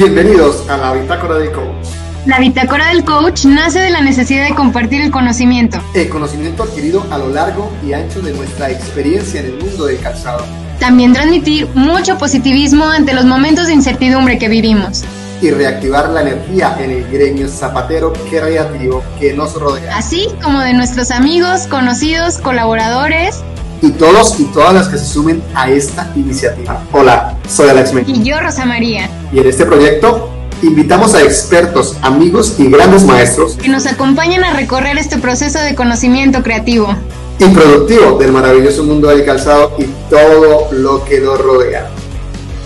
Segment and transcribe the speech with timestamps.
[0.00, 1.88] Bienvenidos a la Bitácora del Coach.
[2.24, 5.78] La Bitácora del Coach nace de la necesidad de compartir el conocimiento.
[5.92, 10.00] El conocimiento adquirido a lo largo y ancho de nuestra experiencia en el mundo del
[10.00, 10.42] calzado.
[10.78, 15.04] También transmitir mucho positivismo ante los momentos de incertidumbre que vivimos.
[15.42, 19.98] Y reactivar la energía en el gremio zapatero creativo que nos rodea.
[19.98, 23.42] Así como de nuestros amigos, conocidos, colaboradores
[23.82, 26.82] y todos y todas las que se sumen a esta iniciativa.
[26.92, 28.14] Hola, soy Alex Mejía.
[28.14, 29.10] Y yo, Rosa María.
[29.32, 30.30] Y en este proyecto
[30.62, 35.74] invitamos a expertos, amigos y grandes maestros que nos acompañen a recorrer este proceso de
[35.74, 36.94] conocimiento creativo
[37.38, 41.88] y productivo del maravilloso mundo del calzado y todo lo que nos rodea.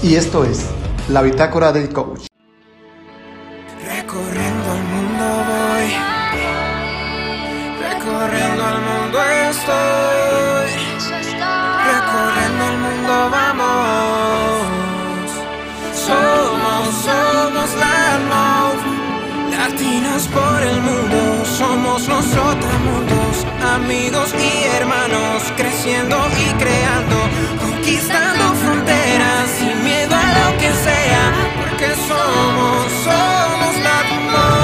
[0.02, 0.64] Y esto es
[1.08, 2.26] la bitácora del coach.
[20.28, 27.16] Por el mundo, somos nosotros mundos, amigos y hermanos, creciendo y creando,
[27.60, 34.63] conquistando fronteras, sin miedo a lo que sea, porque somos, somos latinos.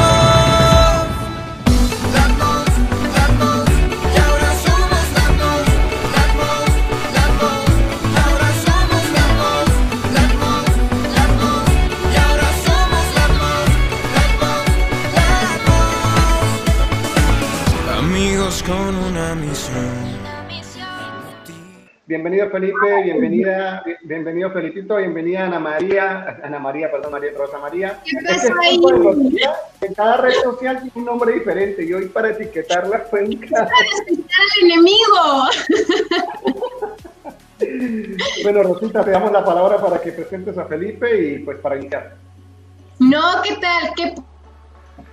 [22.10, 28.00] Bienvenido Felipe, bienvenida, bienvenido Felipito, bienvenida Ana María, Ana María, perdón, María Rosa María.
[28.04, 29.14] ¿Qué Es pasó
[29.80, 33.36] que en cada red social tiene un nombre diferente y hoy para etiquetarla fue un
[33.36, 33.72] caso.
[34.08, 35.44] ¡El enemigo!
[38.42, 42.16] Bueno, Rosita, te damos la palabra para que presentes a Felipe y pues para iniciar.
[42.98, 43.94] No, ¿qué tal?
[43.94, 44.14] ¿Qué,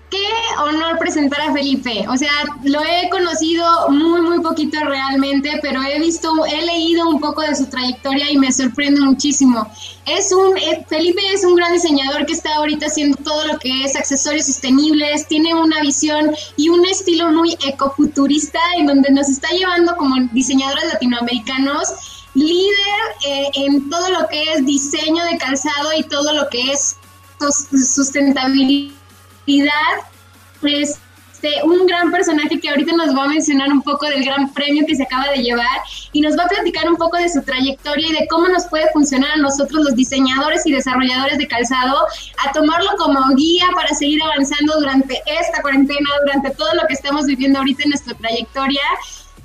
[0.09, 0.27] qué
[0.59, 2.05] honor presentar a Felipe.
[2.09, 2.31] O sea,
[2.63, 7.55] lo he conocido muy, muy poquito realmente, pero he visto, he leído un poco de
[7.55, 9.69] su trayectoria y me sorprende muchísimo.
[10.05, 13.83] Es un, eh, Felipe es un gran diseñador que está ahorita haciendo todo lo que
[13.83, 19.49] es accesorios sostenibles, tiene una visión y un estilo muy ecofuturista en donde nos está
[19.49, 21.89] llevando como diseñadores latinoamericanos
[22.33, 22.75] líder
[23.25, 26.97] eh, en todo lo que es diseño de calzado y todo lo que es
[29.47, 29.71] sustentabilidad.
[30.63, 34.83] Este, un gran personaje que ahorita nos va a mencionar un poco del gran premio
[34.87, 35.79] que se acaba de llevar
[36.11, 38.89] y nos va a platicar un poco de su trayectoria y de cómo nos puede
[38.91, 41.95] funcionar a nosotros los diseñadores y desarrolladores de calzado
[42.43, 47.27] a tomarlo como guía para seguir avanzando durante esta cuarentena, durante todo lo que estamos
[47.27, 48.81] viviendo ahorita en nuestra trayectoria.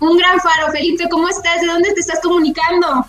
[0.00, 1.60] Un gran faro, Felipe, ¿cómo estás?
[1.60, 3.06] ¿De dónde te estás comunicando?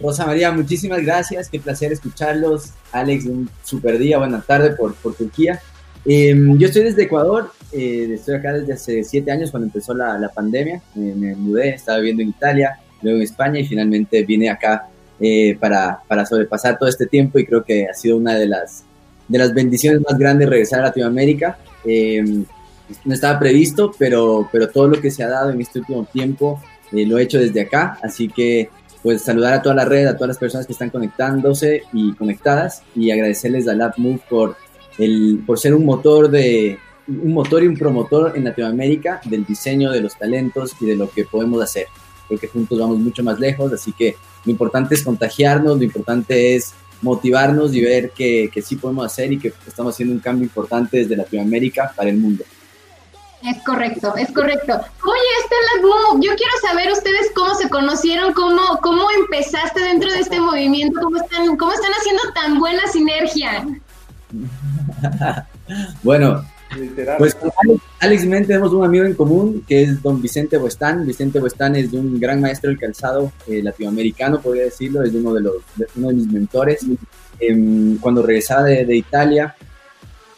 [0.00, 2.70] Rosa María, muchísimas gracias, qué placer escucharlos.
[2.90, 5.62] Alex, un super día, buena tarde por, por Turquía.
[6.04, 10.30] Eh, yo estoy desde Ecuador, eh, estoy acá desde hace siete años cuando empezó la,
[10.34, 10.82] pandemia.
[10.94, 14.88] Me, mudé, estaba viviendo en Italia, luego en España y finalmente vine acá
[15.20, 18.84] eh, para, para sobrepasar todo este tiempo y creo que ha sido una de las,
[19.28, 21.58] de las bendiciones más grandes regresar a Latinoamérica.
[21.84, 22.44] Eh,
[23.04, 26.60] no estaba previsto, pero, pero todo lo que se ha dado en este último tiempo
[26.92, 28.68] eh, lo he hecho desde acá, así que
[29.02, 32.82] pues saludar a toda la red, a todas las personas que están conectándose y conectadas
[32.94, 34.56] y agradecerles a LabMove por,
[34.98, 39.90] el, por ser un motor, de, un motor y un promotor en Latinoamérica del diseño
[39.90, 41.86] de los talentos y de lo que podemos hacer.
[42.28, 46.56] Creo que juntos vamos mucho más lejos, así que lo importante es contagiarnos, lo importante
[46.56, 50.98] es motivarnos y ver que, sí podemos hacer y que estamos haciendo un cambio importante
[50.98, 52.44] desde Latinoamérica para el mundo.
[53.42, 54.80] Es correcto, es correcto.
[55.00, 56.24] ¿Cómo llegaste a las Move?
[56.24, 61.16] Yo quiero saber ustedes cómo se conocieron, cómo, cómo empezaste dentro de este movimiento, cómo
[61.16, 63.66] están, cómo están haciendo tan buena sinergia.
[66.02, 66.42] Bueno,
[66.78, 67.18] Literal.
[67.18, 70.56] Pues con Alex, Alex y Men tenemos un amigo en común que es don Vicente
[70.56, 71.06] Buestán.
[71.06, 75.42] Vicente Buestán es un gran maestro del calzado eh, latinoamericano, podría decirlo, es uno de,
[75.42, 76.86] los, de- uno de mis mentores.
[77.38, 79.54] Em, cuando regresaba de, de Italia,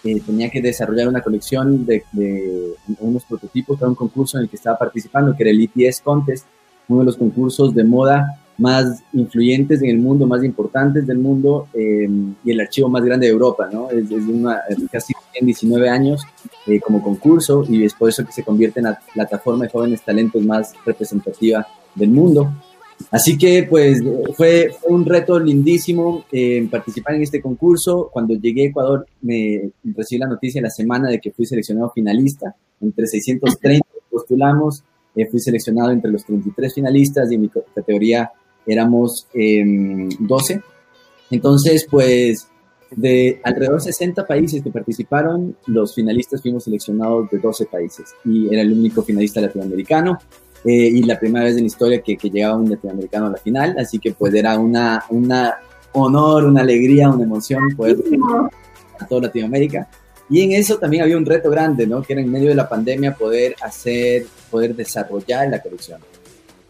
[0.02, 4.50] eh, tenía que desarrollar una colección de, de unos prototipos para un concurso en el
[4.50, 6.46] que estaba participando, que era el ETS Contest,
[6.88, 11.68] uno de los concursos de moda más influyentes en el mundo, más importantes del mundo
[11.74, 12.08] eh,
[12.44, 13.90] y el archivo más grande de Europa, ¿no?
[13.90, 14.60] Es, es una,
[14.90, 16.22] casi en 19 años
[16.66, 20.02] eh, como concurso y es por eso que se convierte en la plataforma de jóvenes
[20.02, 22.52] talentos más representativa del mundo.
[23.10, 24.00] Así que pues
[24.36, 28.08] fue, fue un reto lindísimo eh, participar en este concurso.
[28.12, 32.54] Cuando llegué a Ecuador me recibí la noticia la semana de que fui seleccionado finalista.
[32.80, 34.84] Entre 630 postulamos,
[35.16, 38.30] eh, fui seleccionado entre los 33 finalistas y en mi categoría
[38.66, 40.62] éramos eh, 12.
[41.30, 42.48] Entonces pues
[42.90, 48.52] De alrededor de 60 países que participaron, los finalistas fuimos seleccionados de 12 países y
[48.52, 50.18] era el único finalista latinoamericano
[50.64, 53.36] eh, y la primera vez en la historia que, que, llegaba un latinoamericano a la
[53.36, 55.56] final, así que pues era una, una
[55.92, 57.98] honor, una alegría, una emoción poder
[58.98, 59.88] a toda Latinoamérica.
[60.30, 62.02] Y en eso también había un reto grande, ¿no?
[62.02, 66.00] Que era en medio de la pandemia poder hacer, poder desarrollar la colección.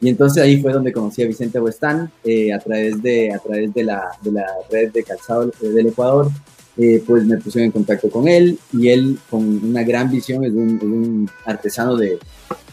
[0.05, 3.73] Y entonces ahí fue donde conocí a Vicente Huestán eh, a través, de, a través
[3.73, 6.31] de, la, de la red de calzado del Ecuador.
[6.77, 10.53] Eh, pues me pusieron en contacto con él y él con una gran visión, es
[10.53, 12.19] un, un, artesano de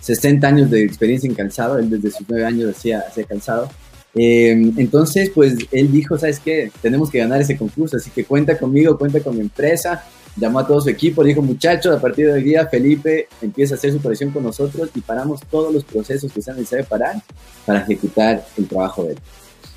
[0.02, 3.70] 60 años de experiencia en calzado, él desde sus 9 años hacía, hacía calzado.
[4.14, 6.70] Eh, entonces, pues él dijo, ¿sabes qué?
[6.82, 10.04] Tenemos que ganar ese concurso, así que cuenta conmigo, cuenta con mi empresa,
[10.36, 13.78] llamó a todo su equipo, dijo, muchachos, a partir de hoy día Felipe empieza a
[13.78, 17.22] hacer su operación con nosotros y paramos todos los procesos que sean necesarios parar
[17.66, 19.20] para ejecutar el trabajo de él.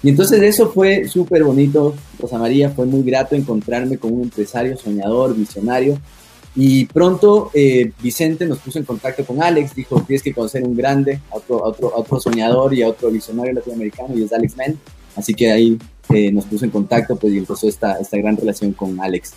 [0.02, 4.76] Y entonces eso fue súper bonito, Rosa María, fue muy grato encontrarme con un empresario
[4.76, 5.98] soñador, visionario.
[6.54, 10.76] Y pronto eh, Vicente nos puso en contacto con Alex, dijo, tienes que conocer un
[10.76, 14.78] grande, a otro, otro, otro soñador y a otro visionario latinoamericano, y es Alex Men.
[15.16, 15.78] Así que ahí
[16.10, 19.32] eh, nos puso en contacto pues, y empezó esta, esta gran relación con Alex.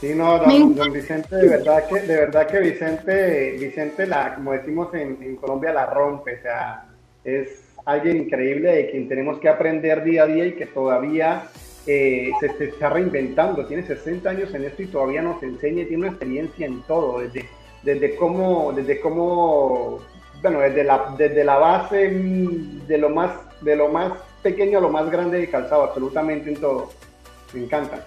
[0.00, 4.52] Sí, no, don, don, Vicente, de verdad que, de verdad que Vicente, Vicente la, como
[4.52, 6.86] decimos en, en, Colombia, la rompe, o sea,
[7.24, 11.48] es alguien increíble de quien tenemos que aprender día a día y que todavía
[11.84, 15.86] eh, se, se, está reinventando, tiene 60 años en esto y todavía nos enseña y
[15.86, 17.48] tiene una experiencia en todo, desde,
[17.82, 19.98] desde cómo, desde cómo,
[20.40, 22.10] bueno, desde la, desde la base
[22.86, 24.12] de lo más, de lo más
[24.44, 26.90] pequeño a lo más grande de calzado, absolutamente en todo.
[27.52, 28.06] Me encanta.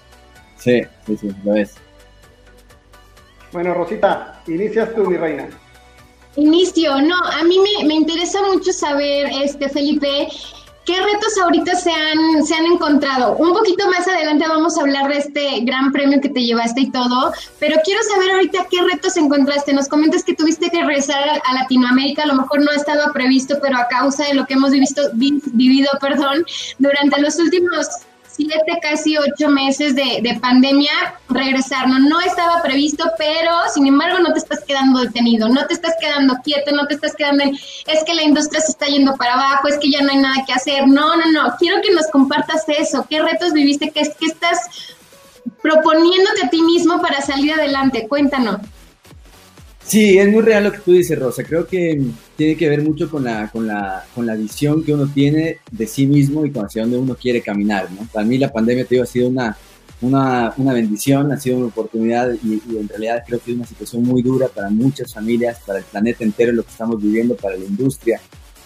[0.61, 1.73] Sí, sí, sí, lo es.
[3.51, 5.49] Bueno, Rosita, inicias tú, mi reina.
[6.35, 10.29] Inicio, no, a mí me, me interesa mucho saber, este, Felipe,
[10.85, 13.37] ¿Qué retos ahorita se han, se han encontrado?
[13.37, 16.91] Un poquito más adelante vamos a hablar de este gran premio que te llevaste y
[16.91, 19.73] todo, pero quiero saber ahorita qué retos encontraste.
[19.73, 23.77] Nos comentas que tuviste que regresar a, Latinoamérica, a lo mejor no estaba previsto, pero
[23.77, 25.11] a causa de lo que hemos vivido,
[25.53, 26.43] vivido perdón,
[26.79, 27.87] durante los últimos
[28.41, 30.91] siete, casi ocho meses de, de, pandemia,
[31.29, 31.88] regresar.
[31.88, 35.95] No, no estaba previsto, pero sin embargo no te estás quedando detenido, no te estás
[35.99, 39.33] quedando quieto, no te estás quedando en, es que la industria se está yendo para
[39.33, 40.88] abajo, es que ya no hay nada que hacer.
[40.88, 44.95] No, no, no, quiero que nos compartas eso, qué retos viviste, qué, qué estás
[45.61, 48.57] proponiéndote a ti mismo para salir adelante, cuéntanos.
[49.85, 51.44] Sí, es muy real lo que tú dices, Rosa.
[51.44, 51.99] Creo que
[52.41, 55.85] tiene que ver mucho con la, con la, con la visión que uno tiene de
[55.85, 57.91] sí mismo y con hacia dónde uno quiere caminar.
[57.91, 58.07] ¿no?
[58.11, 59.55] Para mí la pandemia te digo, ha sido una,
[60.01, 63.67] una, una bendición, ha sido una oportunidad y, y, en realidad creo que es una
[63.67, 67.55] situación muy dura para muchas familias, para el planeta entero, lo que estamos viviendo, para
[67.57, 68.19] la industria.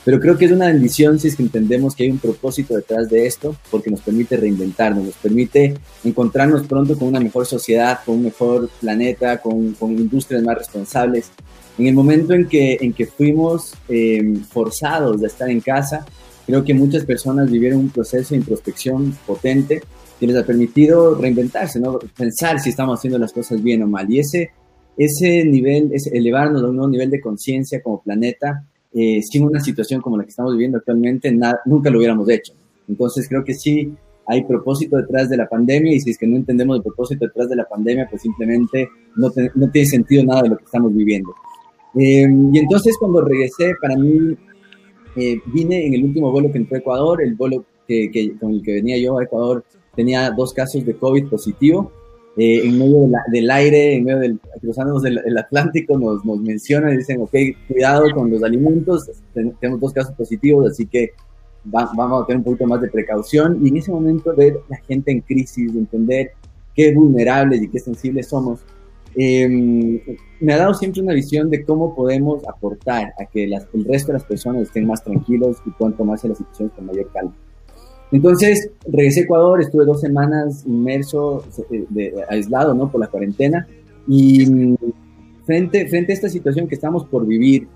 [0.05, 3.09] Pero creo que es una bendición si es que entendemos que hay un propósito detrás
[3.09, 5.73] de esto, porque nos permite reinventarnos, nos permite
[6.05, 11.31] encontrarnos pronto con una mejor sociedad, con un mejor planeta, con, con industrias más responsables.
[11.77, 16.05] En el momento en que, en que fuimos eh, forzados de estar en casa,
[16.45, 19.81] creo que muchas personas vivieron un proceso de introspección potente
[20.19, 21.99] que les ha permitido reinventarse, ¿no?
[22.17, 24.09] pensar si estamos haciendo las cosas bien o mal.
[24.11, 24.51] Y ese,
[24.97, 29.59] ese nivel, ese elevarnos a un nuevo nivel de conciencia como planeta, eh, sin una
[29.59, 32.53] situación como la que estamos viviendo actualmente, nunca lo hubiéramos hecho.
[32.87, 33.93] Entonces creo que sí
[34.27, 37.49] hay propósito detrás de la pandemia y si es que no entendemos el propósito detrás
[37.49, 40.95] de la pandemia, pues simplemente no, te, no tiene sentido nada de lo que estamos
[40.95, 41.33] viviendo.
[41.97, 44.35] Eh, y entonces cuando regresé, para mí,
[45.15, 48.51] eh, vine en el último vuelo que entró a Ecuador, el vuelo que, que, con
[48.51, 49.63] el que venía yo a Ecuador
[49.95, 51.91] tenía dos casos de COVID positivo
[52.37, 56.25] eh, en medio de la, del aire, en medio del, cruzándonos del el Atlántico, nos,
[56.25, 57.33] nos mencionan y dicen, ok,
[57.67, 61.11] cuidado con los alimentos, tenemos dos casos positivos, así que
[61.73, 63.59] va, vamos a tener un poquito más de precaución.
[63.63, 66.31] Y en ese momento ver la gente en crisis, de entender
[66.75, 68.59] qué vulnerables y qué sensibles somos,
[69.15, 74.07] eh, me ha dado siempre una visión de cómo podemos aportar a que el resto
[74.07, 77.33] de las personas estén más tranquilos y puedan tomarse las situaciones con mayor calma.
[78.11, 82.91] Entonces, regresé a Ecuador, estuve dos semanas inmerso, de, de, aislado, ¿no?
[82.91, 83.67] Por la cuarentena.
[84.07, 84.75] Y mm,
[85.45, 87.67] frente, a esta situación que estamos por vivir,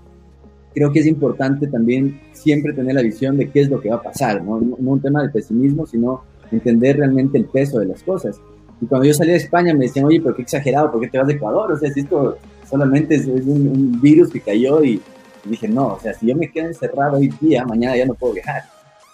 [0.74, 3.96] creo que es importante también siempre tener la visión de qué es lo que va
[3.96, 8.40] a pasar, no un tema de pesimismo, sino entender realmente el peso de las cosas.
[8.80, 11.18] Y cuando yo salí de España me decían, oye, pero qué exagerado, ¿por qué te
[11.18, 11.72] vas de Ecuador?
[11.72, 15.02] O sea, si esto solamente es, un, virus que cayó y,
[15.44, 18.34] dije, no, o sea, si yo me quedo encerrado hoy día, mañana ya no puedo
[18.34, 18.62] viajar.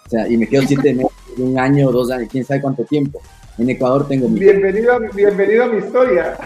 [0.05, 3.19] O sea, y me quedo siete meses, un año, dos años, quién sabe cuánto tiempo.
[3.57, 4.27] En Ecuador tengo.
[4.27, 6.37] Bienvenido a, bienvenido a mi historia.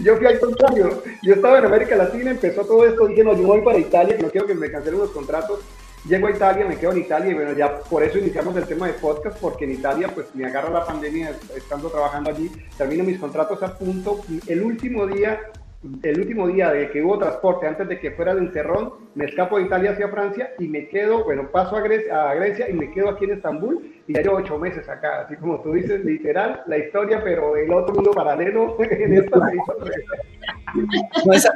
[0.00, 1.02] yo fui al contrario.
[1.22, 4.28] Yo estaba en América Latina, empezó todo esto, dije, no, yo voy para Italia, no
[4.28, 5.60] quiero que me cancelen los contratos.
[6.06, 8.86] Llego a Italia, me quedo en Italia y bueno, ya por eso iniciamos el tema
[8.86, 13.18] de podcast, porque en Italia pues me agarra la pandemia estando trabajando allí, termino mis
[13.18, 15.40] contratos a punto el último día
[16.02, 19.58] el último día de que hubo transporte, antes de que fuera el encerrón, me escapo
[19.58, 22.90] de Italia hacia Francia y me quedo, bueno, paso a Grecia, a Grecia y me
[22.90, 26.62] quedo aquí en Estambul y ya llevo ocho meses acá, así como tú dices, literal,
[26.66, 29.38] la historia, pero el otro mundo paralelo en esta
[31.24, 31.52] no, esa,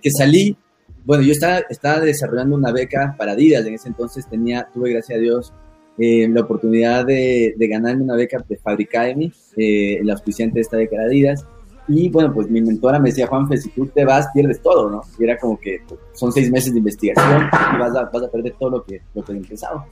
[0.00, 0.56] que salí,
[1.04, 5.18] bueno, yo estaba, estaba desarrollando una beca para Adidas, en ese entonces tenía, tuve, gracias
[5.18, 5.52] a Dios,
[5.98, 10.76] eh, la oportunidad de, de, ganarme una beca de Fabricademy, eh, el auspiciante de esta
[10.76, 11.46] beca de Adidas,
[11.88, 15.02] y bueno, pues mi mentora me decía, Juanfe, si tú te vas, pierdes todo, ¿no?
[15.18, 18.30] Y era como que pues, son seis meses de investigación y vas a, vas a
[18.30, 19.84] perder todo lo que, lo que empezado.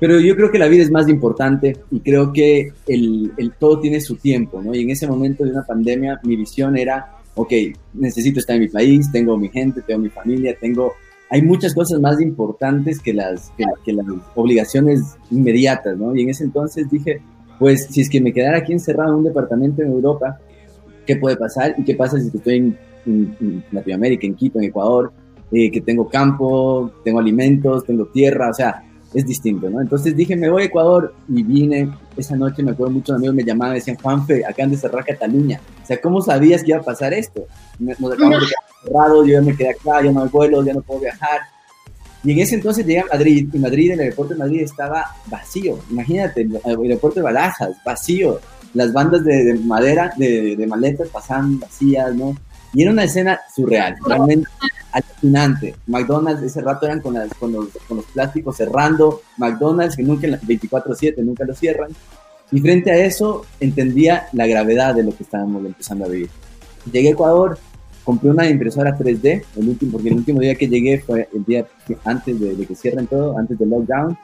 [0.00, 3.78] Pero yo creo que la vida es más importante y creo que el, el, todo
[3.78, 4.74] tiene su tiempo, ¿no?
[4.74, 7.52] Y en ese momento de una pandemia, mi visión era, ok,
[7.94, 10.92] necesito estar en mi país, tengo mi gente, tengo mi familia, tengo...
[11.30, 13.52] Hay muchas cosas más importantes que las,
[13.84, 16.16] que, las obligaciones inmediatas, ¿no?
[16.16, 17.20] Y en ese entonces dije,
[17.58, 20.38] pues si es que me quedara aquí encerrado en un departamento en Europa,
[21.06, 25.12] qué puede pasar y qué pasa si estoy en, en, Latinoamérica, en Quito, en Ecuador,
[25.52, 28.82] eh, que tengo campo, tengo alimentos, tengo tierra, o sea,
[29.14, 29.80] es distinto, ¿no?
[29.80, 33.44] Entonces dije, me voy a Ecuador y vine, esa noche me acuerdo muchos amigos me
[33.44, 37.14] llamaban, decían, Juanfe, acaban de cerrar Cataluña, o sea, ¿cómo sabías que iba a pasar
[37.14, 37.46] esto?
[37.78, 40.74] Nos acabamos de quedar cerrados, yo ya me quedé acá, ya no hay vuelos, ya
[40.74, 41.40] no puedo viajar.
[42.24, 45.78] Y en ese entonces llegué a Madrid, y Madrid, el aeropuerto de Madrid estaba vacío,
[45.90, 48.40] imagínate, el aeropuerto de Barajas, vacío,
[48.74, 52.36] las bandas de, de madera, de, de, maletas pasaban vacías, ¿no?
[52.74, 54.46] Y era una escena surreal, realmente
[54.98, 55.74] alucinante.
[55.86, 57.28] McDonald's ese rato eran con, los,
[57.88, 61.90] con los plásticos cerrando, McDonald's que nunca 24/7, nunca lo cierran.
[62.50, 66.30] Y frente a eso entendía la gravedad de lo que estábamos empezando a vivir.
[66.90, 67.58] Llegué a Ecuador,
[68.04, 71.66] compré una impresora 3D, el último, porque el último día que llegué fue el día
[72.04, 74.16] antes de, que cierren todo, antes del lockdown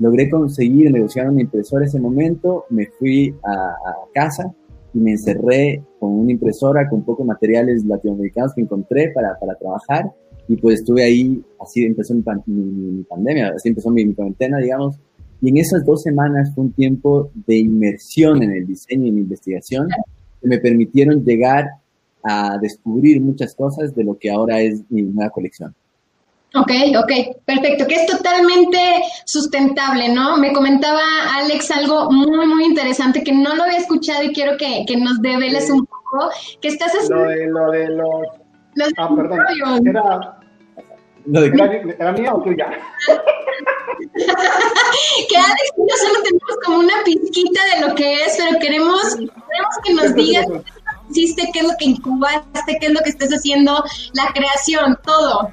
[0.00, 3.74] logré conseguir negociar una impresora ese momento, me fui a,
[4.12, 4.50] casa
[4.92, 10.10] y me encerré con una impresora con pocos materiales latinoamericanos que encontré para, para trabajar
[10.48, 14.58] y pues estuve ahí, así empezó mi, mi, mi pandemia, así empezó mi, mi, cuarentena,
[14.58, 14.96] digamos,
[15.40, 19.18] y en esas dos semanas fue un tiempo de inmersión en el diseño y en
[19.18, 19.88] investigación
[20.40, 21.68] que me permitieron llegar
[22.22, 25.74] a descubrir muchas cosas de lo que ahora es mi nueva colección.
[26.54, 27.12] Ok, ok,
[27.44, 30.36] perfecto, que es totalmente sustentable, ¿no?
[30.36, 31.00] Me comentaba
[31.36, 35.20] Alex algo muy, muy interesante que no lo había escuchado y quiero que, que nos
[35.22, 35.72] develes sí.
[35.72, 36.30] un poco,
[36.60, 37.24] que estás haciendo...
[37.24, 38.26] Lo de, lo de los...
[38.74, 39.38] los ah, perdón,
[39.86, 40.38] era...
[41.26, 41.46] Lo de...
[41.48, 42.66] ¿Era, ¿Era mía o tuya?
[45.28, 49.14] que Alex y yo solo tenemos como una pizquita de lo que es, pero queremos,
[49.14, 50.62] queremos que nos digas qué
[51.10, 55.50] hiciste, qué es lo que incubaste, qué es lo que estás haciendo, la creación, todo.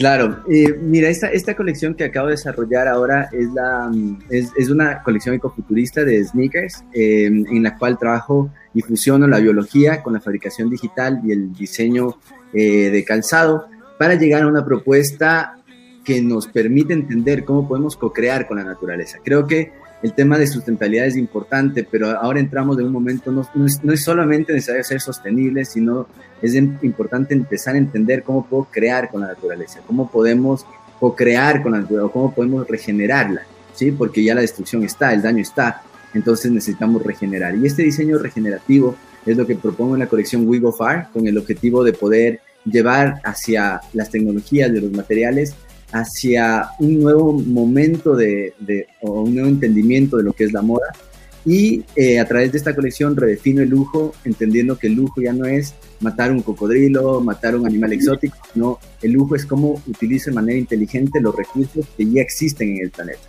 [0.00, 3.92] Claro, eh, mira, esta, esta colección que acabo de desarrollar ahora es, la,
[4.30, 9.40] es, es una colección ecofuturista de sneakers eh, en la cual trabajo y fusiono la
[9.40, 12.16] biología con la fabricación digital y el diseño
[12.54, 13.66] eh, de calzado
[13.98, 15.58] para llegar a una propuesta
[16.02, 19.18] que nos permite entender cómo podemos co-crear con la naturaleza.
[19.22, 19.70] Creo que
[20.02, 23.84] el tema de sustentabilidad es importante, pero ahora entramos en un momento, no, no, es,
[23.84, 26.06] no es, solamente necesario ser sostenible, sino
[26.40, 30.64] es importante empezar a entender cómo puedo crear con la naturaleza, cómo podemos
[30.98, 33.42] co-crear con la naturaleza, cómo podemos regenerarla,
[33.74, 33.92] ¿sí?
[33.92, 35.82] Porque ya la destrucción está, el daño está,
[36.14, 37.54] entonces necesitamos regenerar.
[37.56, 41.26] Y este diseño regenerativo es lo que propongo en la colección We Go Far, con
[41.26, 45.54] el objetivo de poder llevar hacia las tecnologías de los materiales
[45.92, 48.54] hacia un nuevo momento de,
[49.02, 50.86] o un nuevo entendimiento de lo que es la moda.
[51.44, 55.32] Y eh, a través de esta colección redefino el lujo, entendiendo que el lujo ya
[55.32, 60.30] no es matar un cocodrilo, matar un animal exótico, no, el lujo es cómo utilizo
[60.30, 63.20] de manera inteligente los recursos que ya existen en el planeta.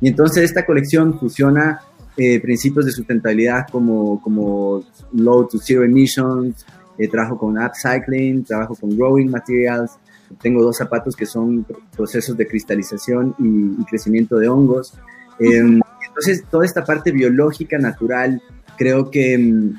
[0.00, 1.80] Y entonces esta colección fusiona
[2.16, 6.66] eh, principios de sustentabilidad como, como low to zero emissions,
[6.98, 9.92] eh, trabajo con upcycling, trabajo con growing materials,
[10.40, 14.94] tengo dos zapatos que son procesos de cristalización y, crecimiento de hongos.
[15.38, 18.40] Eh, entonces, toda esta parte biológica, natural,
[18.76, 19.72] creo que,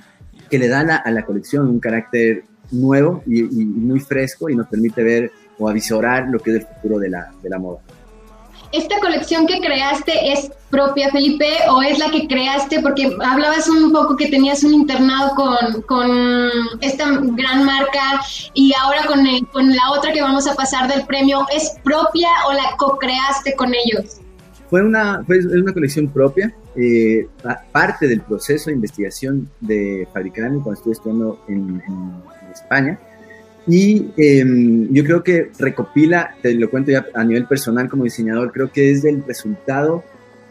[0.50, 4.56] que le da la, a la colección un carácter nuevo y, y, muy fresco y
[4.56, 7.80] nos permite ver o avisorar lo que es el futuro de la, de la moda.
[8.76, 12.82] ¿Esta colección que creaste es propia, Felipe, o es la que creaste?
[12.82, 16.12] Porque hablabas un poco que tenías un internado con, con
[16.82, 18.20] esta gran marca
[18.54, 22.28] y ahora con, el, con la otra que vamos a pasar del premio, ¿es propia
[22.50, 24.20] o la co-creaste con ellos?
[24.70, 27.30] Fue una, fue una colección propia, eh,
[27.72, 31.82] parte del proceso de investigación de fabricar cuando estuve estudiando en
[32.52, 33.00] España
[33.68, 38.52] Y em, yo creo que recopila, te lo cuento ya a nivel personal como diseñador,
[38.52, 40.04] creo que es el resultado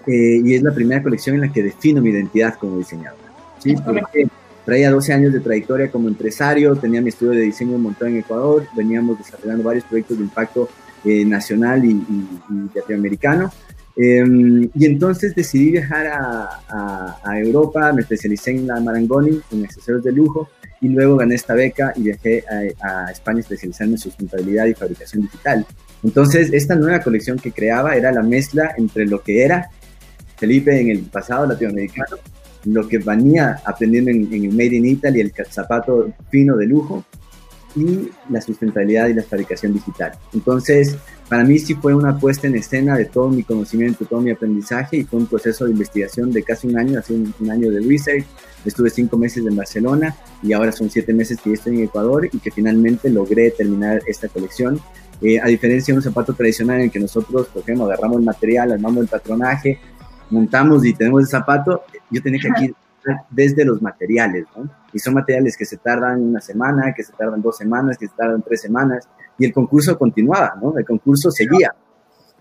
[0.07, 3.19] eh, y es la primera colección en la que defino mi identidad como diseñador.
[3.61, 3.75] ¿sí?
[3.85, 4.29] Porque
[4.65, 8.67] traía 12 años de trayectoria como empresario, tenía mi estudio de diseño montado en Ecuador,
[8.77, 10.69] veníamos desarrollando varios proyectos de impacto
[11.05, 13.53] eh, nacional y, y, latinoamericano.
[13.97, 20.03] Em, y entonces decidí viajar a, a, Europa, me especialicé en la Marangoni, en accesorios
[20.03, 20.49] de lujo,
[20.81, 22.45] y luego gané esta beca y viajé
[22.81, 25.67] a, a España especializando en sustentabilidad y fabricación digital.
[26.03, 29.71] Entonces, esta nueva colección que creaba era la mezcla entre lo que era
[30.37, 32.17] Felipe en el pasado latinoamericano,
[32.65, 37.05] lo que venía aprendiendo en, en el Made in Italy, el zapato fino de lujo,
[37.77, 40.13] y la sustentabilidad y la fabricación digital.
[40.33, 40.97] Entonces,
[41.29, 44.99] para mí sí fue una puesta en escena de todo mi conocimiento, todo mi aprendizaje
[44.99, 48.25] y fue un proceso de investigación de casi un año, hace un, año de research.
[48.65, 52.39] Estuve cinco meses en Barcelona y ahora son siete meses que estoy en Ecuador y
[52.39, 54.81] que finalmente logré terminar esta colección.
[55.21, 58.73] Eh, a diferencia de un zapato tradicional en que nosotros, por ejemplo, agarramos el material,
[58.73, 59.79] armamos el patronaje,
[60.31, 62.75] montamos y tenemos el zapato, yo tenía que aquí
[63.31, 64.71] desde los materiales, ¿no?
[64.93, 68.15] Y son materiales que se tardan una semana, que se tardan dos semanas, que se
[68.17, 70.77] tardan tres semanas, y el concurso continuaba, ¿no?
[70.79, 71.75] El concurso seguía.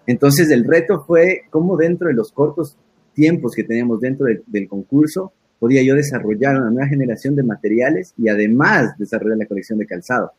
[0.06, 2.78] Entonces el reto fue cómo dentro de los cortos
[3.14, 8.28] tiempos que teníamos dentro del concurso podía yo desarrollar una nueva generación de materiales y
[8.28, 10.34] además desarrollar la colección de calzado,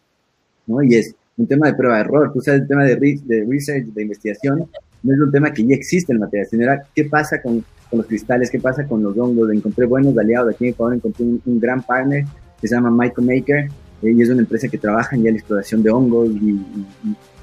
[0.67, 0.83] ¿no?
[0.83, 2.31] Y es un tema de prueba de error.
[2.31, 4.69] Tú sabes, el tema de, de research, de investigación,
[5.03, 8.05] no es un tema que ya existe en material, sino era qué pasa con los
[8.05, 9.51] cristales, qué pasa con los hongos.
[9.51, 10.55] Encontré buenos aliados.
[10.55, 12.27] Aquí en Ecuador encontré un, gran partner
[12.61, 13.69] que se llama Michael Maker
[14.03, 16.61] eh, y es una empresa que trabaja en la exploración de hongos y,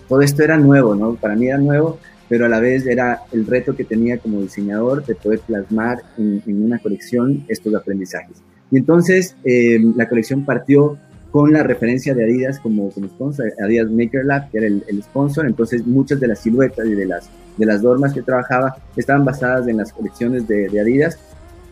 [0.08, 1.16] todo esto era nuevo, ¿no?
[1.16, 1.98] Para mí era nuevo,
[2.32, 6.42] pero a la vez era el reto que tenía como diseñador de poder plasmar en,
[6.64, 8.38] una colección estos aprendizajes.
[8.72, 10.98] Y entonces eh, la colección partió
[11.30, 15.04] con la referencia de Adidas como, como sponsor, Adidas Maker Lab, que era el, el
[15.04, 19.26] sponsor, entonces muchas de las siluetas y de las de las normas que trabajaba estaban
[19.26, 21.20] basadas en las colecciones de, Adidas,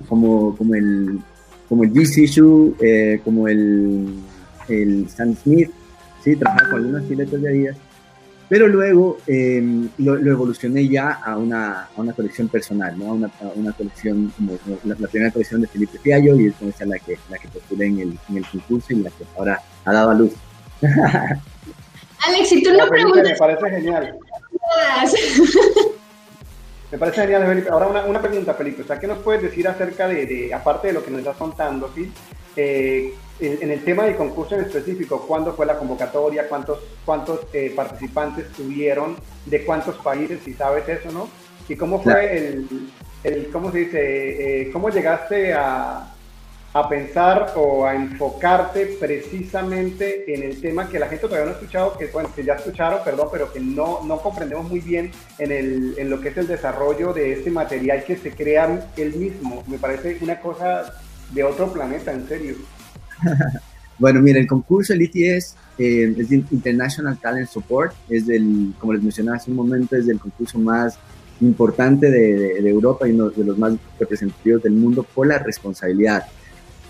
[0.10, 1.20] como, como el
[1.70, 4.10] como el G eh, como el,
[4.68, 5.72] el Stan Smith,
[6.22, 7.78] sí, trabajaba con algunas filetas de Adidas,
[8.50, 13.12] pero luego em, lo, evolucioné ya a una, a una colección personal, ¿no?
[13.12, 16.56] a, una, una colección como, la, primera colección de Felipe Fiallo y es
[16.88, 19.94] la que, la que postulé en el, en el concurso y la que ahora ha
[19.94, 20.34] dado a luz.
[20.82, 23.24] Alex, si tú no preguntas...
[23.24, 24.18] Me parece genial.
[26.92, 27.70] Me parece genial, Felipe.
[27.70, 28.82] Ahora una, pregunta, Felipe.
[28.82, 31.92] O sea, ¿qué nos puedes decir acerca de, aparte de lo que nos estás contando,
[31.94, 32.12] ¿sí?
[32.56, 36.48] Eh, en, el tema del concurso en específico, ¿cuándo fue la convocatoria?
[36.48, 39.16] ¿Cuántos, cuántos eh, participantes tuvieron?
[39.46, 40.40] ¿De cuántos países?
[40.44, 41.30] Si sabes eso, ¿no?
[41.68, 42.90] ¿Y cómo fue el,
[43.24, 46.14] el, cómo se dice, eh, cómo llegaste a,
[46.74, 51.56] a pensar o a enfocarte precisamente en el tema que la gente todavía no ha
[51.56, 55.52] escuchado, que, bueno, que ya escucharon, perdón, pero que no, no comprendemos muy bien en,
[55.52, 59.64] el, en lo que es el desarrollo de este material que se crea él mismo.
[59.68, 60.94] Me parece una cosa
[61.32, 62.56] de otro planeta, en serio.
[64.00, 69.04] bueno, mira, el concurso, el ITS, eh, es International Talent Support, es del, como les
[69.04, 70.98] mencionaba hace un momento, es el concurso más
[71.42, 76.26] importante de, de Europa y uno de los más representativos del mundo por la responsabilidad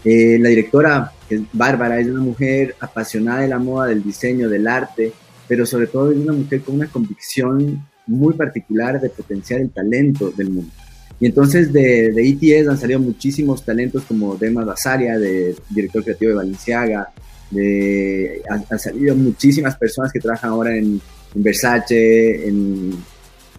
[0.04, 4.48] eh, la directora, que es Bárbara, es una mujer apasionada de la moda, del diseño,
[4.48, 5.12] del arte,
[5.48, 10.32] pero sobre todo es una mujer con una convicción muy particular de potenciar el talento
[10.32, 10.72] del mundo.
[11.20, 16.32] Y entonces de, de ETS han salido muchísimos talentos como Dema Basaria, de director creativo
[16.32, 17.12] de Valenciaga,
[17.52, 21.02] de, han, salido muchísimas personas que trabajan ahora en,
[21.36, 22.92] Versace, en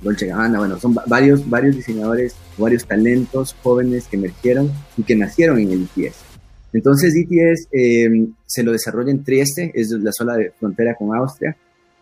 [0.02, 5.60] Dolce Gabbana, bueno, son varios, varios diseñadores, varios talentos jóvenes que emergieron y que nacieron
[5.60, 6.16] en el ETS.
[6.72, 11.56] Entonces DTS em, se lo desarrolla en Trieste, es la zona de frontera con Austria,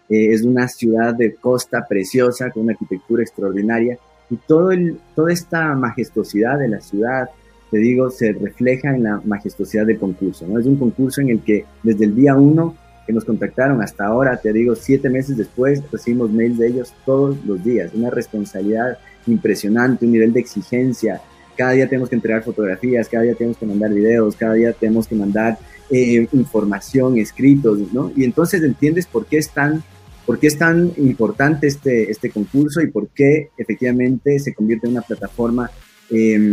[0.08, 3.98] eh, es una ciudad de costa preciosa, con una arquitectura extraordinaria,
[4.30, 7.28] y todo el, toda esta majestuosidad de la ciudad,
[7.70, 10.58] te digo, se refleja en la majestuosidad del concurso, ¿no?
[10.58, 12.74] Es un concurso en el que desde el día uno
[13.06, 17.36] que nos contactaron hasta ahora, te digo, siete meses después, recibimos mails de ellos todos
[17.46, 21.20] los días, una responsabilidad impresionante, un nivel de exigencia,
[21.58, 25.08] cada día tenemos que entregar fotografías, cada día tenemos que mandar videos, cada día tenemos
[25.08, 25.58] que mandar
[25.90, 28.12] eh, información, escritos, ¿no?
[28.14, 29.82] Y entonces entiendes por qué es tan,
[30.28, 34.92] por qué es tan importante este, este concurso y por qué efectivamente se convierte en
[34.92, 35.70] una plataforma
[36.10, 36.52] em,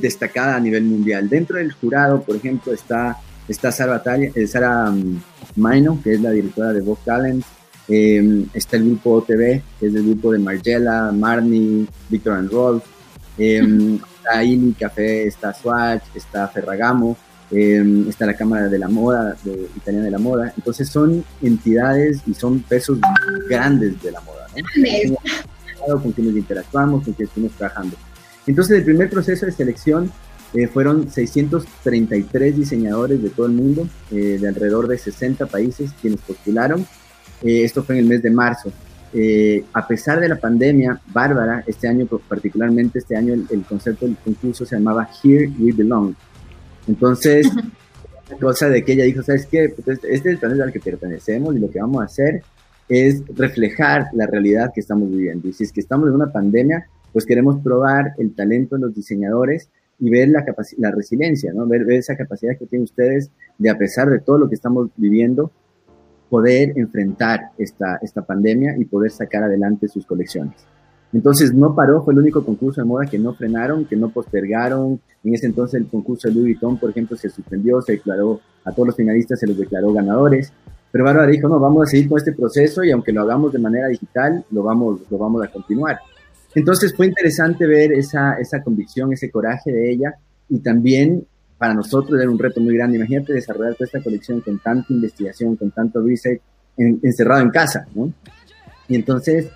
[0.00, 1.28] destacada a nivel mundial.
[1.28, 3.16] Dentro del jurado, por ejemplo, está,
[3.48, 4.00] está Sara,
[4.36, 5.20] eh, Sara um,
[5.56, 7.44] Maino, que es la directora de Vogue Talent,
[7.88, 12.84] em, está el grupo OTV, que es el grupo de Margella, Marnie, Victor and Rolf,
[13.38, 13.60] eh,
[14.18, 17.16] está INI Café, está Swatch, está Ferragamo,
[17.54, 22.20] em, está la Cámara de la Moda, de, Italiana de la Moda, entonces son entidades
[22.26, 22.98] y son pesos
[23.48, 24.46] grandes de la moda,
[25.88, 26.02] ¿no?
[26.02, 27.96] Con quienes interactuamos, con quienes estamos trabajando.
[28.46, 30.10] Entonces el primer proceso de selección
[30.54, 36.20] eh, fueron 633 diseñadores de todo el mundo, eh, de alrededor de 60 países, quienes
[36.20, 36.86] postularon.
[37.42, 38.72] Eh, esto fue en el mes de marzo.
[39.72, 44.66] a pesar de la pandemia, Bárbara, este año, particularmente este año, el, concepto del concurso
[44.66, 46.14] se llamaba Here We Belong.
[46.86, 47.48] Entonces,
[48.40, 49.68] cosa de que ella dijo, ¿sabes qué?
[49.70, 52.42] Pues, este, este es el planeta al que pertenecemos y lo que vamos a hacer
[52.88, 55.48] es reflejar la realidad que estamos viviendo.
[55.48, 58.94] Y si es que estamos en una pandemia, pues queremos probar el talento de los
[58.94, 59.70] diseñadores
[60.00, 60.44] y ver la,
[60.78, 61.66] la resiliencia, ¿no?
[61.66, 65.50] Ver, esa capacidad que tienen ustedes de, a pesar de todo lo que estamos viviendo,
[66.28, 70.66] poder enfrentar esta, esta pandemia y poder sacar adelante sus colecciones.
[71.14, 75.00] Entonces no paró, fue el único concurso de moda que no frenaron, que no postergaron.
[75.22, 78.72] En ese entonces el concurso de Louis Vuitton, por ejemplo, se suspendió, se declaró, a
[78.72, 80.52] todos los finalistas se los declaró ganadores.
[80.90, 83.60] Pero Bárbara dijo, no, vamos a seguir con este proceso y aunque lo hagamos de
[83.60, 86.00] manera digital, lo vamos, lo vamos a continuar.
[86.52, 90.14] Entonces fue interesante ver esa, esa convicción, ese coraje de ella
[90.48, 91.24] y también
[91.58, 92.96] para nosotros era un reto muy grande.
[92.96, 96.40] Imagínate desarrollar toda esta colección con tanta investigación, con tanto research
[96.76, 98.12] encerrado en casa, ¿no?
[98.88, 99.48] Y entonces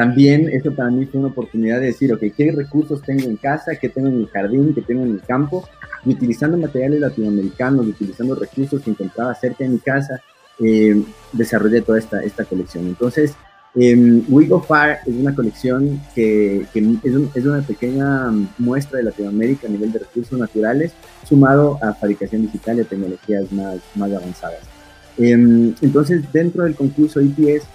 [0.00, 3.76] también eso para mí fue una oportunidad de decir, ok, ¿qué recursos tengo en casa?
[3.76, 4.72] ¿Qué tengo en el jardín?
[4.74, 5.68] ¿Qué tengo en el campo?
[6.06, 10.22] Y utilizando materiales latinoamericanos, utilizando recursos que encontraba cerca de mi casa,
[10.58, 12.86] eh, desarrollé toda esta, esta colección.
[12.86, 13.34] Entonces,
[13.74, 19.70] eh, We Go Far es una colección que, es, una pequeña muestra de Latinoamérica a
[19.70, 20.94] nivel de recursos naturales,
[21.28, 24.60] sumado a fabricación digital y a tecnologías más, más avanzadas.
[25.18, 27.66] Em, entonces, dentro del concurso IPS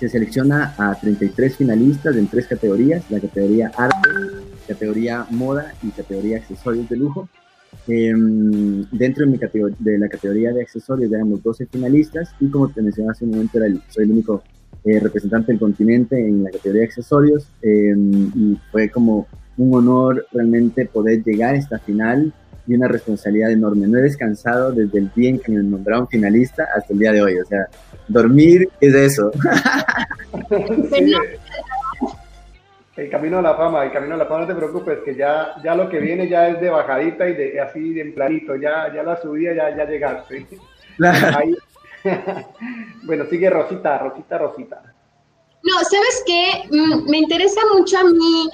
[0.00, 4.08] se selecciona a 33 finalistas en tres categorías, la categoría arte,
[4.66, 7.28] categoría moda y categoría accesorios de lujo.
[7.86, 9.38] Em, dentro de, mi
[9.78, 13.58] de la categoría de accesorios tenemos 12 finalistas y como te mencioné hace un momento,
[13.90, 14.42] soy el único
[14.84, 20.26] eh, representante del continente en la categoría de accesorios em, y fue como un honor
[20.32, 22.32] realmente poder llegar a esta final
[22.70, 23.88] y una responsabilidad enorme.
[23.88, 27.20] No he descansado desde el día en que me nombraron finalista hasta el día de
[27.20, 27.36] hoy.
[27.38, 27.66] O sea,
[28.06, 29.32] dormir es eso.
[32.96, 35.54] el camino a la fama, el camino a la fama, no te preocupes, que ya,
[35.64, 38.94] ya lo que viene ya es de bajadita y de así de en planito, ya,
[38.94, 40.46] ya la subida ya, ya llegaste.
[41.36, 41.56] Ahí,
[43.02, 44.80] bueno, sigue Rosita, Rosita, Rosita.
[45.64, 46.68] No, ¿sabes qué?
[46.70, 48.48] Mm, me interesa mucho a mí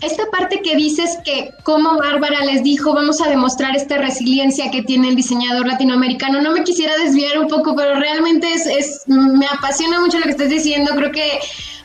[0.00, 4.82] esta parte que dices que como Bárbara les dijo, vamos a demostrar esta resiliencia que
[4.82, 6.42] tiene el diseñador latinoamericano.
[6.42, 10.50] No me quisiera desviar un poco, pero realmente es, me apasiona mucho lo que estás
[10.50, 10.92] diciendo.
[10.94, 11.38] Creo que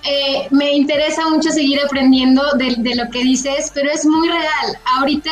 [0.04, 4.78] eh, me interesa mucho seguir aprendiendo de, de lo que dices, pero es muy real.
[4.98, 5.32] Ahorita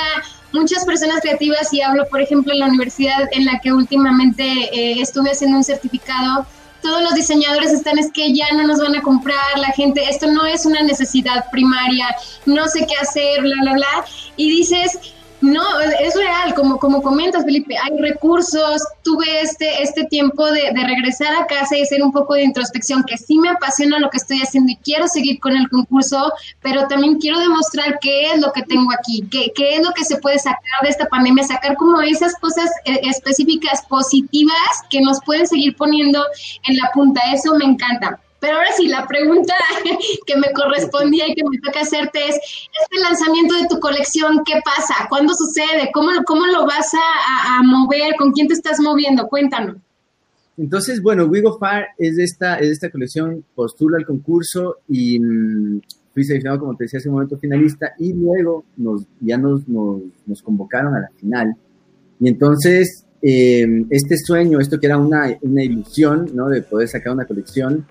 [0.52, 5.02] muchas personas creativas y hablo, por ejemplo, en la universidad en la que últimamente eh,
[5.02, 6.46] estuve haciendo un certificado,
[6.82, 10.28] todos los diseñadores están es que ya no nos van a comprar, la gente, esto
[10.28, 12.16] no es una necesidad primaria,
[12.46, 17.46] no sé qué hacer, bla, bla, bla, y dices, no, es real, como, como comentas,
[17.46, 22.12] Felipe, hay recursos, tuve este, este tiempo de, de, regresar a casa y hacer un
[22.12, 25.56] poco de introspección, que sí me apasiona lo que estoy haciendo y quiero seguir con
[25.56, 29.84] el concurso, pero también quiero demostrar qué es lo que tengo aquí, qué, qué es
[29.84, 34.84] lo que se puede sacar de esta pandemia, sacar como esas cosas eh, específicas, positivas,
[34.90, 36.26] que nos pueden seguir poniendo
[36.68, 38.20] en la punta, eso me encanta.
[38.40, 39.54] Pero ahora sí, la pregunta
[40.26, 44.62] que me correspondía y que me toca hacerte es, este lanzamiento de tu colección, ¿qué
[44.64, 45.08] pasa?
[45.10, 45.90] ¿Cuándo sucede?
[45.94, 48.16] ¿Cómo, cómo lo vas a, mover?
[48.18, 49.28] ¿Con quién te estás moviendo?
[49.28, 49.78] Cuéntanos.
[50.58, 55.82] Entonces, bueno, We Go Far es esta, es esta colección, postula al concurso y mm,
[56.14, 60.42] fui seleccionado, como te decía hace un momento, finalista y luego nos, ya nos, nos,
[60.42, 61.56] convocaron a la final.
[62.20, 66.50] Y entonces, eh, este sueño, esto que era una, una ilusión, ¿no?
[66.50, 67.86] De poder sacar una colección,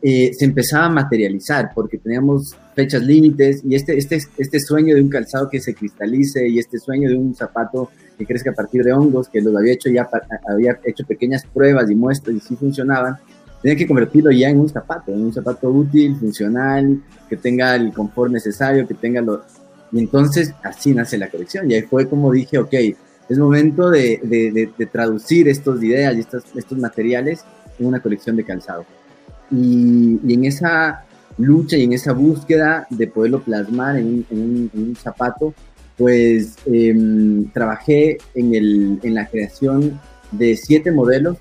[0.00, 5.02] eh, se empezaba a materializar porque teníamos fechas límites y este, este, este sueño de
[5.02, 8.84] un calzado que se cristalice y este sueño de un zapato que crezca a partir
[8.84, 10.08] de hongos, que los había hecho ya,
[10.48, 13.16] había hecho pequeñas pruebas y muestras y sí funcionaban,
[13.60, 17.92] tenía que convertirlo ya en un zapato, en un zapato útil, funcional, que tenga el
[17.92, 19.42] confort necesario, que tenga lo...
[19.90, 22.74] Y entonces así nace la colección y ahí fue como dije, ok,
[23.28, 27.44] es momento de, de, de, traducir estas ideas y estos, estos materiales
[27.78, 28.86] en una colección de calzado.
[29.50, 31.04] Y, en esa
[31.38, 35.54] lucha y en esa búsqueda de poderlo plasmar en un, zapato,
[35.96, 40.00] pues em, trabajé en, el, en la creación
[40.32, 41.38] de siete modelos.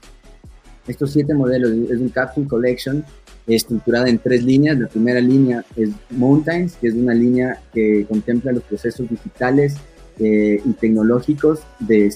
[0.87, 3.03] Estos siete modelos es un Capsule Collection
[3.47, 4.77] estructurada en tres líneas.
[4.77, 9.75] La primera línea es Mountains, que es una línea que contempla los procesos digitales
[10.19, 12.13] eh, y tecnológicos de,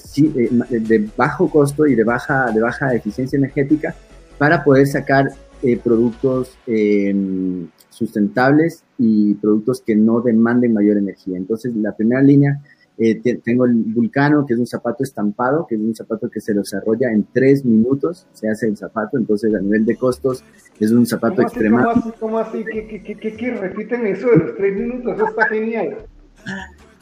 [0.70, 3.94] de, bajo costo y de baja, de baja eficiencia energética
[4.38, 5.30] para poder sacar
[5.62, 11.36] eh, productos em, sustentables y productos que no demanden mayor energía.
[11.36, 12.60] Entonces, la primera línea,
[12.98, 16.52] eh, tengo el Vulcano, que es un zapato estampado, que es un zapato que se
[16.52, 20.44] desarrolla en tres minutos, se hace el zapato, entonces a nivel de costos
[20.78, 22.10] es un zapato extremadamente...
[22.18, 22.60] ¿Cómo así?
[22.60, 22.88] ¿Cómo así?
[22.88, 25.14] ¿Qué, qué, qué, repiten eso de los tres minutos?
[25.14, 25.96] Eso está genial.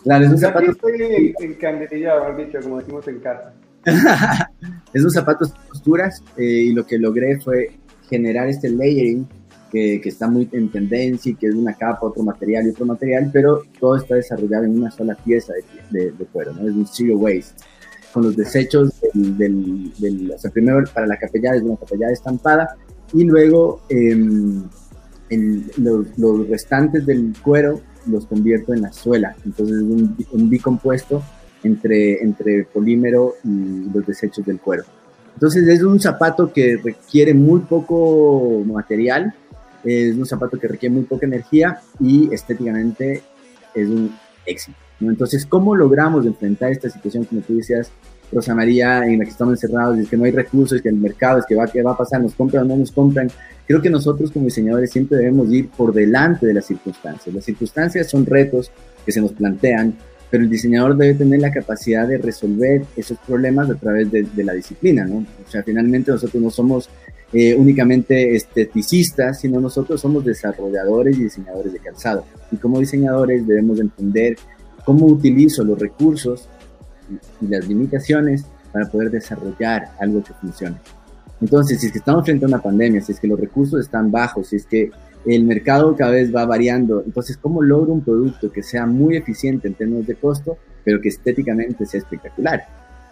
[0.04, 0.70] Claro, es un zapato...
[0.70, 3.52] Estoy encandilillado, dicho, como decimos en casa.
[4.92, 7.70] es un zapato de posturas eh, y lo que logré fue
[8.10, 9.26] generar este layering
[9.70, 13.30] que, está muy en tendencia y que es una capa, otro material y otro material,
[13.32, 15.52] pero todo está desarrollado en una sola pieza
[15.90, 16.68] de, cuero, ¿no?
[16.68, 17.54] Es un zero waste,
[18.12, 22.76] con los desechos del, o sea, primero para la capellada es una capellada estampada
[23.14, 24.64] y luego em,
[25.76, 31.22] los, los, restantes del cuero los convierto en la suela, entonces es un, un bicompuesto
[31.62, 34.84] entre, entre polímero y los desechos del cuero.
[35.40, 39.32] Entonces es un zapato que requiere muy poco material,
[39.82, 43.22] es un zapato que requiere muy poca energía y estéticamente
[43.74, 44.76] es un éxito.
[45.00, 47.90] Entonces, ¿cómo logramos enfrentar esta situación, como tú decías,
[48.30, 51.38] Rosa María, en la que estamos encerrados, es que no hay recursos, que el mercado,
[51.38, 53.30] es que va, qué va a pasar, nos compran o no nos compran?
[53.66, 57.34] Creo que nosotros como diseñadores siempre debemos ir por delante de las circunstancias.
[57.34, 58.70] Las circunstancias son retos
[59.06, 59.94] que se nos plantean,
[60.30, 64.52] pero el diseñador debe tener la capacidad de resolver esos problemas a través de, la
[64.52, 65.26] disciplina, ¿no?
[65.46, 66.88] O sea, finalmente nosotros no somos
[67.32, 72.24] eh, únicamente esteticistas, sino nosotros somos desarrolladores y diseñadores de calzado.
[72.52, 74.36] Y como diseñadores debemos entender
[74.84, 76.48] cómo utilizo los recursos
[77.40, 80.76] y las limitaciones para poder desarrollar algo que funcione.
[81.40, 84.10] Entonces, si es que estamos frente a una pandemia, si es que los recursos están
[84.10, 84.90] bajos, si es que
[85.26, 87.02] el mercado cada vez va variando.
[87.04, 91.08] Entonces, ¿cómo logro un producto que sea muy eficiente en términos de costo, pero que
[91.08, 92.62] estéticamente sea espectacular?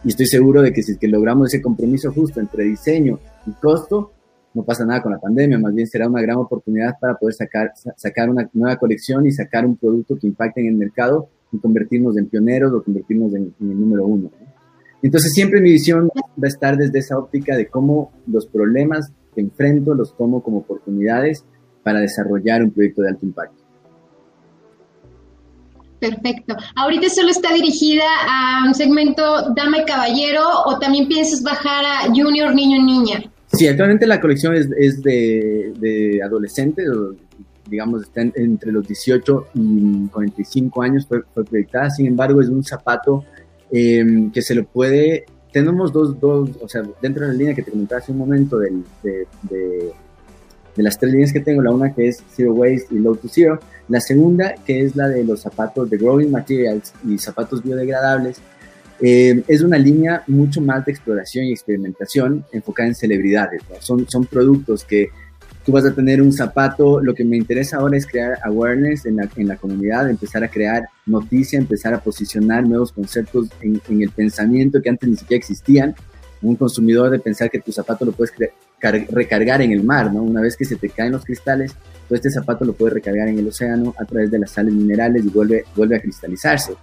[0.04, 3.52] Y estoy seguro de que si es que logramos ese compromiso justo entre diseño y
[3.52, 4.12] costo,
[4.54, 7.72] no pasa nada con la pandemia, más bien será una gran oportunidad para poder sacar,
[7.96, 12.16] sacar una nueva colección y sacar un producto que impacte en el mercado y convertirnos
[12.16, 14.30] en pioneros o convertirnos en, el número uno.
[15.02, 19.40] Entonces siempre mi visión va a estar desde esa óptica de cómo los problemas que
[19.40, 21.44] enfrento los tomo como oportunidades
[21.88, 23.62] para desarrollar un proyecto de alto impacto.
[25.98, 26.54] Perfecto.
[26.76, 29.22] ¿Ahorita solo está dirigida a un segmento
[29.54, 33.22] dama y caballero o también piensas bajar a junior, niño, niña?
[33.54, 36.86] Sí, actualmente la colección es, es de, de, adolescentes,
[37.70, 41.88] digamos, está entre los 18 y 45 años, fue, fue proyectada.
[41.88, 43.24] Sin embargo, es un zapato
[43.70, 45.24] em, que se lo puede.
[45.50, 48.58] Tenemos dos, dos, o sea, dentro de la línea que te comentaba hace un momento
[48.58, 49.94] del, de, de
[50.78, 53.26] de las tres líneas que tengo, la una que es Zero Waste y Low to
[53.28, 58.40] Zero, la segunda que es la de los zapatos de Growing Materials y zapatos biodegradables,
[59.00, 63.62] eh, es una línea mucho más de exploración y experimentación enfocada en celebridades.
[63.80, 65.08] Son, son productos que
[65.66, 69.16] tú vas a tener un zapato, lo que me interesa ahora es crear awareness en
[69.16, 74.02] la, en la comunidad, empezar a crear noticia, empezar a posicionar nuevos conceptos en, en
[74.02, 75.96] el pensamiento que antes ni siquiera existían
[76.40, 78.32] un consumidor de pensar que tu zapato lo puedes
[78.80, 80.22] recargar en el mar, ¿no?
[80.22, 81.74] Una vez que se te caen los cristales,
[82.08, 85.24] pues este zapato lo puedes recargar en el océano a través de las sales minerales
[85.24, 86.74] y vuelve, vuelve a cristalizarse.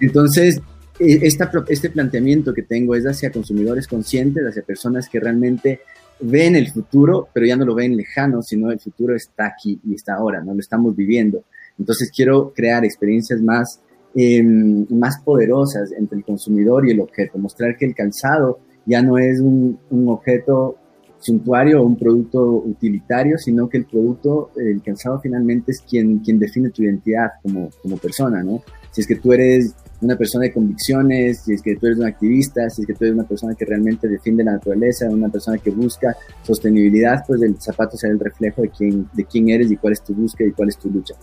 [0.00, 0.60] Entonces,
[0.98, 5.80] e, este planteamiento que tengo es hacia consumidores conscientes, hacia personas que realmente
[6.20, 9.94] ven el futuro, pero ya no lo ven lejano, sino el futuro está aquí y
[9.94, 10.54] está ahora, ¿no?
[10.54, 11.44] Lo estamos viviendo.
[11.78, 13.80] Entonces quiero crear experiencias más,
[14.14, 19.18] em, más poderosas entre el consumidor y el objeto, mostrar que el calzado ya no
[19.18, 19.78] es un
[20.08, 20.78] objeto
[21.18, 26.38] suntuario o un producto utilitario, sino que el producto, el calzado finalmente es quien, quien
[26.38, 28.62] define tu identidad como, como persona, ¿no?
[28.90, 32.06] Si es que tú eres una persona de convicciones, si es que tú eres un
[32.06, 35.58] activista, si es que tú eres una persona que realmente defiende la naturaleza, una persona
[35.58, 39.76] que busca sostenibilidad, pues el zapato será el reflejo de quién, de quién eres y
[39.76, 41.14] cuál es tu búsqueda y cuál es tu lucha.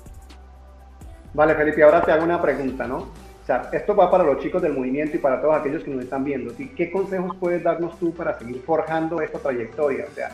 [1.33, 3.22] Vale, Felipe, ahora te hago una pregunta, ¿no?
[3.43, 6.01] O sea, esto va para los chicos del movimiento y para todos aquellos que nos
[6.03, 6.53] están viendo.
[6.55, 10.05] ¿Qué consejos puedes darnos tú para seguir forjando esta trayectoria?
[10.09, 10.31] O sea,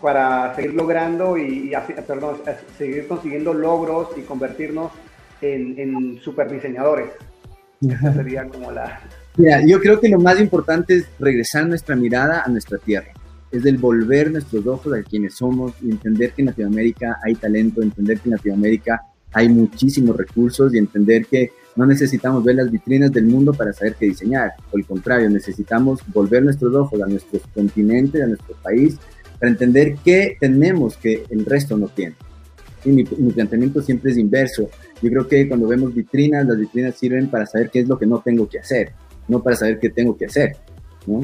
[0.00, 1.72] para seguir logrando y,
[2.06, 2.38] perdón,
[2.78, 4.92] seguir consiguiendo logros y convertirnos
[5.42, 7.08] en, en super diseñadores.
[7.86, 8.98] Esa sería como la...
[9.36, 13.12] Mira, yo creo que lo más importante es regresar nuestra mirada a nuestra tierra.
[13.52, 17.82] Es el volver nuestros ojos a quienes somos y entender que en Latinoamérica hay talento,
[17.82, 23.12] entender que en Latinoamérica hay muchísimos recursos y entender que no necesitamos ver las vitrinas
[23.12, 24.50] del mundo para saber qué diseñar.
[24.68, 28.98] Por el contrario, necesitamos volver nuestros ojos a nuestro continente, a nuestro país,
[29.38, 32.16] para entender qué tenemos que el resto no tiene.
[32.84, 34.68] Y mi, mi, planteamiento siempre es inverso.
[35.00, 38.06] Yo creo que cuando vemos vitrinas, las vitrinas sirven para saber qué es lo que
[38.06, 38.90] no tengo que hacer,
[39.28, 40.56] no para saber qué tengo que hacer.
[41.06, 41.20] ¿no?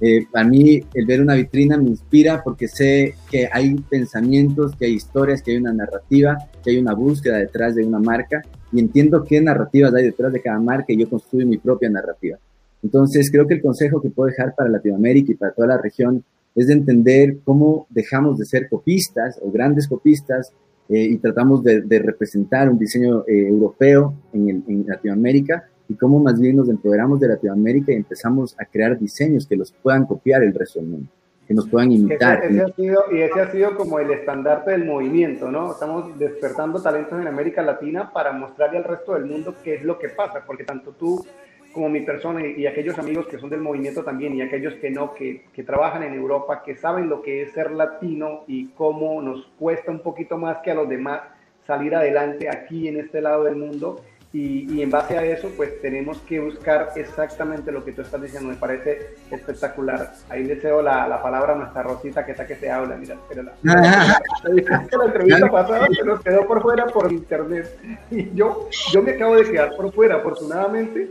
[0.00, 4.86] Eh, a mí el ver una vitrina me inspira porque sé que hay pensamientos, que
[4.86, 8.80] hay historias, que hay una narrativa, que hay una búsqueda detrás de una marca y
[8.80, 12.38] entiendo qué narrativas hay detrás de cada marca y yo construyo mi propia narrativa.
[12.82, 16.24] Entonces creo que el consejo que puedo dejar para Latinoamérica y para toda la región
[16.54, 20.52] es de entender cómo dejamos de ser copistas o grandes copistas
[20.88, 26.40] eh, y tratamos de, representar un diseño eh, europeo en, en Latinoamérica y cómo más
[26.40, 30.54] bien nos empoderamos de Latinoamérica y empezamos a crear diseños que los puedan copiar el
[30.54, 31.08] resto del mundo,
[31.46, 32.44] que nos puedan imitar.
[32.44, 35.72] Ese, ese ha sido, y ese ha sido como el estandarte del movimiento, ¿no?
[35.72, 39.98] Estamos despertando talentos en América Latina para mostrarle al resto del mundo qué es lo
[39.98, 41.24] que pasa, porque tanto tú
[41.72, 44.90] como mi persona y, y aquellos amigos que son del movimiento también y aquellos que
[44.90, 49.20] no, que, que trabajan en Europa, que saben lo que es ser latino y cómo
[49.22, 51.22] nos cuesta un poquito más que a los demás
[51.66, 54.02] salir adelante aquí en este lado del mundo
[54.34, 58.22] y, y, en base a eso, pues tenemos que buscar exactamente lo que tú estás
[58.22, 58.48] diciendo.
[58.48, 60.14] Me parece espectacular.
[60.30, 62.96] Ahí le cedo la, la palabra a nuestra Rosita, que está que se habla.
[62.96, 63.52] Mira, espérala.
[63.62, 67.78] la entrevista pasada se nos quedó por fuera por internet.
[68.10, 70.16] Y yo, yo me acabo de quedar por fuera.
[70.16, 71.10] Afortunadamente,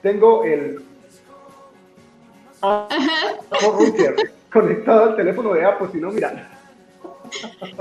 [0.00, 0.82] tengo el
[2.62, 4.16] Apple
[4.50, 5.88] conectado al teléfono de Apple.
[5.92, 6.59] Si no, mira.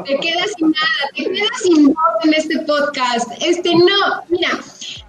[0.05, 3.29] Te quedas sin nada, te quedas sin voz en este podcast.
[3.41, 4.59] Este, no, mira,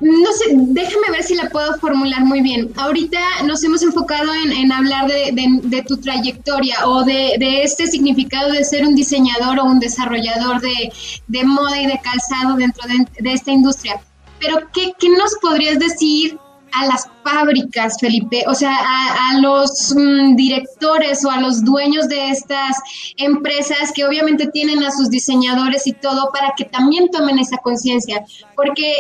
[0.01, 2.73] no sé, déjame ver si la puedo formular muy bien.
[2.77, 7.63] Ahorita nos hemos enfocado en, en hablar de, de, de, tu trayectoria o de, de,
[7.63, 12.83] este significado de ser un diseñador o un desarrollador de, moda y de calzado dentro
[13.19, 14.01] de, esta industria.
[14.41, 16.39] Pero, ¿qué, ¿qué nos podrías decir
[16.72, 22.30] a las fábricas, Felipe, o sea, a, los mm, directores o a los dueños de
[22.30, 22.76] estas
[23.16, 28.24] empresas que obviamente tienen a sus diseñadores y todo para que también tomen esa conciencia,
[28.56, 28.94] porque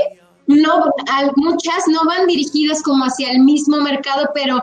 [0.46, 0.84] no,
[1.36, 4.62] muchas no van dirigidas como hacia el mismo mercado, pero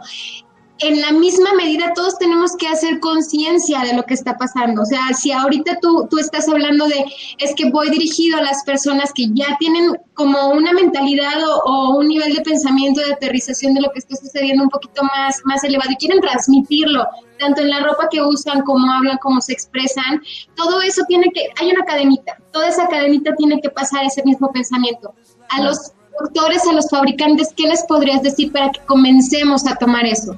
[0.80, 4.82] en la misma medida todos tenemos que hacer conciencia de lo que está pasando.
[4.82, 7.06] O sea, si ahorita tú, tú estás hablando de,
[7.40, 11.98] es que voy dirigido a las personas que ya tienen como una mentalidad o, o,
[11.98, 15.64] un nivel de pensamiento de aterrización de lo que está sucediendo un poquito más, más
[15.64, 17.06] elevado y quieren transmitirlo,
[17.40, 20.22] tanto en la ropa que usan, como hablan, como se expresan,
[20.56, 24.52] todo eso tiene que, hay una cadenita, toda esa cadenita tiene que pasar ese mismo
[24.52, 25.14] pensamiento.
[25.50, 30.06] A los productores, a los fabricantes, ¿qué les podrías decir para que comencemos a tomar
[30.06, 30.38] eso?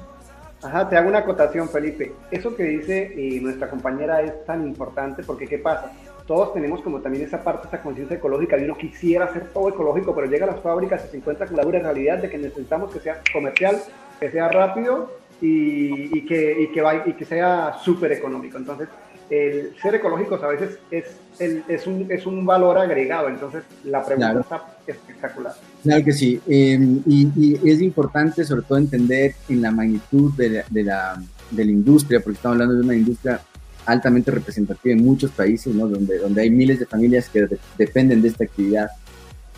[0.62, 2.12] Ajá, te hago una acotación, Felipe.
[2.30, 5.92] Eso que dice eh, nuestra compañera es tan importante porque ¿qué pasa?
[6.26, 10.14] Todos tenemos como también esa parte, esa conciencia ecológica y uno quisiera hacer todo ecológico,
[10.14, 12.92] pero llega a las fábricas y se encuentra con la dura realidad de que necesitamos
[12.92, 13.78] que sea comercial,
[14.20, 16.68] que sea rápido y, que,
[17.06, 18.58] y que sea súper económico.
[18.58, 18.88] Entonces,
[19.30, 21.04] el ser ecológicos a veces es,
[21.38, 24.40] el, es, un, es un valor agregado, entonces la pregunta claro.
[24.40, 25.54] está espectacular.
[25.82, 30.50] Claro que sí, eh, y, y, es importante sobre todo entender en la magnitud de
[30.50, 33.40] la, de, la, de la, industria, porque estamos hablando de una industria
[33.86, 35.86] altamente representativa en muchos países, ¿no?
[35.86, 38.90] donde, donde hay miles de familias que de, dependen de esta actividad.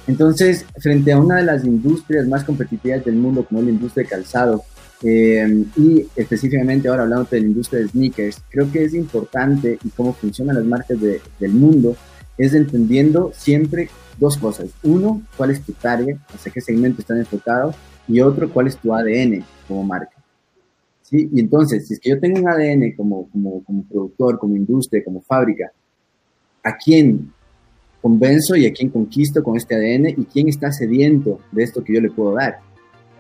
[0.07, 4.05] Entonces, frente a una de las industrias más competitivas del mundo, como es la industria
[4.05, 4.65] de calzado,
[5.03, 9.89] eh, y específicamente ahora hablando de la industria de sneakers, creo que es importante y
[9.91, 11.97] cómo funcionan las marcas de, del mundo,
[12.39, 13.89] es entendiendo siempre
[14.19, 14.71] dos cosas.
[14.83, 17.75] Uno, cuál es tu target, hacia qué segmento están enfocados,
[18.07, 20.17] y otro, cuál es tu ADN como marca.
[21.03, 21.29] ¿Sí?
[21.33, 25.05] Y entonces, si es que yo tengo un ADN como, como, como productor, como industria,
[25.05, 25.73] como fábrica,
[26.63, 27.33] ¿a quién
[28.01, 31.95] convenzo y a quién conquisto con este ADN y quién está sediento de esto que
[31.95, 32.61] yo le puedo dar?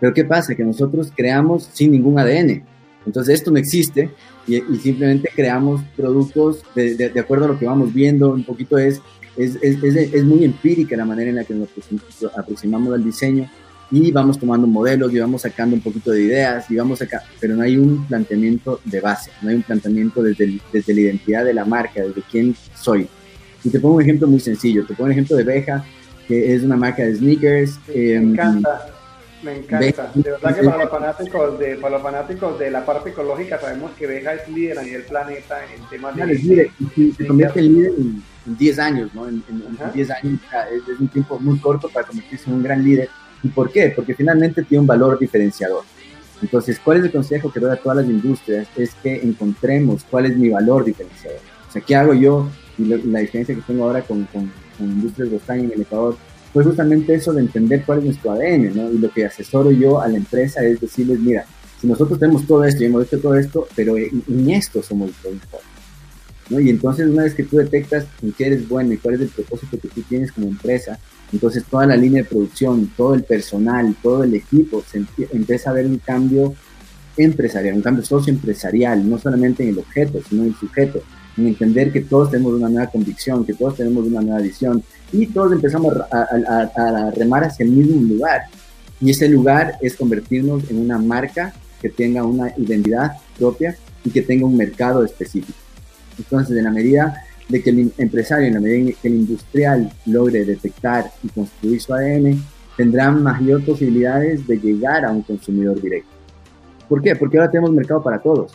[0.02, 0.56] Pero ¿qué pasa?
[0.56, 2.64] Que nosotros creamos sin ningún ADN.
[3.06, 4.10] Entonces esto no existe
[4.48, 8.30] y, y simplemente creamos productos de, de, de, acuerdo a lo que vamos viendo.
[8.30, 9.00] Un poquito es,
[9.36, 11.68] es, es, es, muy empírica la manera en la que nos
[12.36, 13.48] aproximamos al diseño
[13.92, 17.54] y vamos tomando modelos y vamos sacando un poquito de ideas y vamos acá, pero
[17.54, 21.54] no hay un planteamiento de base, no hay un planteamiento desde, desde la identidad de
[21.54, 23.06] la marca, desde quién soy.
[23.62, 25.84] Y te pongo un ejemplo muy sencillo, te pongo un ejemplo de Beja,
[26.26, 27.78] que es una marca de sneakers.
[27.94, 28.91] Eh, Me encanta
[29.42, 30.10] me encanta.
[30.14, 33.92] De verdad que para los fanáticos de, para los fanáticos de la parte ecológica sabemos
[33.92, 36.32] que Veja es líder a nivel planeta en temas de...
[36.32, 36.70] Es líder,
[37.16, 39.28] se convierte en líder en, en 10 años, ¿no?
[39.28, 40.40] En, en, en 10 años
[40.72, 43.08] es, es, un tiempo muy corto para convertirse en un gran líder.
[43.42, 43.92] ¿Y por qué?
[43.94, 45.84] Porque finalmente tiene un valor diferenciador.
[46.40, 48.66] Entonces, ¿cuál es el consejo que doy a todas las industrias?
[48.76, 51.38] Es que encontremos cuál es mi valor diferenciador.
[51.68, 52.48] O sea, ¿qué hago yo?
[52.78, 56.16] Y lo, la diferencia que tengo ahora con, con, con Industrias Bostán en el Ecuador
[56.52, 58.90] fue justamente eso de entender cuál es nuestro ADN, ¿no?
[58.90, 61.46] Y lo que asesoro yo a la empresa es decirles, mira,
[61.80, 65.10] si nosotros tenemos todo esto y hemos hecho todo esto, pero en, en esto somos
[65.24, 65.34] los
[66.50, 66.60] ¿no?
[66.60, 69.28] Y entonces una vez que tú detectas en qué eres bueno y cuál es el
[69.28, 70.98] propósito que tú tienes como empresa,
[71.32, 75.72] entonces toda la línea de producción, todo el personal, todo el equipo, se empieza a
[75.72, 76.54] ver un cambio
[77.16, 81.02] empresarial, un cambio socioempresarial, no solamente en el objeto, sino en el sujeto,
[81.36, 85.26] en entender que todos tenemos una nueva convicción, que todos tenemos una nueva visión y
[85.26, 88.42] todos empezamos a, a remar hacia el mismo lugar.
[89.00, 94.22] Y ese lugar es convertirnos en una marca que tenga una identidad propia y que
[94.22, 95.58] tenga un mercado específico.
[96.18, 100.44] Entonces, en la medida de que el empresario, en la medida que el industrial logre
[100.44, 102.42] detectar y construir su ADN,
[102.76, 106.10] tendrá mayor posibilidades de llegar a un consumidor directo.
[106.88, 107.16] ¿Por qué?
[107.16, 108.52] Porque ahora tenemos mercado para todos.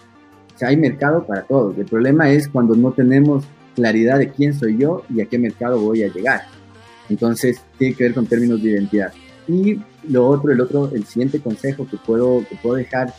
[0.58, 1.78] O sea, hay mercado para todos.
[1.78, 3.43] El problema es cuando no tenemos
[3.76, 6.45] claridad de quién soy yo y a qué mercado voy a llegar.
[7.10, 9.14] Entonces, tiene que ver con términos de identidad.
[9.47, 9.80] Y
[10.10, 13.14] lo otro, el otro, el siguiente consejo que puedo, que puedo dejar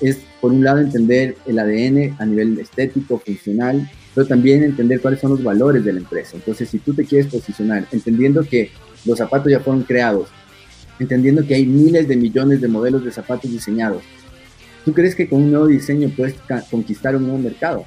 [0.00, 5.18] es, por un lado, entender el ADN a nivel estético, funcional, pero también entender cuáles
[5.18, 6.36] son los valores de la empresa.
[6.36, 8.70] Entonces, si tú te quieres posicionar, entendiendo que
[9.04, 10.28] los zapatos ya fueron creados,
[11.00, 14.04] entendiendo que hay miles de millones de modelos de zapatos diseñados,
[14.84, 16.34] ¿tú crees que con un nuevo diseño puedes
[16.70, 17.84] conquistar un nuevo mercado?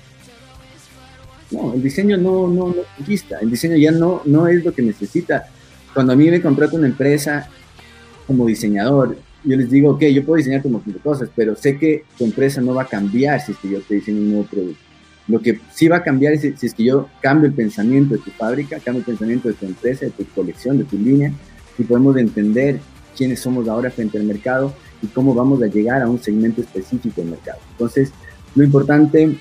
[1.52, 4.82] No, el diseño no, no, no conquista, el diseño ya no, no es lo que
[4.82, 5.48] necesita.
[5.94, 7.50] Cuando a mí me contrata una empresa
[8.26, 12.04] como diseñador yo les digo, ok, yo puedo diseñar montón de cosas, pero sé que
[12.18, 14.82] tu empresa no va a cambiar si es que yo te diseño un nuevo producto.
[15.28, 18.22] Lo que sí va a cambiar es si, es que yo cambio el pensamiento de
[18.22, 21.32] tu fábrica, cambio el pensamiento de tu empresa, de tu colección, de tu línea,
[21.78, 22.80] y podemos entender
[23.16, 27.22] quiénes somos ahora frente al mercado y cómo vamos a llegar a un segmento específico
[27.22, 27.60] del mercado.
[27.72, 28.12] Entonces,
[28.56, 29.38] lo importante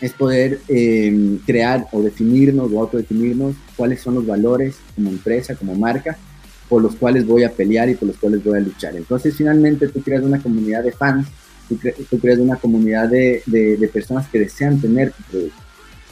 [0.00, 5.74] es poder eh, crear o definirnos o autodefinirnos cuáles son los valores como empresa, como
[5.74, 6.16] marca,
[6.68, 8.96] por los cuales voy a pelear y por los cuales voy a luchar.
[8.96, 11.26] Entonces, finalmente, tú creas una comunidad de fans,
[11.68, 11.78] tú,
[12.18, 15.62] creas una comunidad de, de, personas que desean tener tu producto.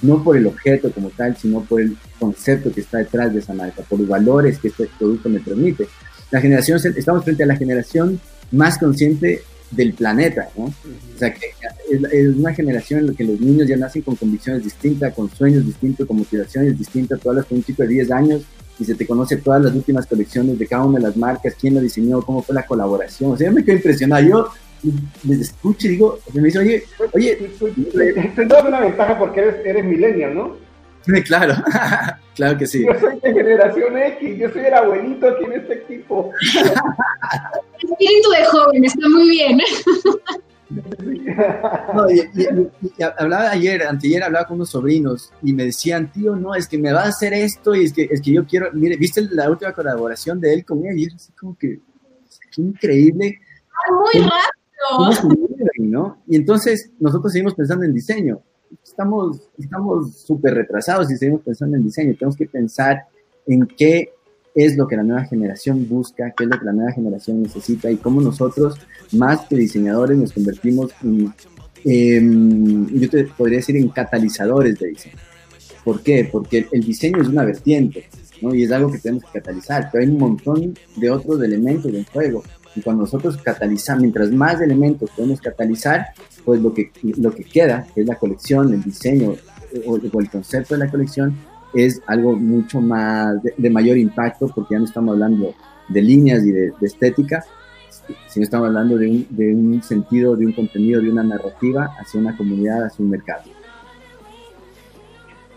[0.03, 3.55] No por el objeto como tal, sino por el concepto que está detrás de esa
[3.55, 5.89] marca, por los valores que este producto me permite.
[6.31, 8.21] La generación, estamos frente a la generación
[8.51, 10.65] más consciente del planeta, ¿no?
[10.65, 11.47] O sea, que
[11.91, 15.67] es, una generación en la que los niños ya nacen con convicciones distintas, con sueños
[15.67, 17.21] distintos, con motivaciones distintas.
[17.21, 18.43] Tú hablas con un chico de 10 años
[18.79, 21.75] y se te conoce todas las últimas colecciones de cada una de las marcas, quién
[21.75, 23.33] lo diseñó, cómo fue la colaboración.
[23.33, 24.27] O sea, yo me quedo impresionado.
[24.27, 24.49] Yo
[25.25, 27.53] les escucho y digo, me dice, oye, oye.
[28.37, 30.68] Tendrás una ventaja porque eres, eres millennial, ¿no?
[31.27, 31.55] Claro,
[32.35, 32.85] claro que sí.
[32.85, 36.33] Yo soy de generación X, yo soy el abuelito aquí en este equipo.
[37.79, 39.61] Espíritu de joven, está muy bien.
[41.95, 42.29] No, y,
[43.19, 46.93] hablaba ayer, anteayer hablaba con unos sobrinos y me decían, tío, no, es que me
[46.93, 49.73] va a hacer esto y es que, es que yo quiero, mire, ¿viste la última
[49.73, 50.99] colaboración de él con él?
[50.99, 51.81] Y es así como que,
[52.53, 53.39] qué increíble.
[53.91, 56.19] Muy rápido.
[56.27, 58.43] Y entonces nosotros seguimos pensando en diseño.
[59.57, 62.17] Estamos súper retrasados y seguimos pensando en diseño.
[62.19, 63.05] Tenemos que pensar
[63.47, 64.11] en qué
[64.57, 67.89] es lo que la nueva generación busca, qué es lo que la nueva generación necesita
[67.93, 68.77] y cómo nosotros,
[69.13, 70.93] más que diseñadores, nos convertimos
[71.85, 75.17] en, yo te podría decir, en catalizadores de diseño.
[75.85, 76.29] ¿Por qué?
[76.31, 78.09] Porque el, diseño es una vertiente,
[78.43, 78.53] ¿no?
[78.53, 82.05] Y es algo que tenemos que catalizar, pero hay un montón de otros elementos en
[82.07, 82.43] juego.
[82.79, 86.07] Y cuando nosotros catalizamos, mientras más elementos podemos catalizar,
[86.45, 89.35] pues lo que, lo que queda, que es la colección, el diseño
[89.85, 91.37] o el concepto de la colección,
[91.75, 95.55] es algo mucho más de, mayor impacto porque ya no estamos hablando
[95.89, 97.45] de líneas y de, estética,
[98.29, 102.21] sino estamos hablando de un, de un, sentido, de un contenido, de una narrativa hacia
[102.21, 103.43] una comunidad, hacia un mercado.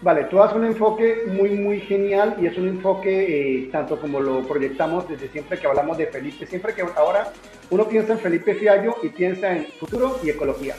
[0.02, 4.20] Vale, tú das un enfoque muy, muy genial y es un enfoque eh, tanto como
[4.20, 7.32] lo proyectamos desde siempre que hablamos de Felipe, siempre que ahora
[7.70, 10.76] uno piensa en Felipe Fiallo y piensa en futuro y ecología.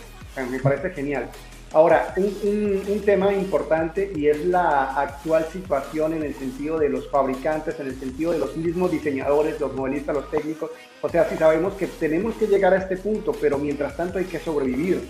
[0.51, 1.29] me parece genial.
[1.73, 7.81] Ahora, un, tema importante y es la actual situación en el sentido de los fabricantes,
[7.81, 10.71] en el sentido de los mismos diseñadores, los modelistas, los técnicos.
[11.01, 14.27] O sea, si sabemos que tenemos que llegar a este punto, pero mientras tanto hay
[14.27, 15.09] que sobrevivir.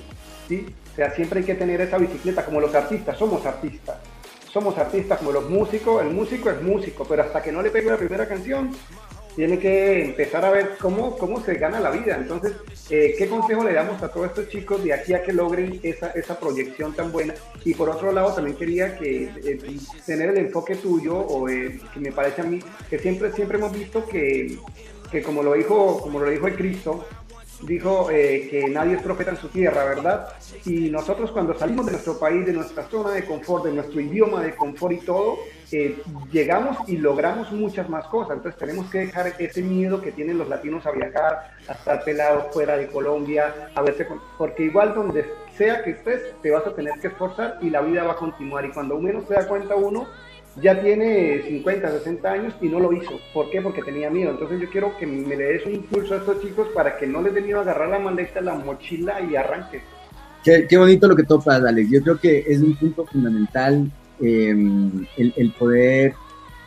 [0.49, 0.67] ¿Sí?
[0.93, 3.97] O sea, siempre hay que tener esa bicicleta como los artistas, somos artistas.
[4.53, 7.89] Somos artistas como los músicos, el músico es músico, pero hasta que no le pegue
[7.91, 8.71] la primera canción,
[9.35, 12.17] tiene que empezar a ver cómo, cómo se gana la vida.
[12.17, 12.53] Entonces,
[12.91, 16.11] eh, ¿qué consejo le damos a todos estos chicos de aquí a que logren esa,
[16.11, 17.35] esa proyección tan buena?
[17.65, 22.01] Y por otro lado, también quería que eh, tener el enfoque tuyo, o eh, que
[22.01, 24.59] me parece a mí, que siempre, siempre hemos visto que,
[25.11, 27.07] que como lo dijo, como lo dijo el Cristo,
[27.63, 30.29] dijo que nadie es profeta en su tierra, ¿verdad?
[30.65, 34.43] Y nosotros cuando salimos de nuestro país, de nuestra zona de confort, de nuestro idioma
[34.43, 35.39] de confort y todo,
[35.71, 38.37] eh, llegamos y logramos muchas más cosas.
[38.37, 42.53] Entonces tenemos que dejar ese miedo que tienen los latinos a viajar, a estar pelados
[42.53, 44.07] fuera de Colombia, a verse
[44.37, 45.25] porque igual donde
[45.57, 48.65] sea que estés, te vas a tener que esforzar y la vida va a continuar.
[48.67, 50.07] Y cuando menos se da cuenta uno,
[50.61, 53.19] ya tiene 50, 60 años y no lo hizo.
[53.33, 53.63] ¿Por qué?
[53.63, 54.31] Porque tenía miedo.
[54.31, 57.23] Entonces yo quiero que me le des un impulso a estos chicos para que no
[57.23, 59.81] les dé miedo agarrar la maleta, la mochila y arranque.
[60.45, 61.91] Qué, qué bonito lo que topas, Alex.
[61.91, 63.91] Yo creo que es un punto fundamental
[64.25, 66.15] Em, el, poder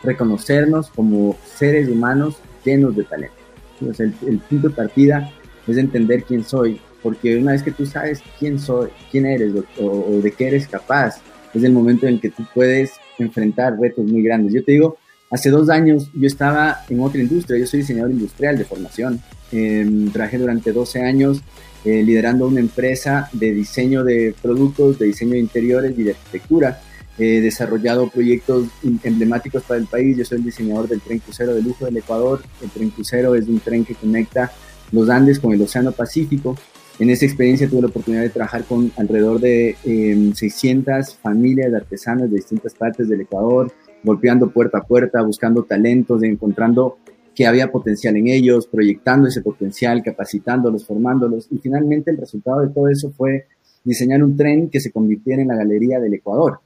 [0.03, 3.35] reconocernos como seres humanos llenos de talento.
[3.79, 5.31] el, punto de partida
[5.65, 10.19] es entender quién soy, porque una vez que tú sabes quién soy, quién eres o,
[10.21, 11.21] de qué eres capaz,
[11.53, 14.53] es el momento en que tú puedes enfrentar retos muy grandes.
[14.53, 14.97] Yo te digo,
[15.29, 20.09] hace dos años yo estaba en otra industria, yo soy diseñador industrial de formación, eh,
[20.11, 21.41] trabajé durante 12 años
[21.83, 26.79] eh, liderando una empresa de diseño de productos, de diseño de interiores y de arquitectura
[27.17, 28.67] He desarrollado proyectos
[29.03, 30.17] emblemáticos para el país.
[30.17, 32.43] Yo soy el diseñador del tren crucero de lujo del Ecuador.
[32.61, 34.51] El tren crucero es un tren que conecta
[34.91, 36.57] los Andes con el Océano Pacífico.
[36.97, 41.77] En esa experiencia tuve la oportunidad de trabajar con alrededor de 600 em, familias de
[41.77, 43.71] artesanos de distintas partes del Ecuador,
[44.01, 46.97] golpeando puerta a puerta, buscando talentos, encontrando
[47.35, 51.47] que había potencial en ellos, proyectando ese potencial, capacitándolos, formándolos.
[51.51, 53.45] Y finalmente el resultado de todo eso fue
[53.83, 56.59] diseñar un tren que se convirtiera en la galería del Ecuador.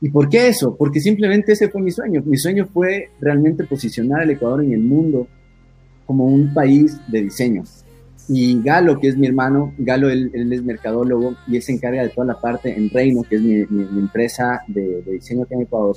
[0.00, 0.76] ¿Y por qué eso?
[0.76, 2.22] Porque simplemente ese fue mi sueño.
[2.24, 5.26] Mi sueño fue realmente posicionar al Ecuador en el mundo
[6.06, 7.64] como un país de diseño.
[8.32, 12.10] Y Galo, que es mi hermano, Galo él, es mercadólogo y él se encarga de
[12.10, 13.58] toda la parte en Reino, que es mi,
[13.98, 15.96] empresa de, diseño aquí en Ecuador.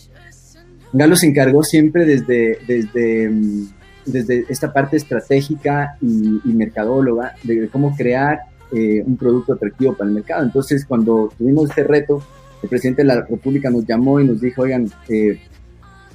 [0.94, 3.68] Galo se encargó siempre desde, desde, mm,
[4.08, 8.40] desde esta parte estratégica y, mercadóloga de cómo crear
[8.72, 10.44] eh, un producto atractivo para el mercado.
[10.44, 12.24] Entonces, cuando tuvimos este reto,
[12.64, 15.40] el presidente de la República nos llamó y nos dijo, oigan, eh,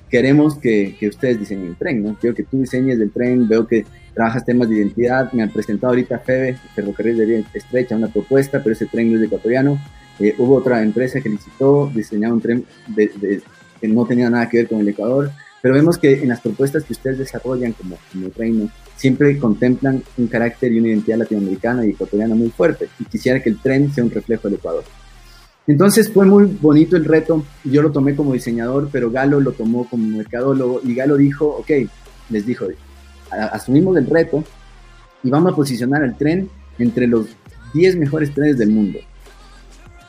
[0.08, 2.16] queremos que, que, ustedes diseñen el tren, ¿no?
[2.20, 3.84] Quiero que tú diseñes el tren, veo que
[4.14, 8.62] trabajas temas de identidad, me han presentado ahorita FEBE, Ferrocarril de Vía Estrecha, una propuesta,
[8.62, 9.78] pero ese tren no es ecuatoriano.
[10.18, 12.64] Eh, hubo otra empresa que licitó, diseñaba un tren
[12.96, 15.30] que no tenía nada que ver con el Ecuador,
[15.62, 20.26] pero vemos que en las propuestas que ustedes desarrollan como, como reino, siempre contemplan un
[20.26, 24.04] carácter y una identidad latinoamericana y ecuatoriana muy fuerte, y quisiera que el tren sea
[24.04, 24.84] un reflejo del Ecuador.
[25.68, 29.84] Entonces fue muy bonito el reto, yo lo tomé como diseñador, pero Galo lo tomó
[29.86, 31.70] como mercadólogo y Galo dijo, ok,
[32.30, 32.66] les dijo,
[33.30, 34.42] asumimos el reto
[35.22, 36.48] y vamos a posicionar el tren
[36.78, 37.26] entre los
[37.74, 38.98] 10 mejores trenes del mundo.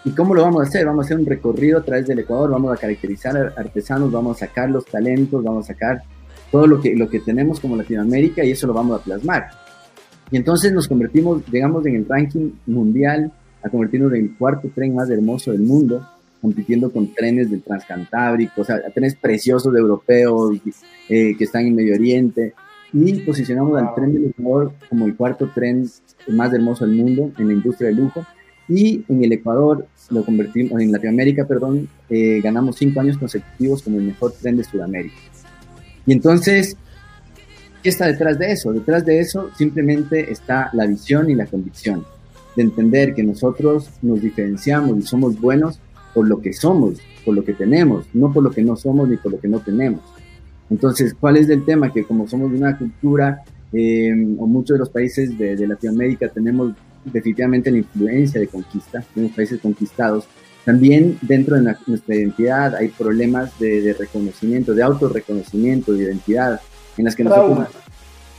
[0.06, 0.86] ¿Y cómo lo vamos a hacer?
[0.86, 4.48] Vamos a hacer un recorrido a través del Ecuador, vamos a caracterizar artesanos, vamos a
[4.48, 6.04] sacar los talentos, vamos a sacar
[6.54, 9.50] todo lo que, lo que tenemos como Latinoamérica y eso lo vamos a plasmar.
[10.32, 14.96] Y entonces nos convertimos, digamos, en el ranking mundial a convertirnos en el cuarto tren
[14.96, 16.06] más hermoso del mundo,
[16.42, 20.58] compitiendo con trenes del Transcantábrico, o sea, trenes preciosos de europeos
[21.10, 22.54] eh, que están en Medio Oriente,
[22.94, 25.88] y posicionamos al tren del Ecuador como el cuarto tren
[26.28, 28.26] más hermoso del mundo en la industria de lujo,
[28.68, 33.98] y en el Ecuador lo convertimos, en Latinoamérica, perdón, eh, ganamos cinco años consecutivos como
[33.98, 35.16] el mejor tren de Sudamérica.
[36.06, 36.78] Y entonces,
[37.84, 38.72] ¿qué está detrás de eso?
[38.72, 42.06] Detrás de eso simplemente está la visión y la convicción
[42.56, 45.80] de entender que nosotros nos diferenciamos y somos buenos
[46.14, 49.18] por lo que somos, por lo que tenemos, no por lo que no somos ni
[49.18, 50.02] por lo que no tenemos.
[50.70, 51.92] Entonces, ¿cuál es el tema?
[51.92, 56.74] Que como somos de una cultura, eh, o muchos de los países de, Latinoamérica tenemos
[57.06, 60.26] definitivamente la influencia de conquista, tenemos países conquistados,
[60.66, 66.60] también dentro de nuestra identidad hay problemas de, reconocimiento, de autorreconocimiento, de identidad,
[66.98, 67.68] en las que nosotros...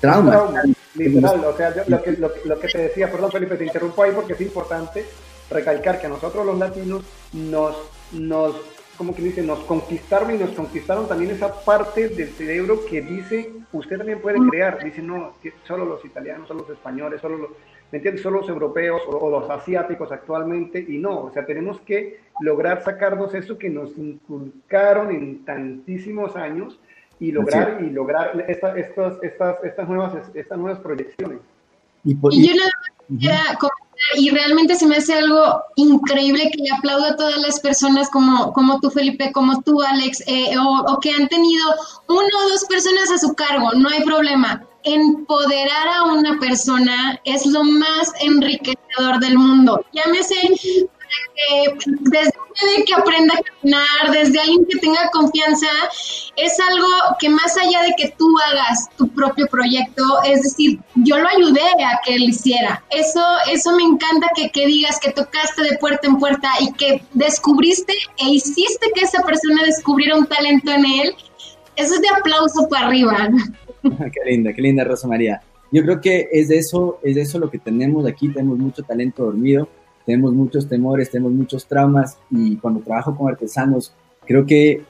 [0.00, 0.62] Trauma.
[0.94, 4.32] Literal, o sea, lo, que, lo, que te decía, perdón Felipe, te interrumpo ahí porque
[4.32, 5.04] es importante
[5.48, 7.76] recalcar que a nosotros los latinos nos,
[8.12, 8.56] nos
[8.96, 13.50] como que dice, nos conquistaron y nos conquistaron también esa parte del cerebro que dice,
[13.72, 15.34] usted también puede crear, dice, no,
[15.66, 17.50] solo los italianos, solo los españoles, solo los,
[17.90, 18.22] ¿me entiendes?
[18.22, 22.82] Solo los europeos o, o, los asiáticos actualmente, y no, o sea, tenemos que lograr
[22.82, 26.78] sacarnos eso que nos inculcaron en tantísimos años
[27.20, 29.14] y lograr, y lograr estas, estas,
[29.62, 31.38] estas, nuevas, estas nuevas proyecciones.
[32.02, 33.58] Y, yo nada
[34.16, 38.52] y realmente se me hace algo increíble que le aplaudo a todas las personas como,
[38.52, 41.64] como tú, Felipe, como tú, Alex, eh, o, o, que han tenido
[42.08, 44.64] uno o dos personas a su cargo, no hay problema.
[44.84, 49.84] Empoderar a una persona es lo más enriquecedor del mundo.
[49.92, 50.88] Llámese
[51.34, 55.68] que desde que aprenda a caminar, desde alguien que tenga confianza,
[56.36, 56.86] es algo
[57.18, 61.62] que más allá de que tú hagas tu propio proyecto, es decir, yo lo ayudé
[61.84, 62.82] a que él hiciera.
[62.90, 67.02] Eso, eso me encanta que, que digas que tocaste de puerta en puerta y que
[67.14, 71.14] descubriste e hiciste que esa persona descubriera un talento en él.
[71.76, 73.28] Eso es de aplauso para arriba.
[73.82, 75.40] qué linda, qué linda Rosa María.
[75.72, 78.82] Yo creo que es de eso, es de eso lo que tenemos aquí, tenemos mucho
[78.82, 79.68] talento dormido
[80.10, 83.92] tenemos muchos temores, tenemos muchos traumas y cuando trabajo con artesanos,
[84.26, 84.82] creo que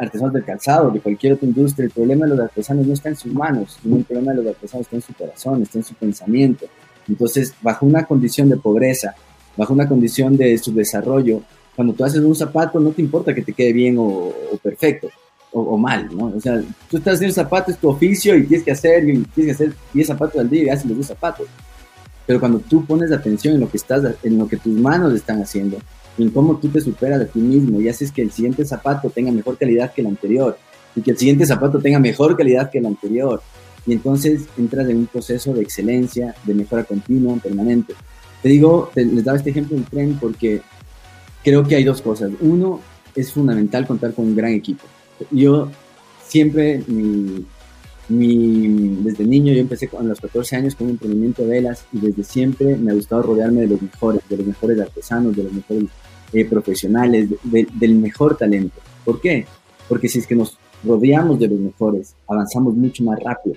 [0.00, 3.16] artesanos del calzado, de cualquier otra industria, el problema de los artesanos no está en
[3.16, 5.94] sus manos, sino el problema de los artesanos está en su corazón, está en su
[5.94, 6.64] pensamiento.
[7.06, 9.14] Entonces, bajo una condición de pobreza,
[9.58, 11.42] bajo una condición de subdesarrollo,
[11.76, 14.32] cuando tú haces un zapato no te importa que te quede bien o,
[14.62, 15.10] perfecto
[15.52, 16.32] o, mal, ¿no?
[16.34, 19.22] O sea, tú estás haciendo un zapato, es tu oficio y tienes que hacer, y
[19.34, 21.46] tienes que hacer 10 zapatos al día y haces los 10 zapatos.
[22.30, 25.42] Pero cuando tú pones atención en lo que estás, en lo que tus manos están
[25.42, 25.78] haciendo,
[26.16, 29.32] en cómo tú te superas a ti mismo y haces que el siguiente zapato tenga
[29.32, 30.56] mejor calidad que el anterior
[30.94, 33.42] y que el siguiente zapato tenga mejor calidad que el anterior.
[33.84, 37.94] Y entonces entras en un proceso de excelencia, de mejora continua, permanente.
[38.40, 40.62] Te digo, les daba este ejemplo del tren porque
[41.42, 42.30] creo que hay dos cosas.
[42.40, 42.80] Uno,
[43.16, 44.84] es fundamental contar con un gran equipo.
[45.32, 45.68] Yo
[46.28, 47.44] siempre, mi,
[48.10, 52.00] mi, desde niño yo empecé con los 14 años con un emprendimiento de velas y
[52.00, 55.52] desde siempre me ha gustado rodearme de los mejores, de los mejores artesanos, de los
[55.52, 55.84] mejores
[56.32, 58.80] eh, profesionales, del mejor talento.
[59.04, 59.46] ¿Por qué?
[59.88, 63.56] Porque si es que nos rodeamos de los mejores, avanzamos mucho más rápido.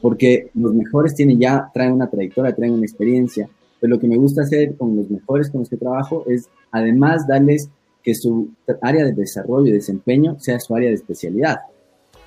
[0.00, 3.48] Porque los mejores tienen ya, traen una trayectoria, traen una experiencia.
[3.80, 7.26] Pero lo que me gusta hacer con los mejores con los que trabajo es además
[7.26, 7.68] darles
[8.02, 11.58] que su área de desarrollo y desempeño sea su área de especialidad.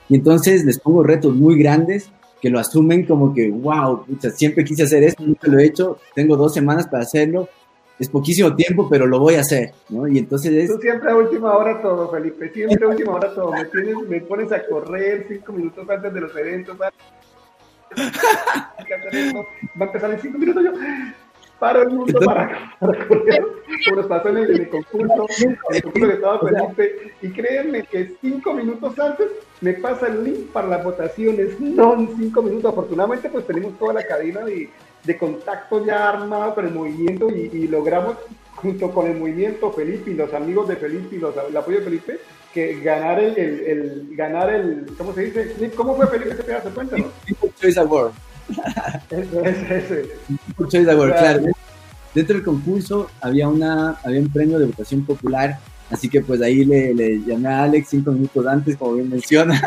[0.09, 4.83] Y entonces les pongo retos muy grandes que lo asumen como que, wow, siempre quise
[4.83, 7.49] hacer esto, nunca lo he hecho, tengo dos semanas para hacerlo,
[7.97, 10.07] es poquísimo tiempo, pero lo voy a hacer, ¿no?
[10.07, 10.67] Y entonces es...
[10.67, 14.21] Tú siempre a última hora todo, Felipe, siempre a última hora todo, me, tienes, me
[14.21, 16.91] pones a correr cinco minutos antes de los eventos, va
[19.79, 20.71] a empezar en cinco minutos yo,
[21.59, 23.43] para el mundo para, para correr,
[23.85, 28.15] como nos pasó en el, concurso, en el concurso que estaba Felipe, y créanme que
[28.21, 29.27] cinco minutos antes
[29.61, 33.93] me pasa el link para las votaciones, no en cinco minutos, afortunadamente pues tenemos toda
[33.93, 34.69] la cadena de,
[35.03, 38.17] de contacto ya armado con el movimiento y, logramos
[38.55, 41.85] junto con el movimiento Felipe y los amigos de Felipe y los, el apoyo de
[41.85, 42.19] Felipe,
[42.53, 45.71] que ganar el, el, ganar el, ¿cómo se dice?
[45.75, 46.69] ¿Cómo fue Felipe ese pedazo?
[46.73, 47.11] Cuéntanos.
[47.59, 48.11] Choice Award.
[51.13, 51.43] Claro.
[52.13, 56.63] Dentro del concurso había, una, había un premio de votación popular, así que pues ahí
[56.63, 59.61] le, le llamé a Alex cinco minutos antes, como bien menciona.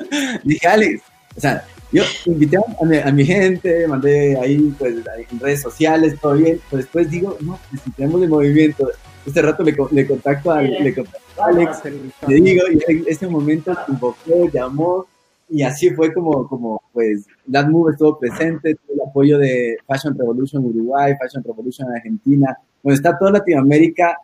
[0.42, 1.02] Dije, Alex,
[1.36, 2.56] o sea, yo invité
[3.04, 4.94] a mi, gente, mandé ahí pues
[5.30, 8.90] en redes sociales, todo bien, pero después digo, no, necesitamos el movimiento.
[9.26, 11.82] Este rato le, le contacto a, le contacto a Alex,
[12.28, 15.06] le digo, y en ese momento invocó, llamó,
[15.50, 20.16] y así fue como, como pues, That Move estuvo presente, tuvo el apoyo de Fashion
[20.16, 24.16] Revolution Uruguay, Fashion Revolution Argentina, donde está toda Latinoamérica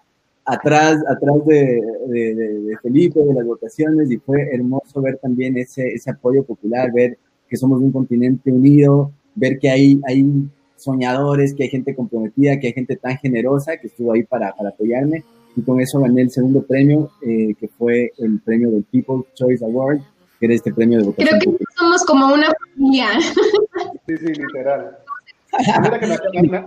[0.44, 6.10] atrás, atrás de, de, Felipe, de las votaciones, y fue hermoso ver también ese, ese
[6.10, 7.18] apoyo popular, ver
[7.48, 12.68] que somos un continente unido, ver que hay, hay soñadores, que hay gente comprometida, que
[12.68, 15.24] hay gente tan generosa que estuvo ahí para, para apoyarme,
[15.56, 19.64] y con eso gané el segundo premio, eh, que fue el premio del People's Choice
[19.64, 20.00] Award,
[20.38, 21.40] que era este premio de votación.
[21.40, 23.08] Creo que somos como una familia.
[24.06, 24.98] Sí, sí, literal.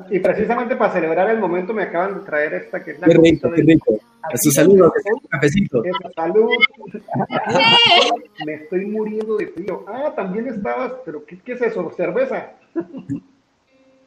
[0.10, 3.14] y precisamente para celebrar el momento me acaban de traer esta que es la Qué
[3.14, 4.00] rico, qué rico.
[4.22, 5.84] A su saludo, un cafecito.
[6.16, 6.50] Salud.
[8.46, 9.86] me estoy muriendo de frío.
[9.88, 11.92] Ah, también estabas, pero ¿qué, qué es eso?
[11.96, 12.54] ¿Cerveza?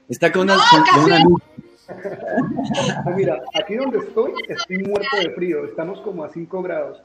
[0.09, 0.57] Está con una,
[0.95, 1.19] con, una
[1.89, 5.65] ah, Mira, aquí donde estoy, estoy muerto de frío.
[5.65, 7.03] Estamos como a 5 grados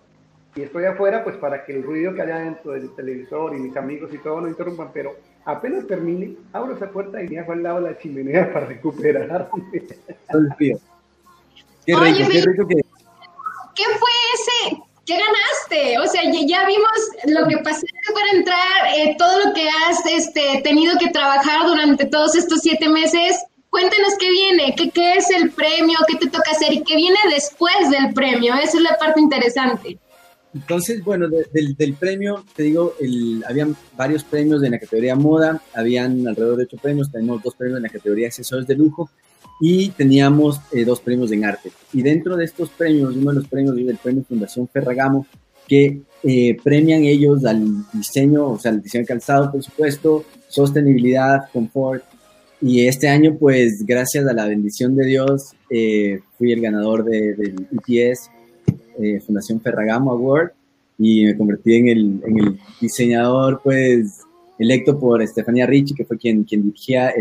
[0.58, 3.78] y estoy afuera pues para que el ruido que haya dentro del televisor y mis
[3.78, 7.62] amigos y todo no interrumpan, pero apenas termine, abro esa puerta y me hago al
[7.62, 9.49] lado de la chimenea para recuperar.
[11.86, 12.76] Qué rico, qué rico que...
[13.76, 14.82] ¿Qué fue ese?
[15.05, 15.99] ¿Qué ganaste?
[15.99, 16.91] O sea, ya, vimos
[17.28, 22.05] lo que pasaste para entrar, eh, todo lo que has este, tenido que trabajar durante
[22.05, 23.45] todos estos siete meses.
[23.70, 27.20] Cuéntanos qué viene, qué, qué es el premio, qué te toca hacer y qué viene
[27.30, 28.55] después del premio.
[28.55, 29.99] Esa es la parte interesante.
[30.58, 36.28] Entonces, bueno, del, premio, te digo, el, habían varios premios en la categoría moda, habían
[36.28, 39.08] alrededor de ocho premios, tenemos dos premios en la categoría accesorios de lujo
[39.62, 41.72] y teníamos eh, dos premios en arte.
[41.93, 45.28] Y dentro de estos premios, uno de los premios es el premio Fundación Ferragamo,
[45.68, 51.49] que eh, premian ellos al diseño, o sea, al diseño de calzado, por supuesto, sostenibilidad,
[51.53, 52.03] confort,
[52.60, 57.36] y este año, pues, gracias a la bendición de Dios, eh, fui el ganador de,
[57.36, 58.32] del ETS
[58.99, 60.51] eh, Fundación Ferragamo Award
[60.99, 64.21] y me convertí en el, diseñador, pues,
[64.57, 67.13] electo por Estefanía Ricci, que fue quien, quien dirigía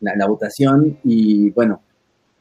[0.00, 0.98] la, votación.
[1.04, 1.80] Y bueno,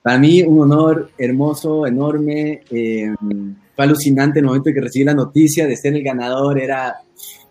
[0.02, 2.62] para mí un honor hermoso, enorme.
[2.72, 3.14] Eh,
[3.76, 6.60] fue alucinante el momento en que recibí la noticia de ser el ganador.
[6.60, 6.96] Era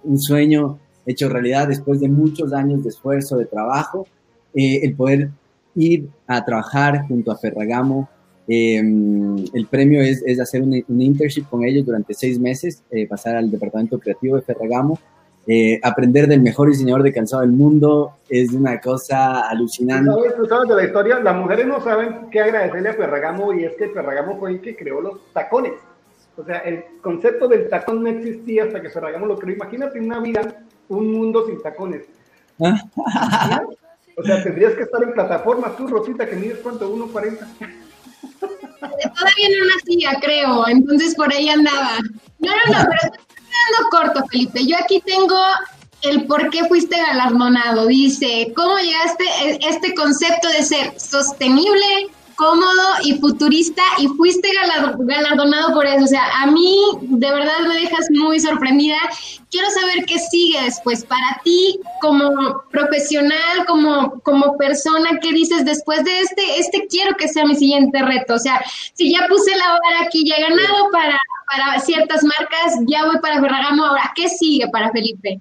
[0.03, 4.07] un sueño hecho realidad después de muchos años de esfuerzo, de trabajo.
[4.55, 5.30] Eh, el poder
[5.76, 8.09] ir a trabajar junto a Ferragamo.
[8.53, 13.07] Eh, el premio es, es hacer un, un, internship con ellos durante seis meses, eh,
[13.07, 14.99] pasar al departamento creativo de Ferragamo.
[15.47, 20.11] Eh, aprender del mejor diseñador de calzado del mundo es una cosa alucinante.
[20.11, 23.53] ¿Tú sabes, tú sabes de la historia, las mujeres no saben qué agradecerle a Ferragamo
[23.55, 25.75] y es que Ferragamo fue el que creó los tacones.
[26.37, 29.55] O sea, el concepto del tacón no existía hasta que Ferragamo lo creó.
[29.55, 32.03] Imagínate una vida, un mundo sin tacones.
[34.17, 37.39] O sea, tendrías que estar en plataforma, tú, Rosita, que mides cuánto, 1.40.
[38.81, 41.99] Todavía no nacía, creo, entonces por ahí andaba.
[42.39, 44.66] No, no, no, pero estoy quedando corto, Felipe.
[44.66, 45.39] Yo aquí tengo
[46.03, 47.87] el por qué fuiste galardonado.
[47.87, 52.09] Dice, ¿cómo llegaste a este concepto de ser sostenible,
[52.41, 54.49] cómodo y futurista y fuiste
[55.01, 56.05] galardonado por eso.
[56.05, 58.97] O sea, a mí de verdad me dejas muy sorprendida.
[59.51, 66.03] Quiero saber qué sigue después para ti como profesional, como, como persona, ¿qué dices después
[66.05, 66.43] de este?
[66.59, 68.34] Este quiero que sea mi siguiente reto.
[68.34, 68.59] O sea,
[68.95, 73.18] si ya puse la hora aquí, ya he ganado para, para ciertas marcas, ya voy
[73.20, 73.84] para Ferragamo.
[73.84, 75.41] Ahora, ¿qué sigue para Felipe?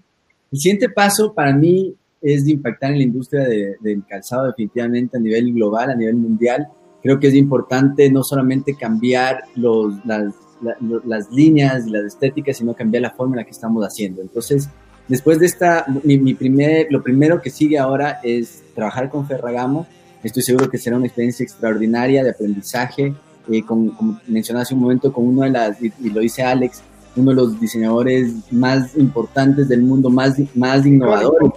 [0.52, 5.16] El siguiente paso para mí es de impactar en la industria de, del calzado definitivamente
[5.16, 6.68] a nivel global, a nivel mundial
[7.02, 10.76] creo que es importante no solamente cambiar los, las, la,
[11.06, 14.22] las líneas y las estéticas, sino cambiar la forma en la que estamos haciendo.
[14.22, 14.70] Entonces,
[15.08, 19.88] después de esta, mi, mi, primer, lo primero que sigue ahora es trabajar con Ferragamo.
[20.24, 23.14] Estoy seguro que será una experiencia extraordinaria de aprendizaje.
[23.52, 26.44] Eh, con, como mencioné hace un momento, con uno de las, y, y, lo dice
[26.44, 26.84] Alex,
[27.16, 31.52] uno de los diseñadores más importantes del mundo, más, más innovadores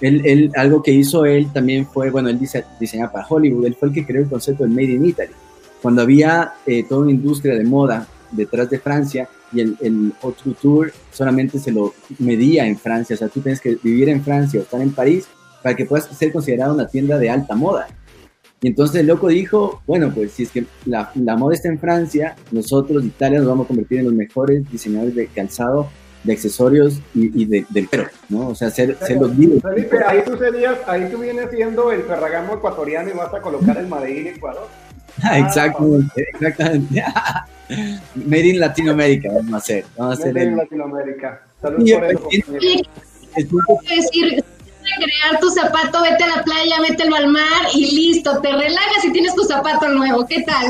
[0.00, 3.74] él, él, algo que hizo él también fue, bueno, él dice, diseñaba para Hollywood, él
[3.74, 5.32] fue el que creó el concepto del Made in Italy.
[5.82, 10.42] Cuando había eh, toda una industria de moda detrás de Francia y el, el haute
[10.44, 14.60] couture solamente se lo medía en Francia, o sea, tú tienes que vivir en Francia
[14.60, 15.26] o estar en París
[15.62, 17.88] para que puedas ser considerada una tienda de alta moda.
[18.62, 21.78] Y entonces el loco dijo, bueno, pues si es que la, la moda está en
[21.78, 25.88] Francia, nosotros, Italia, nos vamos a convertir en los mejores diseñadores de calzado
[26.22, 28.48] de accesorios y, y de, del pero, ¿no?
[28.48, 29.62] O sea, ser, ser los líderes.
[29.62, 33.76] Felipe, ahí tú serías, ahí tú vienes siendo el Ferragamo ecuatoriano y vas a colocar
[33.78, 34.68] el Madrid Ecuador.
[35.22, 37.04] Ah, exactamente, exactamente.
[38.14, 39.84] Made in Latinoamérica vamos a hacer.
[39.96, 40.50] Vamos a hacer Made el...
[40.50, 41.42] in Latinoamérica.
[41.60, 42.28] Salud por eso.
[43.88, 44.44] decir,
[44.96, 49.12] crear tu zapato, vete a la playa, mételo al mar y listo, te relajas y
[49.12, 50.26] tienes tu zapato nuevo.
[50.26, 50.68] ¿Qué tal?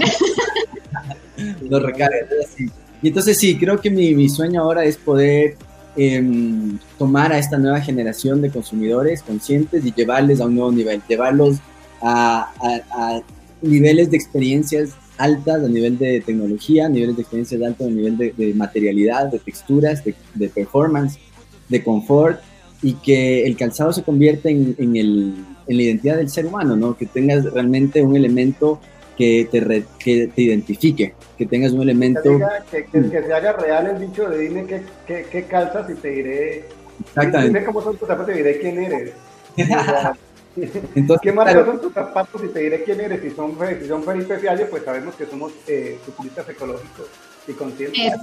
[1.71, 2.71] Lo recargas, así.
[3.03, 5.57] Y entonces sí, creo que mi, mi sueño ahora es poder
[5.97, 6.23] eh,
[6.99, 11.59] tomar a esta nueva generación de consumidores conscientes y llevarles a un nuevo nivel, llevarlos
[12.01, 13.23] a, a, a
[13.63, 18.33] niveles de experiencias altas, a nivel de tecnología, niveles de experiencias altas, a nivel de,
[18.37, 21.19] de materialidad, de texturas, de, de, performance,
[21.69, 22.41] de confort,
[22.83, 25.35] y que el calzado se convierta en, en, el,
[25.67, 26.97] en la identidad del ser humano, ¿no?
[26.97, 28.81] que tengas realmente un elemento
[29.21, 32.39] que te, re, que te identifique, que tengas un elemento...
[32.71, 35.91] Que, que, que, que, se haga real el dicho de dime qué, qué, qué calzas
[35.91, 36.65] y te diré...
[37.01, 37.49] Exactamente.
[37.49, 39.13] Dime cómo son tus zapatos y te diré quién eres.
[40.95, 41.67] Entonces, ¿Qué marca claro.
[41.67, 43.21] son tus zapatos y te diré quién eres?
[43.21, 45.99] Si son, si son Felipe Fiallo, pues sabemos que somos eh,
[46.49, 47.07] ecológicos
[47.47, 48.15] y conscientes.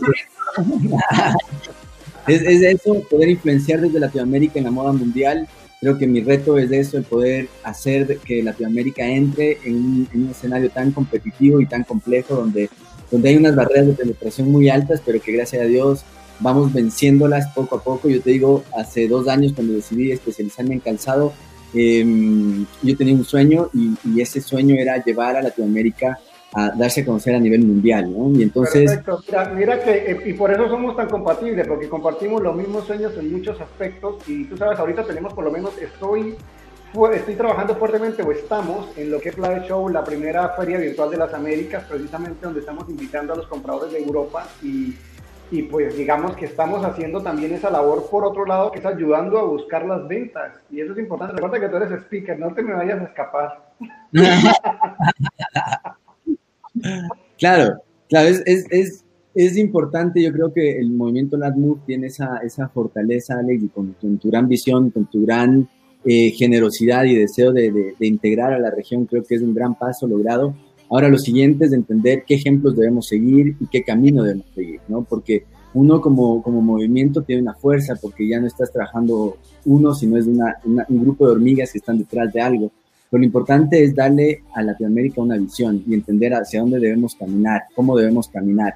[2.28, 5.48] es, es eso, poder influenciar desde Latinoamérica en la moda mundial,
[5.80, 10.24] creo que mi reto es eso, el poder hacer que Latinoamérica entre en un, en
[10.24, 12.70] un, escenario tan competitivo y tan complejo donde,
[13.12, 16.04] donde hay unas barreras de penetración muy altas, pero que gracias a Dios
[16.40, 18.10] vamos venciéndolas poco a poco.
[18.10, 21.34] Yo te digo, hace dos años cuando decidí especializarme en calzado,
[21.74, 22.06] eh,
[22.82, 26.20] yo tenía un sueño y, ese sueño era llevar a Latinoamérica
[26.58, 28.32] a darse a conocer a nivel mundial, ¿no?
[28.32, 28.90] Y entonces...
[28.90, 29.22] Perfecto.
[29.28, 33.16] Mira, mira que, eh, y por eso somos tan compatibles, porque compartimos los mismos sueños
[33.16, 36.36] en muchos aspectos, y tú sabes, ahorita tenemos por lo menos, estoy,
[37.14, 41.12] estoy trabajando fuertemente, o estamos, en lo que es Live Show, la primera feria virtual
[41.12, 44.96] de las Américas, precisamente donde estamos invitando a los compradores de Europa, y,
[45.52, 49.38] y pues digamos que estamos haciendo también esa labor por otro lado, que es ayudando
[49.38, 52.64] a buscar las ventas, y eso es importante, recuerda que tú eres speaker, no te
[52.64, 53.68] me vayas a escapar.
[57.38, 63.68] Claro, claro, es, importante, yo creo que el movimiento LatMove tiene esa, fortaleza, Alex, y
[63.68, 65.70] con, con, tu gran visión, con tu gran
[66.06, 70.08] eh, generosidad y deseo de, integrar a la región, creo que es un gran paso
[70.08, 70.56] logrado.
[70.90, 75.04] Ahora lo siguiente es entender qué ejemplos debemos seguir y qué camino debemos seguir, ¿no?
[75.04, 80.18] Porque uno como, como movimiento tiene una fuerza porque ya no estás trabajando uno, sino
[80.18, 82.72] es una, un grupo de hormigas que están detrás de algo.
[83.10, 87.64] Pero lo importante es darle a Latinoamérica una visión y entender hacia dónde debemos caminar,
[87.76, 88.76] cómo debemos caminar.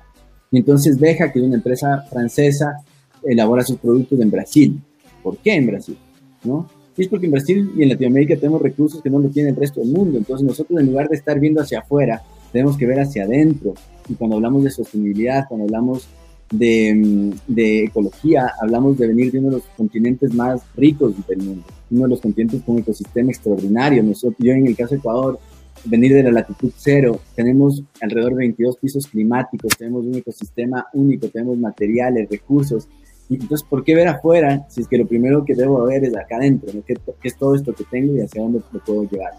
[0.52, 2.78] Y entonces deja que una empresa francesa
[3.24, 4.82] elabora sus productos en Brasil.
[5.22, 5.98] ¿Por qué en Brasil?
[6.44, 6.68] ¿No?
[6.98, 9.80] Es porque en Brasil y en Latinoamérica tenemos recursos que no lo tiene el resto
[9.80, 10.18] del mundo.
[10.18, 12.22] Entonces nosotros en lugar de estar viendo hacia afuera,
[12.52, 13.74] tenemos que ver hacia adentro.
[14.10, 16.08] Y cuando hablamos de sostenibilidad, cuando hablamos
[16.52, 21.64] de, de, ecología, hablamos de venir de uno de los continentes más ricos del mundo,
[21.90, 24.04] uno de los continentes con un ecosistema extraordinario.
[24.04, 25.40] Nosotros, yo en el caso de Ecuador,
[25.86, 31.28] venir de la latitud cero, tenemos alrededor de 22 pisos climáticos, tenemos un ecosistema único,
[31.28, 32.88] tenemos materiales, recursos.
[33.30, 36.36] Entonces, ¿por qué ver afuera si es que lo primero que debo ver es acá
[36.36, 36.70] adentro?
[36.86, 39.32] ¿Qué, es todo esto que tengo y hacia dónde lo puedo llevar?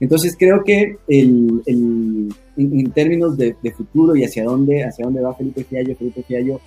[0.00, 5.34] Entonces creo que el, el, en, términos de, futuro y hacia dónde, hacia dónde va
[5.34, 6.60] Felipe Fiallo, Felipe Fiallo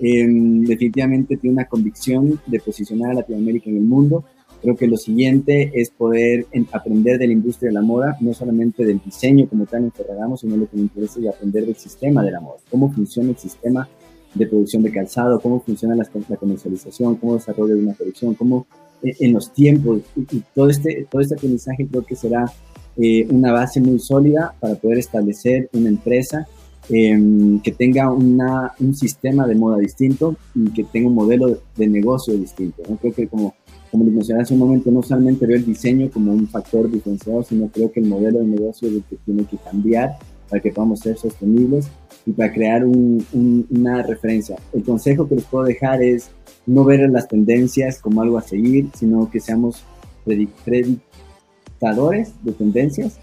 [0.00, 4.24] em, definitivamente tiene una convicción de posicionar a Latinoamérica en el mundo.
[4.62, 8.84] Creo que lo siguiente es poder aprender de la industria de la moda, no solamente
[8.84, 12.24] del diseño como tal en Ferragamo, sino lo que me interesa es aprender del sistema
[12.24, 13.88] de la moda, cómo funciona el sistema
[14.34, 16.04] de producción de calzado, cómo funciona la,
[16.36, 21.34] comercialización, cómo desarrolla una producción, cómo eh, en los tiempos y, todo este todo este
[21.34, 22.44] aprendizaje creo que será
[22.96, 26.48] eh, una base muy sólida para poder establecer una empresa
[26.88, 31.86] em, que tenga una, un sistema de moda distinto y que tenga un modelo de,
[31.86, 32.82] negocio distinto.
[32.88, 32.96] ¿no?
[32.96, 33.54] Creo que como,
[33.92, 37.44] como les mencioné hace un momento, no solamente veo el diseño como un factor diferenciado,
[37.44, 40.16] sino creo que el modelo de negocio es el que tiene que cambiar
[40.48, 41.88] para que podamos ser sostenibles
[42.26, 44.56] y para crear un, una referencia.
[44.72, 46.30] El consejo que les puedo dejar es
[46.66, 49.82] no ver las tendencias como algo a seguir, sino que seamos
[50.24, 50.98] predictivos
[51.80, 53.18] de tendencias,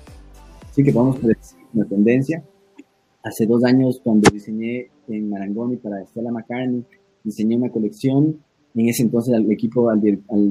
[0.72, 2.44] sí que podemos predecir una tendencia.
[3.24, 6.84] Hace dos años, cuando diseñé en Marangoni para Stella McCartney,
[7.24, 8.40] diseñé una colección.
[8.76, 10.02] En ese entonces, al equipo, al,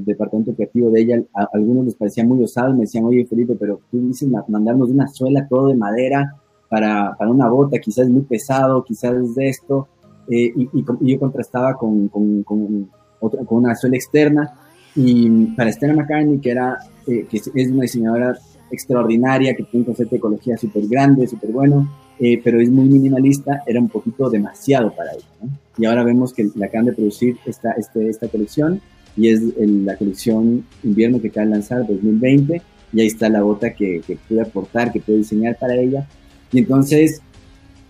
[0.05, 2.75] departamento creativo de ella, a, algunos les parecía muy osado.
[2.75, 6.35] Me decían, oye, Felipe, pero tú dices mandarnos una suela todo de madera
[6.69, 9.89] para, para una bota, quizás muy pesado, quizás de esto.
[10.29, 12.91] Eh, y, yo contrastaba con, con, con,
[13.21, 14.55] otra, con una suela externa.
[14.97, 18.39] Y para Stella McCartney, que era eh, que es una diseñadora
[18.71, 22.87] extraordinaria, que tiene un concepto de ecología súper grande, súper bueno, eh, pero es muy
[22.87, 25.53] minimalista, era un poquito demasiado para ella.
[25.77, 28.81] Y ahora vemos que la acaban de producir esta, este, esta colección
[29.17, 32.63] y es la colección invierno que acaba de lanzar 2020
[32.93, 36.07] y ahí está la bota que, que pude aportar, que pude diseñar para ella.
[36.55, 37.21] Y entonces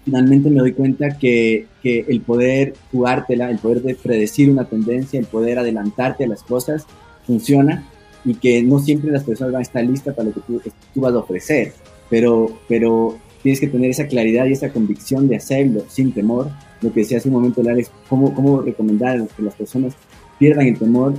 [0.05, 5.21] finalmente me doy cuenta que, que, el poder jugártela, el poder de predecir una tendencia,
[5.21, 6.87] el poder adelantarte a las cosas,
[7.27, 7.87] funciona
[8.25, 10.61] y que no siempre las personas van a estar listas para lo que tú,
[10.95, 11.73] tú vas a ofrecer,
[12.09, 16.51] pero, pero tienes que tener esa claridad y esa convicción de hacerlo sin temor.
[16.81, 19.95] Lo que decía hace un momento, Alex, cómo, cómo recomendar que las personas
[20.39, 21.15] pierdan el temor,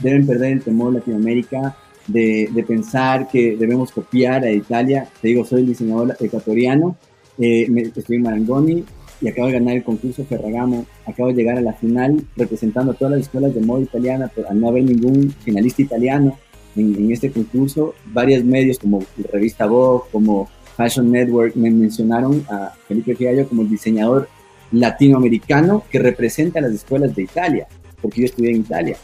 [0.00, 1.76] deben perder el temor Latinoamérica,
[2.06, 5.08] de, de, pensar que debemos copiar a Italia.
[5.20, 6.96] Te digo, soy diseñador ecuatoriano,
[7.38, 8.84] eh, estoy en Marangoni,
[9.20, 12.94] y acabo de ganar el concurso Ferragamo, acabo de llegar a la final representando a
[12.94, 16.38] todas las escuelas de moda italiana, pero al no haber ningún finalista italiano
[16.76, 22.74] en, este concurso, varios medios como la revista Vogue, como Fashion Network me mencionaron a
[22.88, 24.28] Felipe Fiallo como el diseñador
[24.72, 27.68] latinoamericano que representa a las escuelas de Italia,
[28.02, 28.96] porque yo estudié en Italia.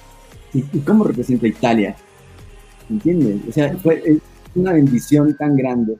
[0.53, 1.94] ¿Y, cómo representa Italia?
[2.91, 3.36] ¿Entiendes?
[3.49, 4.18] O sea, fue
[4.55, 5.97] una bendición tan grande.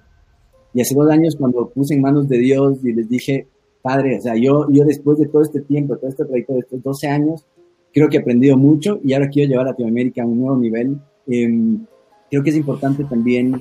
[0.75, 3.47] Y hace dos años cuando puse en manos de Dios y les dije,
[3.83, 6.83] padre, o sea, yo, yo después de todo este tiempo, todo este proyecto de estos
[6.83, 7.47] 12 años,
[7.93, 10.99] creo que he aprendido mucho y ahora quiero llevar a Latinoamérica a un nuevo nivel.
[11.27, 11.85] Em,
[12.31, 13.61] creo que es importante también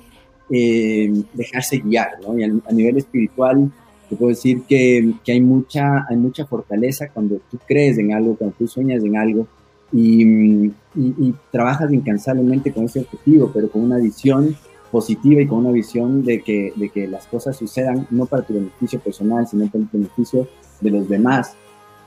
[0.52, 2.38] em, dejarse guiar, ¿no?
[2.38, 3.72] Y a, nivel espiritual,
[4.10, 8.36] te puedo decir que, que, hay, mucha, hay mucha fortaleza cuando tú crees en algo,
[8.36, 9.48] cuando tú sueñas en algo
[9.92, 14.56] y, y, y trabajas incansablemente con ese objetivo, pero con una visión
[14.92, 18.54] positiva y con una visión de que, de que las cosas sucedan no para tu
[18.54, 20.48] beneficio personal, sino para el beneficio
[20.82, 21.54] de los demás.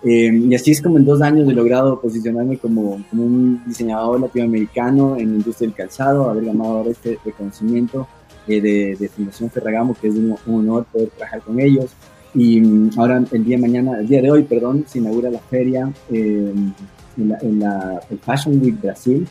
[0.04, 4.20] Eh, y así es como en dos años he logrado posicionarme como, como, un diseñador
[4.20, 8.08] latinoamericano en la industria del calzado, haber ganado ahora este reconocimiento
[8.48, 11.92] eh, de, de, Fundación Ferragamo, que es un, honor poder trabajar con ellos.
[12.34, 15.38] Y mm, ahora, el día de mañana, el día de hoy, perdón, se inaugura la
[15.38, 16.52] feria eh,
[17.16, 19.26] en, la, en la el Fashion Week Brasil.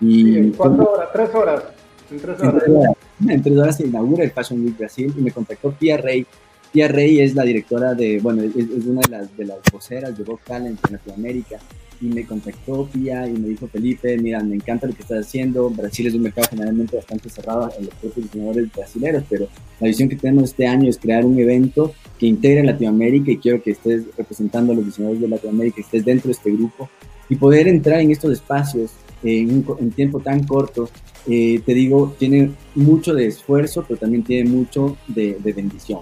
[0.00, 1.08] Y, ¿Cuántas horas?
[1.12, 1.62] ¿Tres horas?
[3.28, 3.76] En tres horas.
[3.76, 6.26] se inaugura el Fashion Week Brasil y me contactó Pia Rey.
[6.70, 8.54] Pia Rey es la directora de, bueno, es,
[8.86, 11.58] una de las, de las voceras de Vogue Talent en Latinoamérica
[12.00, 15.70] y me contactó Pia y me dijo, Felipe, mira, me encanta lo que estás haciendo.
[15.70, 19.48] Brasil es un mercado generalmente bastante cerrado a los propios diseñadores brasileños, pero
[19.80, 23.62] la visión que tenemos este año es crear un evento que integre Latinoamérica y quiero
[23.62, 26.88] que estés representando a los diseñadores de Latinoamérica, que estés dentro de este grupo
[27.28, 30.88] y poder entrar en estos espacios en un tiempo tan corto
[31.28, 36.00] eh, te digo, tiene mucho de esfuerzo, pero también tiene mucho de, bendición.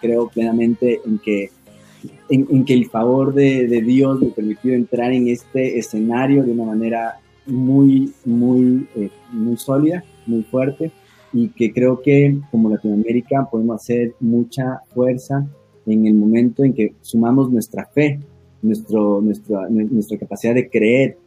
[0.00, 1.50] creo plenamente en que,
[2.30, 7.20] en, que el favor de, Dios me permitió entrar en este escenario de una manera
[7.44, 10.90] muy, muy, eh, muy sólida, muy fuerte,
[11.34, 15.46] y que creo que como Latinoamérica podemos hacer mucha fuerza
[15.84, 18.18] en el momento en que sumamos nuestra fe,
[18.62, 21.18] nuestro, nuestra, nuestra capacidad de creer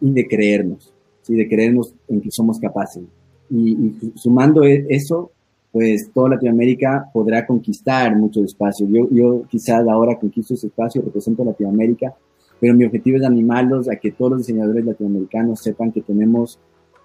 [0.00, 0.94] y de creernos
[1.28, 3.04] y de creernos en que somos capaces.
[3.50, 5.30] Y, sumando e, eso,
[5.70, 8.88] pues toda Latinoamérica podrá conquistar mucho espacio.
[8.88, 12.14] Yo, yo quizás ahora conquisto ese espacio, represento a Latinoamérica,
[12.60, 16.58] pero mi objetivo es animarlos a que todos los diseñadores latinoamericanos sepan que tenemos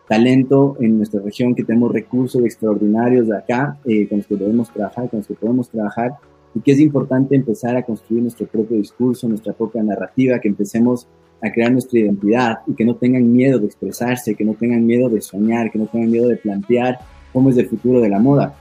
[0.07, 4.71] talento en nuestra región, que tenemos recursos extraordinarios de acá, eh, con los que debemos
[4.71, 6.13] trabajar, con los que podemos trabajar,
[6.55, 11.05] y que es importante empezar a construir nuestro propio discurso, nuestra propia narrativa, que empecemos
[11.43, 15.09] a crear nuestra identidad y que no tengan miedo de expresarse, que no tengan miedo
[15.09, 16.99] de soñar, que no tengan miedo de plantear
[17.33, 18.55] cómo es el futuro de la moda,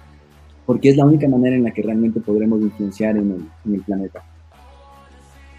[0.67, 4.23] porque es la única manera en la que realmente podremos influenciar en el, planeta.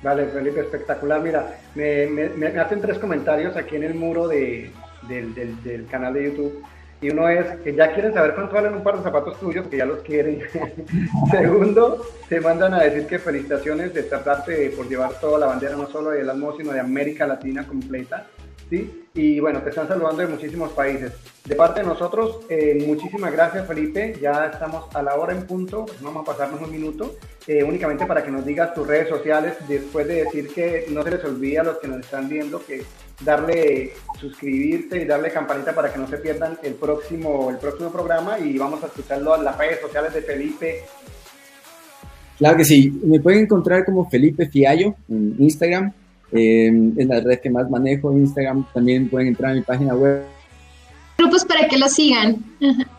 [0.03, 1.23] Vale, Felipe, espectacular.
[1.23, 4.71] Mira, me, hacen tres comentarios aquí en el muro de,
[5.07, 5.33] del,
[5.63, 6.61] del canal de YouTube
[7.01, 9.77] y uno es que ya quieren saber cuánto valen un par de zapatos tuyos, que
[9.77, 10.41] ya los quieren.
[11.31, 15.87] Segundo, te mandan a decir que felicitaciones de tratarte por llevar toda la bandera, no
[15.87, 18.27] solo de las sino de América Latina completa.
[18.69, 19.05] ¿sí?
[19.13, 21.13] Y bueno, te están saludando de muchísimos países.
[21.45, 24.17] De parte de nosotros, eh, muchísimas gracias Felipe.
[24.21, 27.15] Ya estamos a la hora en punto, vamos a pasarnos un minuto,
[27.47, 31.11] eh, únicamente para que nos digas tus redes sociales, después de decir que no se
[31.11, 32.83] les olvide a los que nos están viendo que
[33.21, 38.39] darle suscribirse y darle campanita para que no se pierdan el próximo, el próximo programa
[38.39, 40.83] y vamos a escucharlo en las redes sociales de Felipe.
[42.37, 45.93] Claro que sí, me pueden encontrar como Felipe Fiallo en Instagram,
[46.31, 50.23] eh, es la red que más manejo, Instagram, también pueden entrar a mi página web.
[51.17, 52.43] Grupos para que lo sigan.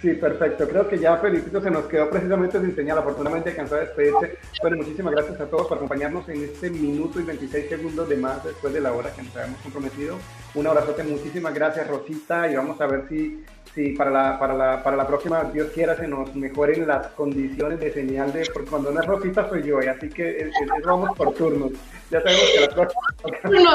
[0.00, 0.66] Sí, perfecto.
[0.66, 2.98] Creo que ya Felicito se nos quedó precisamente sin señal.
[2.98, 4.38] Afortunadamente alcanzó a despedirse.
[4.62, 8.42] Bueno, muchísimas gracias a todos por acompañarnos en este minuto y 26 segundos de más
[8.42, 10.16] después de la hora que nos habíamos comprometido.
[10.54, 13.44] Un abrazote, muchísimas gracias Rosita y vamos a ver si,
[13.74, 17.78] si para, la, para, la, para la próxima, Dios quiera, se nos mejoren las condiciones
[17.80, 20.50] de señal de, porque cuando no es Rosita soy yo, así que
[20.84, 21.72] vamos por turnos.
[22.10, 23.02] Ya sabemos que la próxima...
[23.44, 23.70] Bueno,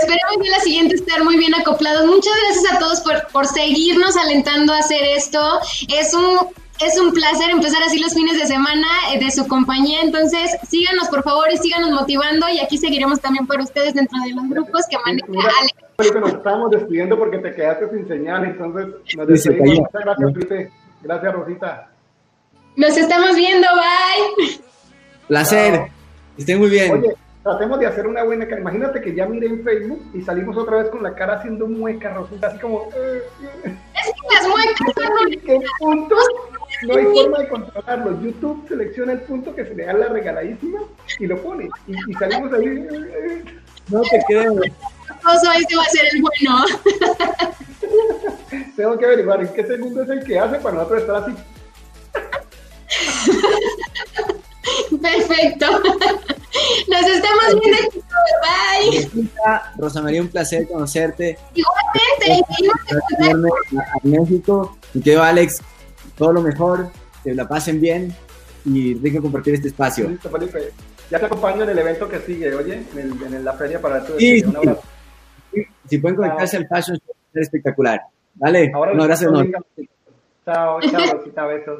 [0.00, 2.06] esperemos que la siguiente estar muy bien acoplados.
[2.06, 5.60] Muchas gracias a todos por, por seguirnos alentando a hacer esto.
[5.88, 6.48] Es un
[6.80, 10.00] es un placer empezar así los fines de semana eh, de su compañía.
[10.02, 12.48] Entonces, síganos por favor y síganos motivando.
[12.48, 15.26] Y aquí seguiremos también por ustedes dentro de los grupos que maneja
[15.60, 15.87] Alex.
[15.98, 18.44] Nos estamos despidiendo porque te quedaste sin señal.
[18.44, 18.86] Entonces,
[19.16, 19.80] nos despedimos.
[19.80, 20.70] Muchas gracias, Felipe.
[21.02, 21.90] Gracias, Rosita.
[22.76, 23.66] Nos estamos viendo.
[23.74, 24.60] Bye.
[25.26, 25.88] Placer.
[26.36, 26.92] Estén muy bien.
[26.92, 28.60] Oye, tratemos de hacer una buena cara.
[28.60, 32.14] Imagínate que ya miré en Facebook y salimos otra vez con la cara haciendo mueca,
[32.14, 32.90] Rosita, así como.
[32.94, 33.22] Eh,
[33.64, 33.76] eh.
[33.96, 36.24] Es que las muecas ¿Qué puntos?
[36.86, 38.22] No hay forma de controlarlo.
[38.22, 40.78] YouTube selecciona el punto que se le da la regaladísima
[41.18, 41.68] y lo pone.
[41.88, 42.66] Y, salimos ahí.
[42.68, 43.44] Eh,
[43.90, 44.60] no te creo.
[45.24, 46.64] Oso, este va a ser el bueno.
[48.76, 51.34] Tengo que averiguar en qué segundo es el que hace para nosotros estar así.
[55.02, 55.66] Perfecto.
[56.88, 57.78] Nos estamos viendo.
[58.42, 59.28] Bye.
[59.76, 61.38] Rosa María, un placer conocerte.
[61.54, 62.44] Igualmente.
[63.74, 64.76] A México.
[64.94, 65.60] Y que Alex,
[66.16, 66.90] todo lo mejor,
[67.24, 68.14] que la pasen bien
[68.64, 70.08] y rico compartir este espacio.
[70.08, 70.72] Listo, Felipe.
[71.10, 74.42] Ya te acompaño en el evento que sigue, oye, en, la feria para tu sí,
[74.44, 74.82] Un abrazo.
[75.88, 78.00] Si pueden conectarse al Fashion Show, ser espectacular.
[78.34, 79.30] Dale, Ahora no, gracias.
[79.30, 79.42] No.
[80.44, 81.78] Chao, chao, Rosita, besos.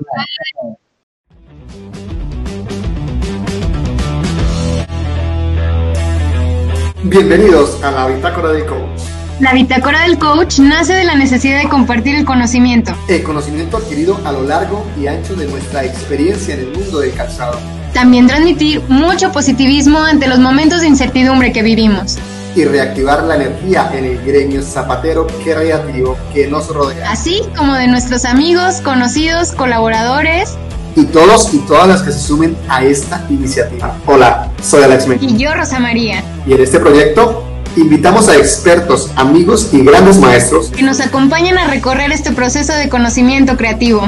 [7.05, 9.01] Bienvenidos a la Bitácora del Coach.
[9.41, 12.93] La Bitácora del Coach nace de la necesidad de compartir el conocimiento.
[13.09, 17.14] El conocimiento adquirido a lo largo y ancho de nuestra experiencia en el mundo del
[17.14, 17.59] calzado.
[17.95, 22.19] También transmitir mucho positivismo ante los momentos de incertidumbre que vivimos.
[22.59, 27.09] Y reactivar la energía en el gremio zapatero creativo que nos rodea.
[27.09, 30.57] Así como de nuestros amigos, conocidos, colaboradores
[30.97, 33.97] y todos y todas las que se sumen a esta iniciativa.
[34.07, 36.25] Hola, soy Alex Y yo, Rosa María.
[36.49, 37.45] Y en este proyecto
[37.77, 42.89] invitamos a expertos, amigos y grandes maestros que nos acompañen a recorrer este proceso de
[42.89, 44.03] conocimiento creativo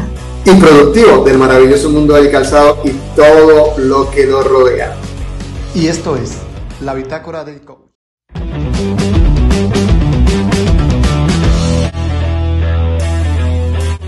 [0.45, 4.97] y productivo del maravilloso mundo del calzado y todo lo que lo rodea.
[5.73, 6.33] Y esto es
[6.81, 7.90] la bitácora del coach.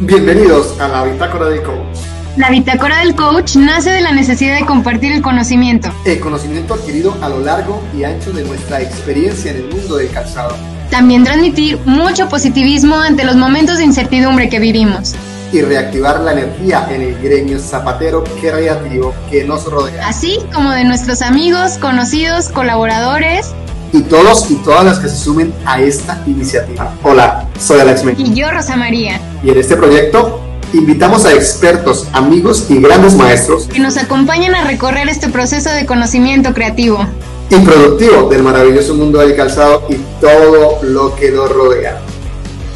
[0.00, 1.96] Bienvenidos a la Bitácora del Coach.
[2.36, 5.90] La Bitácora del Coach nace de la necesidad de compartir el conocimiento.
[6.04, 10.10] El conocimiento adquirido a lo largo y ancho de nuestra experiencia en el mundo del
[10.10, 10.56] calzado.
[10.90, 15.14] También transmitir mucho positivismo ante los momentos de incertidumbre que vivimos.
[15.52, 20.08] Y reactivar la energía en el gremio zapatero creativo que nos rodea.
[20.08, 23.54] Así como de nuestros amigos, conocidos, colaboradores
[23.93, 26.95] y todos y todas las que se sumen a esta iniciativa.
[27.03, 28.16] Hola, soy Alex Men.
[28.18, 29.20] Y yo, Rosa María.
[29.43, 30.40] Y en este proyecto
[30.72, 35.84] invitamos a expertos, amigos y grandes maestros que nos acompañan a recorrer este proceso de
[35.84, 37.07] conocimiento creativo
[37.51, 42.01] y productivo del maravilloso mundo del calzado y todo lo que lo rodea.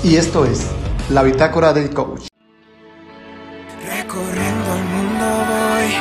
[0.05, 0.67] Y esto es
[1.11, 2.27] la bitácora del coach.
[3.83, 5.95] Recorriendo el mundo voy,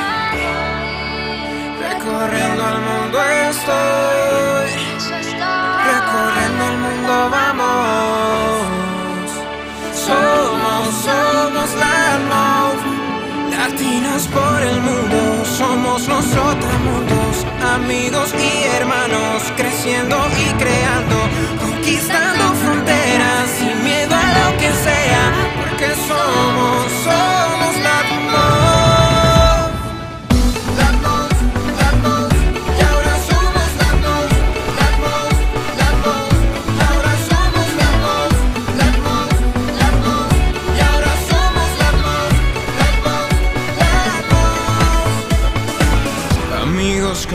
[1.79, 3.17] recorriendo el mundo
[3.49, 4.14] estoy,
[14.23, 21.17] por el mundo, somos los mundos, amigos y hermanos, creciendo y creando,
[21.59, 27.44] conquistando fronteras sin miedo a lo que sea, porque somos, somos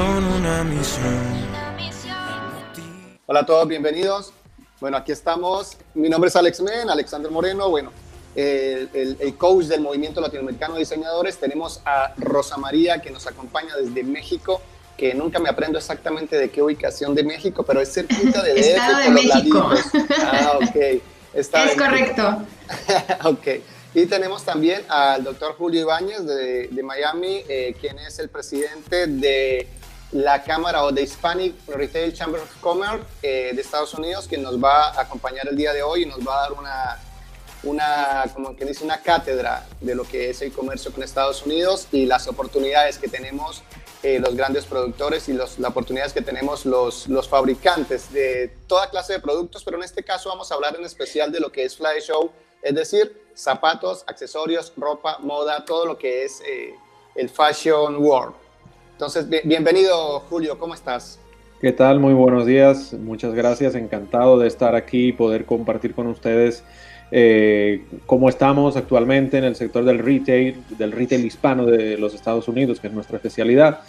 [0.01, 1.51] con una misión.
[3.27, 4.33] Hola a todos, bienvenidos.
[4.81, 5.77] Bueno, aquí estamos.
[5.93, 7.69] Mi nombre es Alex Men, Alexander Moreno.
[7.69, 7.93] Bueno,
[8.35, 11.37] el, el- el coach del Movimiento Latinoamericano de Diseñadores.
[11.37, 14.63] Tenemos a Rosa María que nos acompaña desde México,
[14.97, 18.59] que nunca me aprendo exactamente de qué ubicación de México, pero es cerquita de DF,
[18.69, 19.81] Estado de los.
[20.19, 21.03] Ah, ok.
[21.35, 22.43] Estado Es correcto.
[23.25, 23.47] ok.
[23.93, 29.07] Y tenemos también al doctor Julio Ibáñez de, de Miami, eh, quien es el presidente
[29.07, 29.69] de
[30.13, 34.63] la Cámara o de Hispanic Retail Chamber of Commerce eh, de Estados Unidos, quien nos
[34.63, 36.99] va a acompañar el día de hoy y nos va a dar una,
[37.63, 41.87] una, como que dice, una cátedra de lo que es el comercio con Estados Unidos
[41.93, 43.63] y las oportunidades que tenemos
[44.03, 49.13] eh, los grandes productores y las oportunidades que tenemos los, los fabricantes de toda clase
[49.13, 51.77] de productos, pero en este caso vamos a hablar en especial de lo que es
[51.77, 52.33] Fly Show,
[52.63, 56.75] es decir, zapatos, accesorios, ropa, moda, todo lo que es eh,
[57.15, 58.40] el Fashion World.
[59.01, 61.19] Entonces, bien- bienvenido Julio, ¿cómo estás?
[61.59, 62.01] ¿Qué tal?
[62.01, 62.93] Muy buenos días.
[62.93, 63.75] Muchas gracias.
[63.75, 66.63] Encantado de estar aquí y poder compartir con ustedes
[67.11, 72.47] eh, cómo estamos actualmente en el sector del retail, del retail hispano de los Estados
[72.47, 73.81] Unidos, que es nuestra especialidad,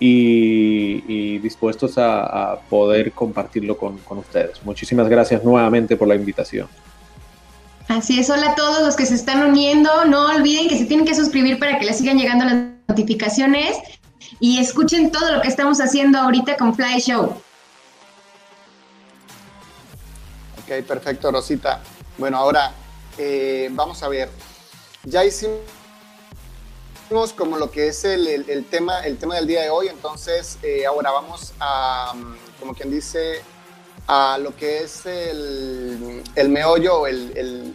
[0.00, 4.64] y, y dispuestos a, a poder compartirlo con, con ustedes.
[4.64, 6.68] Muchísimas gracias nuevamente por la invitación.
[7.88, 9.90] Así es, hola a todos los que se están uniendo.
[10.06, 12.54] No olviden que se tienen que suscribir para que les sigan llegando las
[12.88, 13.76] notificaciones
[14.40, 17.40] y escuchen todo lo que estamos haciendo ahorita con Fly Show.
[20.62, 21.80] Ok, perfecto, Rosita.
[22.16, 22.72] Bueno, ahora
[23.18, 24.30] eh, vamos a ver.
[25.04, 25.60] Ya hicimos
[27.36, 31.10] como lo que es el, tema, el tema del día de hoy, entonces eh, ahora
[31.10, 33.42] vamos a, mm, como quien dice,
[34.06, 37.74] a lo que es el, meollo, el,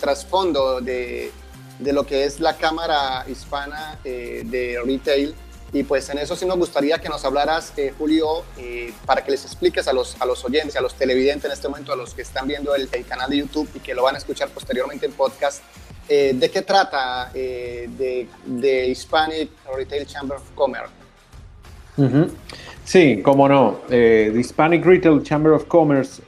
[0.00, 1.32] trasfondo de,
[1.78, 5.34] de lo que es la Cámara Hispana eh, de Retail.
[5.74, 9.32] Y pues en eso sí nos gustaría que nos hablaras, eh, Julio, eh, para que
[9.32, 12.14] les expliques a los, a los oyentes, a los televidentes en este momento, a los
[12.14, 15.04] que están viendo el, el canal de YouTube y que lo van a escuchar posteriormente
[15.04, 15.64] en podcast,
[16.08, 20.92] eh, ¿de qué trata de, de Hispanic Retail Chamber of Commerce?
[22.84, 23.80] Sí, cómo no.
[23.88, 26.22] The Hispanic Retail Chamber of Commerce,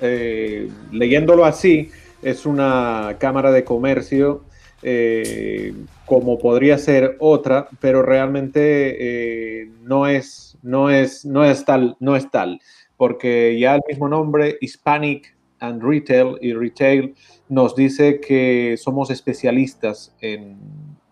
[0.90, 4.42] leyéndolo así, es una cámara de comercio
[4.83, 5.72] eh,
[6.05, 12.16] como podría ser otra, pero realmente eh, no, es, no, es, no, es tal, no
[12.16, 12.61] es tal,
[12.97, 17.14] porque ya el mismo nombre, Hispanic and Retail y Retail,
[17.49, 20.57] nos dice que somos especialistas en,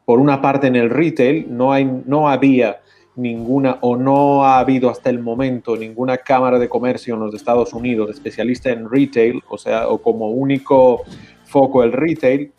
[0.05, 2.81] por una parte en el retail, no, hay, no había
[3.17, 7.73] ninguna o no ha habido hasta el momento ninguna cámara de comercio en los Estados
[7.73, 11.03] Unidos especialista en retail, o sea, o como único
[11.45, 12.53] foco el retail,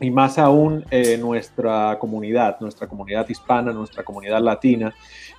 [0.00, 4.94] y más aún eh, nuestra comunidad, nuestra comunidad hispana, nuestra comunidad latina,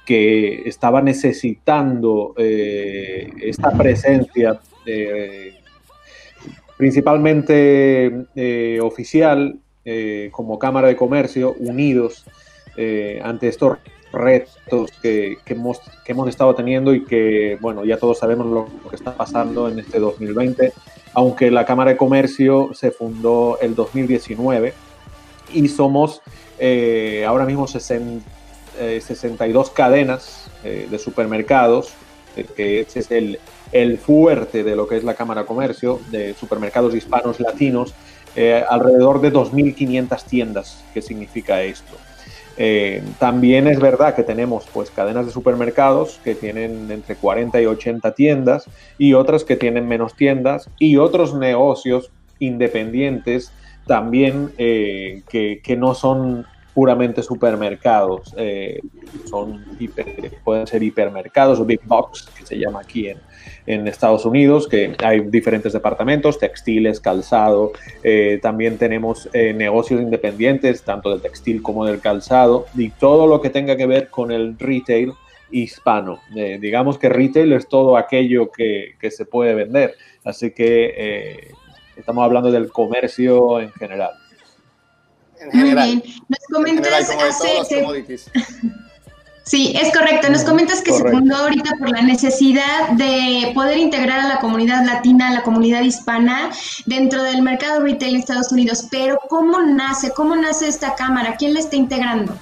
[0.05, 5.55] que estaba necesitando eh, esta presencia eh,
[6.77, 9.59] principalmente eh, oficial
[10.31, 12.25] como Cámara de Comercio, unidos
[13.21, 13.77] ante estos
[14.11, 18.89] retos que, que hemos, que hemos estado teniendo y que, bueno, ya todos sabemos lo
[18.89, 20.73] que está pasando en este 2020,
[21.15, 24.73] aunque la Cámara de Comercio se fundó el 2019
[25.53, 26.21] y somos
[27.25, 31.93] ahora mismo 62 cadenas de supermercados,
[32.55, 33.39] que ese es el,
[33.71, 37.95] el fuerte de lo que es la Cámara de Comercio, de supermercados hispanos latinos,
[38.69, 40.83] alrededor de 2.500 tiendas.
[40.93, 41.95] ¿Qué significa esto?
[42.57, 47.65] Eh, también es verdad que tenemos pues cadenas de supermercados que tienen entre 40 y
[47.65, 53.51] 80 tiendas y otras que tienen menos tiendas y otros negocios independientes
[53.85, 56.45] también eh, que, no son
[56.75, 58.81] puramente supermercados, eh,
[59.29, 59.63] son
[60.43, 65.21] pueden ser hipermercados o big box que se llama aquí en, Estados Unidos, que hay
[65.21, 67.71] diferentes departamentos, textiles, calzado,
[68.03, 73.41] eh, también tenemos eh, negocios independientes, tanto del textil como del calzado, y todo lo
[73.41, 75.13] que tenga que ver con el retail
[75.49, 76.19] hispano.
[76.35, 81.49] Eh, digamos que retail es todo aquello que, se puede vender, así que
[81.95, 84.11] estamos hablando del comercio en general.
[85.45, 85.87] En general.
[85.87, 86.15] Muy bien.
[86.27, 87.07] Nos comentas
[89.45, 90.27] Sí, es correcto.
[90.29, 94.83] Nos comentas que se fundó ahorita por la necesidad de poder integrar a la comunidad
[94.83, 96.49] latina, a la comunidad hispana
[96.87, 98.87] dentro del mercado retail en Estados Unidos.
[98.89, 100.09] Pero ¿cómo nace?
[100.15, 101.35] ¿Cómo nace esta cámara?
[101.37, 102.35] ¿Quién la está integrando?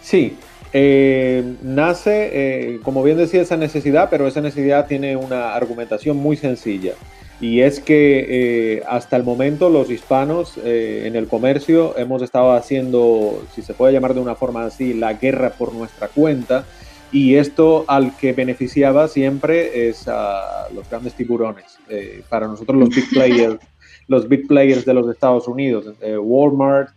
[0.00, 0.38] Sí,
[0.72, 6.38] eh, nace, eh, como bien decía, esa necesidad, pero esa necesidad tiene una argumentación muy
[6.38, 6.94] sencilla
[7.40, 12.52] y es que eh, hasta el momento los hispanos eh, en el comercio hemos estado
[12.52, 16.66] haciendo, si se puede llamar de una forma así, la guerra por nuestra cuenta
[17.10, 21.78] y esto al que beneficiaba siempre es a los grandes tiburones.
[21.88, 23.58] Eh, para nosotros los big players,
[24.06, 26.92] los big players de los Estados Unidos, Walmart,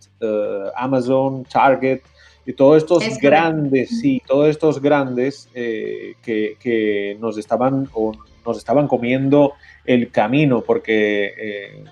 [0.76, 2.02] Amazon, Target,
[2.46, 6.16] y todos estos grandes, sí, todos estos grandes que,
[6.60, 8.12] que, nos estaban o
[8.46, 9.54] nos estaban comiendo
[9.86, 11.84] el camino, porque eh,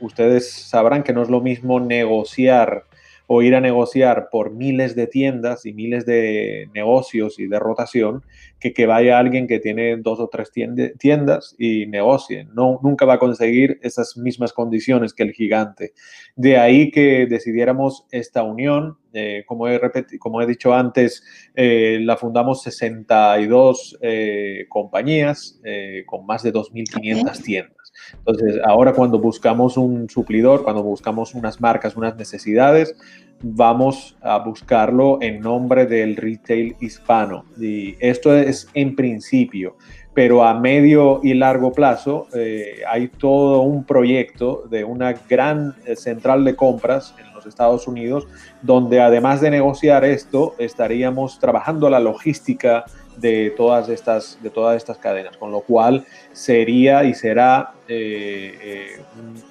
[0.00, 2.84] ustedes sabrán que no es lo mismo negociar
[3.32, 8.24] o ir a negociar por miles de tiendas y miles de negocios y de rotación
[8.58, 12.48] que que vaya alguien que tiene dos o tres tiendas y negocie.
[12.52, 15.92] No, nunca va a conseguir esas mismas condiciones que el gigante.
[16.34, 18.98] De ahí que decidiéramos esta unión.
[19.12, 19.80] Eh, como, he
[20.18, 21.22] como he dicho antes,
[21.54, 25.60] eh, la fundamos 62 eh, compañías
[26.06, 27.79] con más de 2.500 tiendas.
[28.18, 32.94] Entonces, ahora cuando buscamos un suplidor, cuando buscamos unas marcas, unas necesidades,
[33.42, 37.44] vamos a buscarlo en nombre del retail hispano.
[37.58, 39.76] Y esto es en principio,
[40.14, 45.96] pero a medio y largo plazo eh, hay todo un proyecto de una gran eh,
[45.96, 48.26] central de compras en los Estados Unidos,
[48.62, 52.84] donde además de negociar esto, estaríamos trabajando la logística
[53.16, 59.00] de todas estas, de todas estas cadenas, con lo cual sería y será eh, eh,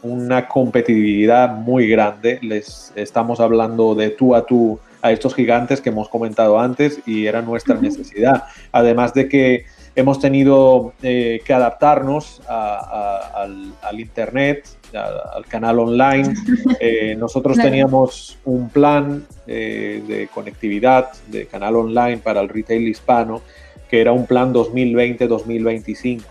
[0.02, 2.40] una competitividad muy grande.
[2.42, 7.26] Les estamos hablando de tú a tú a estos gigantes que hemos comentado antes y
[7.26, 8.46] era nuestra necesidad.
[8.72, 16.34] Además de que hemos tenido eh, que adaptarnos al, Internet, al canal online.
[17.18, 23.42] nosotros teníamos un plan de conectividad de canal online para el retail hispano
[23.90, 26.22] que era un plan 2020-2025.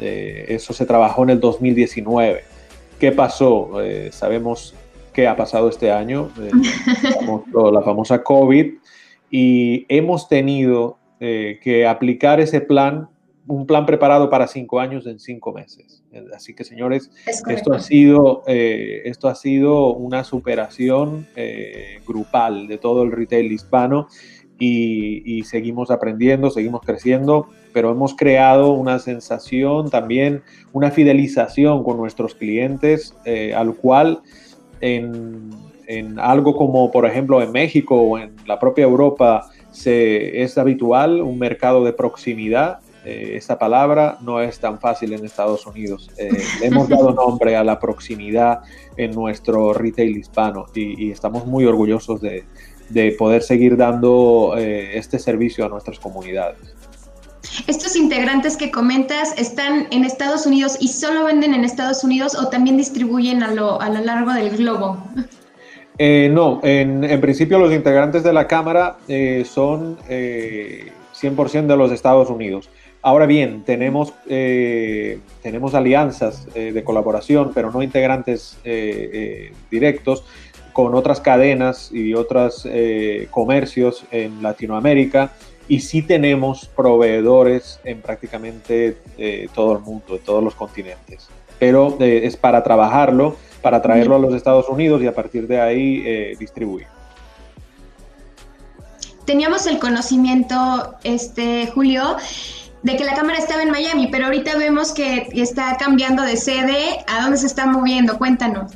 [0.00, 2.44] Eh, eso se trabajó en el 2019.
[2.98, 3.82] ¿Qué pasó?
[3.82, 4.74] Eh, sabemos
[5.12, 6.50] qué ha pasado este año, eh,
[7.72, 8.74] la famosa COVID,
[9.30, 13.08] y hemos tenido que aplicar ese plan,
[13.46, 16.04] un plan preparado para cinco años en cinco meses.
[16.34, 17.10] Así que, señores,
[17.48, 21.26] esto ha, sido, esto ha sido una superación
[22.06, 24.08] grupal de todo el retail hispano
[24.58, 30.42] y, seguimos aprendiendo, seguimos creciendo, pero hemos creado una sensación también,
[30.72, 34.22] una fidelización con nuestros clientes, eh, al cual
[34.80, 35.50] en,
[36.18, 41.38] algo como por ejemplo en México o en la propia Europa se, es habitual un
[41.38, 42.80] mercado de proximidad.
[43.04, 46.10] Eh, esa palabra no es tan fácil en Estados Unidos.
[46.18, 46.30] Eh,
[46.60, 48.62] le hemos dado nombre a la proximidad
[48.96, 52.44] en nuestro retail hispano y estamos muy orgullosos de,
[52.88, 56.58] de poder seguir dando eh, este servicio a nuestras comunidades.
[57.66, 62.48] ¿Estos integrantes que comentas están en Estados Unidos y solo venden en Estados Unidos o
[62.48, 64.98] también distribuyen a lo, a lo largo del globo?
[65.98, 71.90] Eh, no, en, en, principio los integrantes de la Cámara eh, son 100% de los
[71.90, 72.68] Estados Unidos.
[73.00, 78.58] Ahora bien, tenemos, tenemos alianzas de colaboración, pero no integrantes
[79.70, 80.24] directos
[80.76, 85.32] con otras cadenas y otros eh, comercios en Latinoamérica
[85.68, 91.28] y sí tenemos proveedores en prácticamente eh, todo el mundo, en todos los continentes.
[91.58, 95.62] Pero eh, es para trabajarlo, para traerlo a los Estados Unidos y a partir de
[95.62, 96.86] ahí distribuir.
[99.24, 102.18] Teníamos el conocimiento, este Julio,
[102.82, 107.02] de que la cámara estaba en Miami, pero ahorita vemos que está cambiando de sede.
[107.08, 108.18] ¿A dónde se está moviendo?
[108.18, 108.72] Cuéntanos.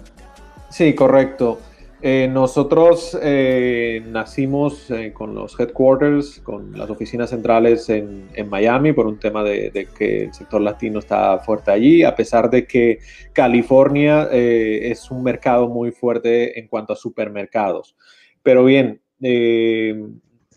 [0.71, 1.59] Sí, correcto.
[2.03, 9.07] Eh, nosotros eh, nacimos eh, con los headquarters, con las oficinas centrales en, Miami por
[9.07, 13.01] un tema de, que el sector latino está fuerte allí, a pesar de que
[13.35, 17.95] California es un mercado muy fuerte en cuanto a supermercados.
[18.43, 19.03] Pero bien,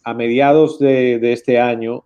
[0.04, 2.06] a mediados de, de este año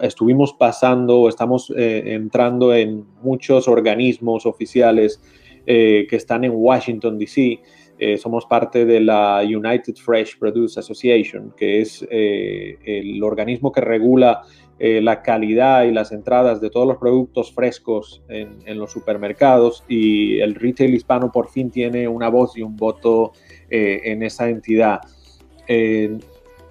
[0.00, 5.20] estuvimos pasando, estamos entrando en muchos organismos oficiales
[5.68, 7.60] eh, que están en Washington, D.C.
[7.98, 13.80] Eh, somos parte de la United Fresh Produce Association, que es eh, el organismo que
[13.80, 14.42] regula
[14.78, 20.54] la calidad y las entradas de todos los productos frescos en, los supermercados y el
[20.54, 23.32] retail hispano por fin tiene una voz y un voto
[23.70, 25.00] en esa entidad.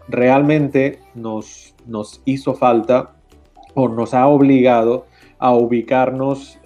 [0.08, 3.16] realmente nos, nos hizo falta
[3.74, 5.08] o nos ha obligado
[5.40, 6.60] a ubicarnos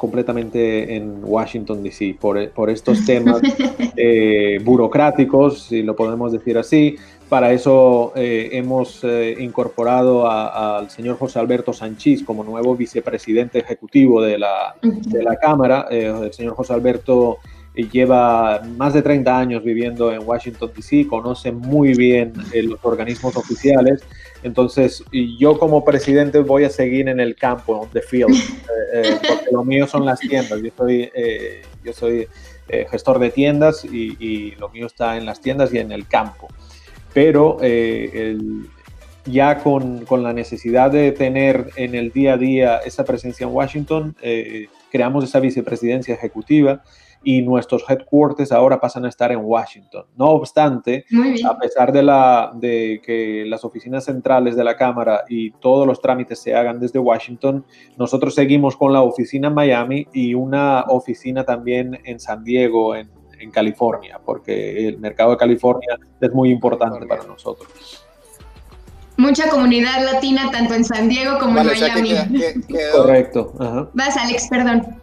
[0.00, 3.42] completamente en Washington, D.C., por, estos temas
[3.96, 6.96] eh, burocráticos, si lo podemos decir así.
[7.28, 14.22] Para eso eh, hemos eh, incorporado al señor José Alberto Sánchez como nuevo vicepresidente ejecutivo
[14.22, 15.86] de la, de la Cámara.
[15.90, 17.38] el señor José Alberto
[17.74, 24.02] lleva más de 30 años viviendo en Washington, D.C., conoce muy bien los organismos oficiales
[24.42, 25.04] entonces,
[25.38, 28.38] yo como presidente voy a seguir en el campo, on the field, eh,
[28.94, 30.60] eh, porque lo mío son las tiendas.
[30.62, 32.28] Yo soy, eh, yo soy
[32.90, 36.46] gestor de tiendas y, lo mío está en las tiendas y en el campo.
[37.12, 37.58] Pero
[39.26, 43.52] ya con, con, la necesidad de tener en el día a día esa presencia en
[43.52, 44.14] Washington,
[44.90, 46.82] creamos esa vicepresidencia ejecutiva
[47.22, 50.06] y nuestros headquarters ahora pasan a estar en Washington.
[50.16, 51.04] No obstante,
[51.46, 56.00] a pesar de, la, de que las oficinas centrales de la Cámara y todos los
[56.00, 57.64] trámites se hagan desde Washington,
[57.96, 63.10] nosotros seguimos con la oficina en Miami y una oficina también en San Diego, en,
[63.38, 68.06] en California, porque el mercado de California es muy importante para nosotros
[69.20, 72.14] mucha comunidad latina tanto en San Diego como en Miami.
[72.92, 73.52] Correcto.
[73.92, 75.00] Vas, Alex, perdón.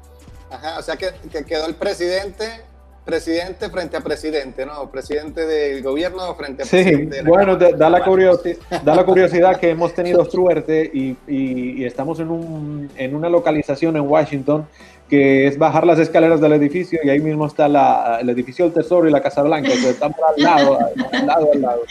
[0.49, 1.11] Ajá, o sea que,
[1.45, 2.64] quedó el presidente
[3.06, 4.91] presidente frente a presidente, ¿no?
[4.91, 7.19] Presidente del gobierno frente a presidente.
[7.19, 12.30] Sí, bueno, da, la curiosidad, da la curiosidad que hemos tenido suerte y, estamos en,
[12.30, 14.68] un, en, una localización en Washington
[15.10, 18.73] que es bajar las escaleras del edificio y ahí mismo está la, el edificio del
[18.73, 20.77] Tesoro y la Casa Blanca, sea, estamos al lado,
[21.14, 21.81] al lado, al lado.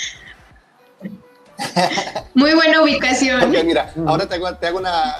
[2.34, 3.42] Muy buena ubicación.
[3.42, 5.16] Ok, mira, ahora te hago una,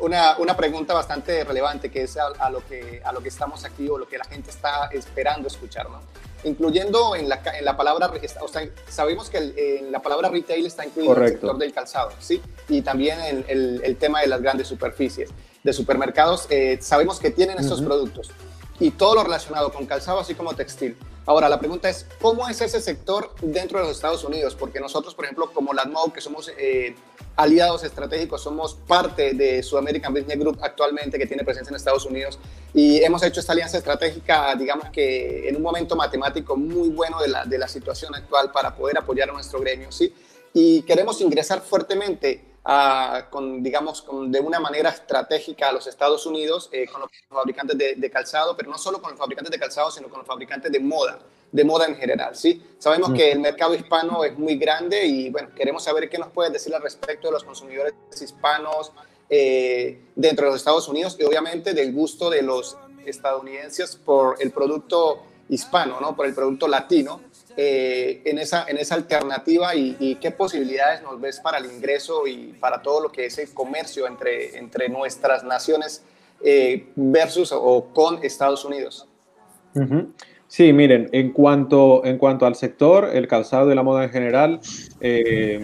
[0.00, 3.88] una, una, pregunta bastante relevante que es a, lo que, a lo que estamos aquí
[3.88, 6.00] o lo que la gente está esperando escuchar, ¿no?
[6.44, 8.10] Incluyendo en la, en la palabra,
[8.40, 12.40] o sea, sabemos que en la palabra retail está incluido el sector del calzado, ¿sí?
[12.68, 15.30] Y también el, el, el tema de las grandes superficies
[15.62, 18.30] de supermercados, eh, sabemos que tienen estos productos
[18.78, 20.96] y todo lo relacionado con calzado, así como textil.
[21.30, 24.56] Ahora, la pregunta es, ¿cómo es ese sector dentro de los Estados Unidos?
[24.56, 26.96] Porque nosotros, por ejemplo, como la MOU, que somos eh,
[27.36, 32.40] aliados estratégicos, somos parte de Sudamerican Business Group actualmente, que tiene presencia en Estados Unidos,
[32.74, 37.28] y hemos hecho esta alianza estratégica, digamos que en un momento matemático muy bueno de
[37.28, 40.12] la, de la situación actual para poder apoyar a nuestro gremio, ¿sí?
[40.52, 42.42] Y queremos ingresar fuertemente
[43.30, 47.76] con, digamos, con, de una manera estratégica a los Estados Unidos eh, con los fabricantes
[47.76, 50.70] de, de, calzado, pero no solo con los fabricantes de calzado, sino con los fabricantes
[50.70, 51.18] de moda
[51.52, 52.62] de moda en general, ¿sí?
[52.78, 56.52] Sabemos que el mercado hispano es muy grande y, bueno, queremos saber qué nos puedes
[56.52, 58.92] decir al respecto de los consumidores hispanos
[59.28, 64.52] eh, dentro de los Estados Unidos y, obviamente, del gusto de los estadounidenses por el
[64.52, 66.14] producto hispano, ¿no?
[66.14, 67.20] Por el producto latino,
[67.62, 72.54] eh, en, esa, en esa alternativa y, qué posibilidades nos ves para el ingreso y
[72.58, 76.02] para todo lo que es el comercio entre, entre nuestras naciones
[76.42, 79.06] eh, versus o con Estados Unidos.
[80.48, 84.60] Sí, miren, en cuanto, en cuanto al sector, el calzado y la moda en general,
[85.02, 85.60] eh,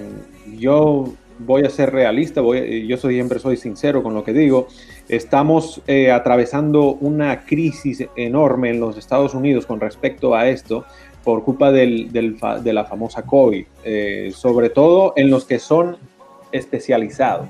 [0.59, 4.69] yo voy a ser realista, voy, yo soy, siempre soy sincero con lo que digo.
[5.09, 10.85] Estamos eh, atravesando una crisis enorme en los Estados Unidos con respecto a esto
[11.27, 15.97] por culpa del, de la famosa COVID, eh, sobre todo en los que son
[16.53, 17.49] especializados.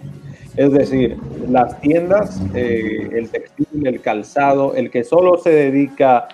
[0.57, 1.19] Es decir,
[1.51, 6.27] las tiendas, el textil, el calzado, el que solo se dedica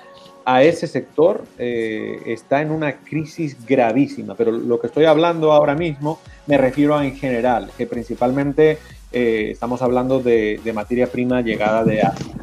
[0.45, 5.75] a ese sector eh, está en una crisis gravísima, pero lo que estoy hablando ahora
[5.75, 8.79] mismo me refiero a en general, que principalmente
[9.13, 12.35] eh, estamos hablando de, materia prima llegada de Asia.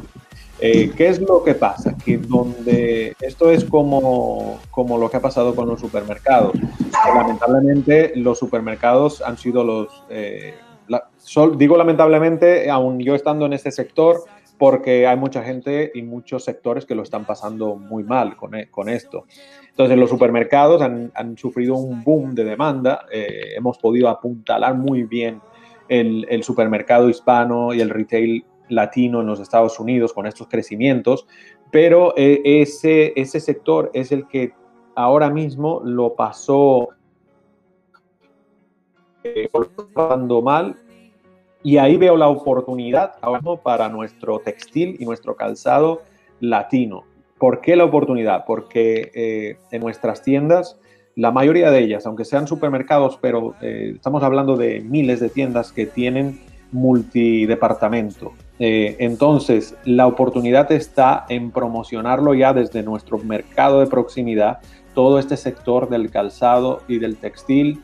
[0.62, 1.96] Eh, ¿Qué es lo que pasa?
[2.04, 6.52] Que donde esto es como, como lo que ha pasado con los supermercados.
[7.14, 10.04] lamentablemente los supermercados han sido los...
[10.10, 10.54] Eh,
[11.56, 14.24] digo lamentablemente, aún yo estando en este sector,
[14.58, 18.68] porque hay mucha gente y muchos sectores que lo están pasando muy mal con, e,
[18.70, 19.24] con esto.
[19.70, 23.06] Entonces, los supermercados han, han, sufrido un boom de demanda.
[23.10, 25.40] Eh, hemos podido apuntalar muy bien
[25.88, 31.26] el, el, supermercado hispano y el retail latino en los Estados Unidos con estos crecimientos,
[31.70, 34.52] pero eh, ese, ese sector es el que
[34.94, 36.88] ahora mismo lo pasó
[39.22, 39.48] eh,
[40.42, 40.76] mal
[41.62, 46.02] y ahí veo la oportunidad ahora para nuestro textil y nuestro calzado
[46.40, 47.04] latino.
[47.38, 48.44] ¿Por qué la oportunidad?
[48.46, 50.78] Porque eh, en nuestras tiendas,
[51.16, 55.72] la mayoría de ellas, aunque sean supermercados, pero eh, estamos hablando de miles de tiendas
[55.72, 56.40] que tienen
[56.72, 58.32] multidepartamento.
[58.62, 64.58] Eh, entonces, la oportunidad está en promocionarlo ya desde nuestro mercado de proximidad,
[64.94, 67.80] todo este sector del calzado y del textil,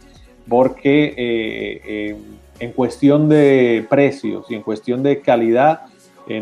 [0.47, 2.17] porque eh, eh,
[2.61, 5.81] en cuestión de precios y en cuestión de calidad,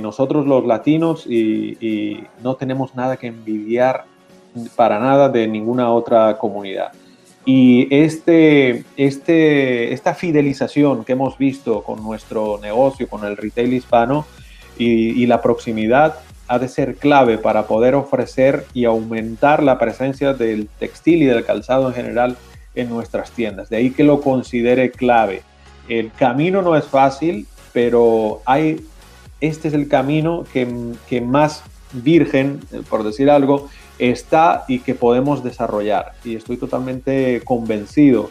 [0.01, 4.07] nosotros los latinos y, no tenemos nada que envidiar
[4.77, 6.93] para nada de ninguna otra comunidad.
[7.47, 14.27] Y este, este, esta fidelización que hemos visto con nuestro negocio, con el retail hispano
[14.79, 16.17] y, la proximidad
[16.49, 21.45] ha de ser clave para poder ofrecer y aumentar la presencia del textil y del
[21.45, 22.37] calzado en general
[22.75, 23.69] en nuestras tiendas.
[23.69, 25.43] De ahí que lo considere clave.
[25.89, 28.85] El camino no es fácil, pero hay,
[29.41, 30.67] este es el camino que,
[31.09, 31.63] que más
[31.93, 33.69] virgen, por decir algo,
[33.99, 36.13] está y que podemos desarrollar.
[36.25, 38.31] Y estoy totalmente convencido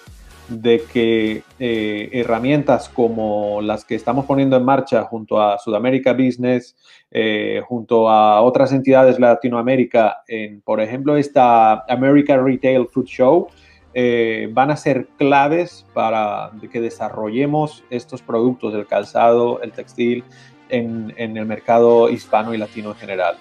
[0.49, 6.75] de que eh, herramientas como las que estamos poniendo en marcha junto a Sudamérica Business,
[7.11, 13.47] eh, junto a otras entidades de Latinoamérica, en, por ejemplo, esta America Retail Food Show,
[13.93, 20.23] eh, van a ser claves para que desarrollemos estos productos, el calzado, el textil,
[20.69, 23.37] en, en el mercado hispano y latino en general.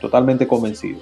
[0.00, 1.00] totalmente convencido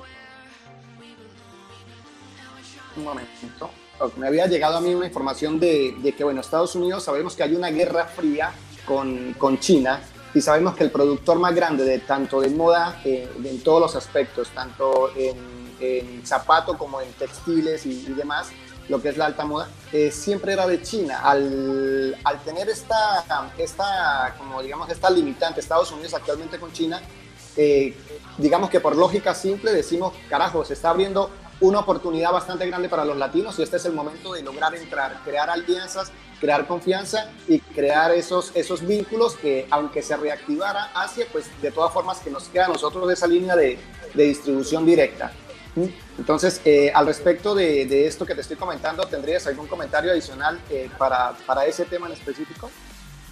[2.98, 4.10] un.
[4.16, 7.54] Me había llegado a mí una información de, que, bueno, Estados Unidos sabemos que hay
[7.54, 8.52] una guerra fría
[8.86, 10.00] con, con China
[10.34, 13.96] y sabemos que el productor más grande de tanto de moda eh, en todos los
[13.96, 15.58] aspectos, tanto en,
[16.24, 18.48] zapato como en textiles y, demás,
[18.88, 21.20] lo que es la alta moda, eh, siempre era de China.
[21.22, 23.24] Al, al, tener esta,
[23.56, 27.00] esta, como digamos, esta limitante Estados Unidos actualmente con China,
[27.56, 27.96] eh,
[28.36, 33.04] digamos que por lógica simple decimos, carajo, se está abriendo una oportunidad bastante grande para
[33.04, 37.58] los latinos y este es el momento de lograr entrar, crear alianzas, crear confianza y
[37.60, 42.44] crear esos, esos vínculos que aunque se reactivara Asia, pues de todas formas que nos
[42.48, 43.78] queda a nosotros esa línea de,
[44.14, 45.32] de distribución directa.
[46.18, 50.58] Entonces, eh, al respecto de, de, esto que te estoy comentando, ¿tendrías algún comentario adicional
[50.70, 52.68] eh, para, para ese tema en específico?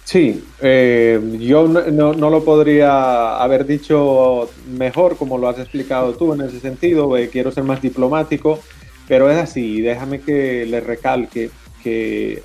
[0.07, 6.31] Sí, eh, yo no, no, lo podría haber dicho mejor como lo has explicado tú
[6.31, 8.57] en ese sentido, eh, quiero ser más diplomático,
[9.05, 11.49] pero es así, déjame que le recalque
[11.83, 12.41] que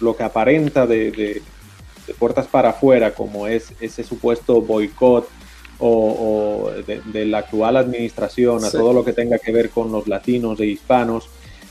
[0.00, 1.42] lo que aparenta de,
[2.18, 5.28] puertas para afuera, como es ese supuesto boicot
[5.78, 10.58] o, de, la actual administración a todo lo que tenga que ver con los latinos
[10.58, 11.28] e hispanos,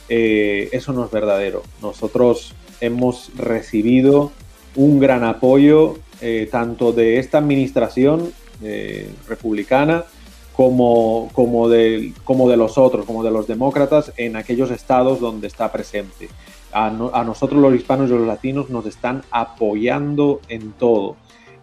[0.08, 1.62] eh, eso no es verdadero.
[1.82, 4.32] Nosotros hemos recibido
[4.78, 8.32] un gran apoyo eh, tanto de esta administración
[8.62, 10.04] eh, republicana
[10.52, 15.48] como, como, de, como de los otros, como de los demócratas en aquellos estados donde
[15.48, 16.28] está presente.
[16.72, 21.16] A, nosotros los hispanos y los latinos nos están apoyando en todo.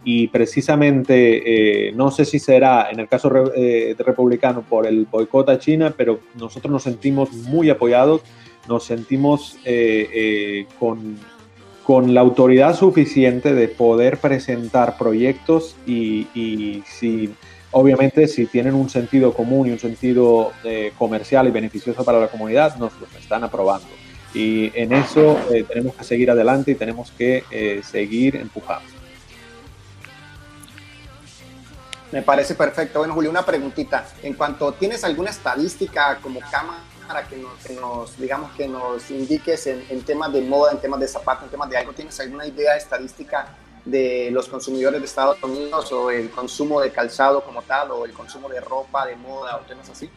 [0.03, 5.57] Y precisamente, eh, no sé si será en el caso republicano por el boicot a
[5.59, 8.21] China, pero nosotros nos sentimos muy apoyados,
[8.67, 9.57] nos sentimos
[10.79, 11.17] con,
[11.85, 17.31] con la autoridad suficiente de poder presentar proyectos y, si,
[17.69, 22.27] obviamente, si tienen un sentido común y un sentido eh, comercial y beneficioso para la
[22.27, 23.87] comunidad, nos los están aprobando.
[24.33, 28.89] Y en eso eh, tenemos que seguir adelante y tenemos que eh, seguir empujando.
[32.11, 32.99] Me parece perfecto.
[32.99, 34.07] Bueno, Julio, una preguntita.
[34.23, 40.01] En cuanto, ¿tienes alguna estadística como cama para que nos, digamos, que nos indiques en,
[40.01, 41.93] temas de moda, en temas de zapatos, en temas de algo?
[41.93, 43.47] ¿Tienes alguna idea estadística
[43.83, 48.13] de los consumidores de Estados Unidos o el consumo de calzado como tal o el
[48.13, 50.09] consumo de ropa, de moda o temas así?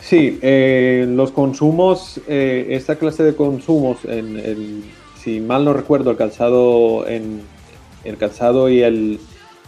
[0.00, 4.84] Sí, eh, los consumos, eh, esta clase de consumos, en el,
[5.22, 9.20] si mal no recuerdo, el calzado, el calzado y el,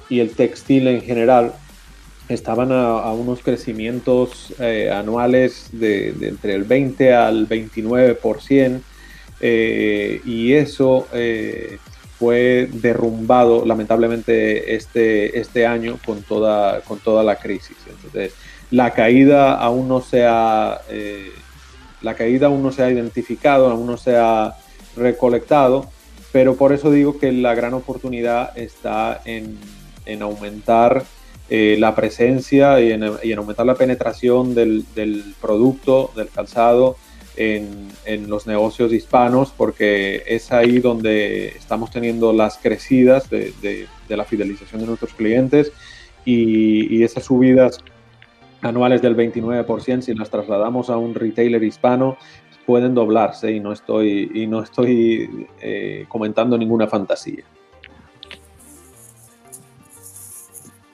[0.08, 1.54] y el textil en general
[2.28, 8.80] estaban a, unos crecimientos eh, anuales de, entre el 20 al 29%,
[9.40, 11.78] eh, y eso eh,
[12.18, 17.76] fue derrumbado lamentablemente este, este año con toda, con toda la crisis.
[17.88, 18.34] Entonces,
[18.70, 20.80] la caída aún no se ha,
[22.02, 24.54] la caída aún no identificado, aún no se ha
[24.96, 25.86] recolectado,
[26.32, 29.58] pero por eso digo que la gran oportunidad está en,
[30.04, 31.04] en aumentar
[31.50, 33.04] eh, la presencia y en,
[33.38, 34.84] aumentar la penetración del,
[35.40, 36.96] producto, del calzado
[37.36, 37.88] en,
[38.28, 44.86] los negocios hispanos, porque es ahí donde estamos teniendo las crecidas de, la fidelización de
[44.88, 45.72] nuestros clientes
[46.24, 47.78] y, esas subidas
[48.60, 52.18] anuales del 29%, si las trasladamos a un retailer hispano,
[52.66, 57.44] pueden doblarse y no estoy, y no estoy eh, comentando ninguna fantasía.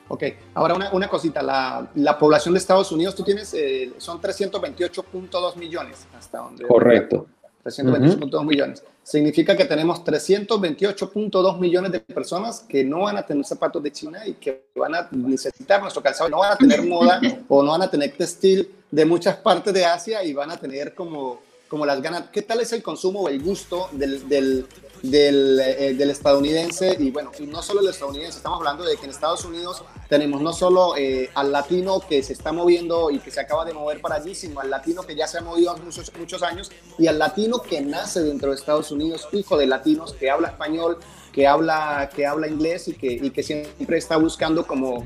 [0.09, 0.23] Ok,
[0.55, 5.57] ahora una, una cosita, la, la, población de Estados Unidos, tú tienes, eh, son 328.2
[5.57, 6.67] millones, hasta donde...
[6.67, 7.27] Correcto.
[7.65, 8.83] 328.2 millones.
[9.03, 14.27] Significa que tenemos 328.2 millones de personas que no van a tener zapatos de China
[14.27, 17.83] y que van a necesitar nuestro calzado, no van a tener moda o no van
[17.83, 22.01] a tener textil de muchas partes de Asia y van a tener como, como las
[22.01, 22.29] ganas.
[22.31, 24.67] ¿Qué tal es el consumo o el gusto del, del,
[25.03, 29.05] del, eh, del, estadounidense y bueno, y no solo el estadounidense, estamos hablando de que
[29.05, 29.85] en Estados Unidos
[30.15, 33.73] tenemos no solo eh, al latino que se está moviendo y que se acaba de
[33.73, 36.71] mover para allí, sino al latino que ya se ha movido hace muchos, muchos años
[37.01, 40.99] y al latino que nace dentro de Estados Unidos, hijo de latinos, que habla español,
[41.33, 45.05] que habla, que habla inglés y que, y que siempre está buscando como,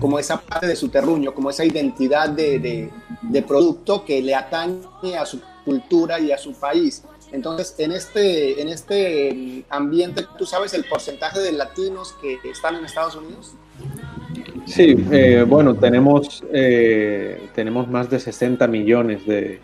[0.00, 4.36] como esa parte de su terruño, como esa identidad de, de, de producto que le
[4.36, 7.02] atañe a su cultura y a su país.
[7.32, 12.76] Entonces, en este, en este mm, ambiente, ¿tú sabes el porcentaje de latinos que están
[12.76, 13.56] en Estados Unidos?
[14.66, 19.60] Sí, eh, bueno, tenemos, eh, tenemos más de 60 millones de,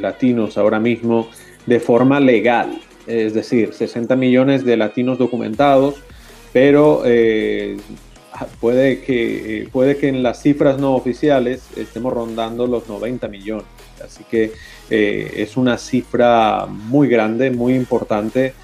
[0.00, 1.28] latinos ahora mismo
[1.66, 5.96] de forma legal, es decir, 60 millones de latinos documentados,
[6.52, 7.76] pero eh,
[8.60, 13.66] puede, que, puede que en las cifras no oficiales estemos rondando los 90 millones.
[14.04, 14.52] Así que
[14.88, 18.54] es una cifra muy grande, muy importante.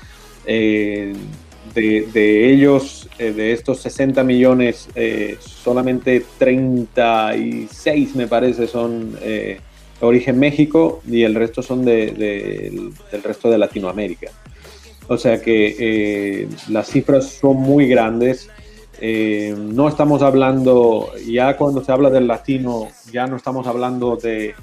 [1.74, 4.88] Eh, de, ellos, eh, de estos 60 millones,
[5.40, 9.60] solamente 36 me parece son de
[10.00, 12.92] origen México y el resto son del
[13.22, 14.30] resto de Latinoamérica.
[15.08, 18.48] O sea que las cifras son muy grandes.
[19.00, 24.54] no estamos hablando, ya cuando se habla del latino, ya no estamos hablando de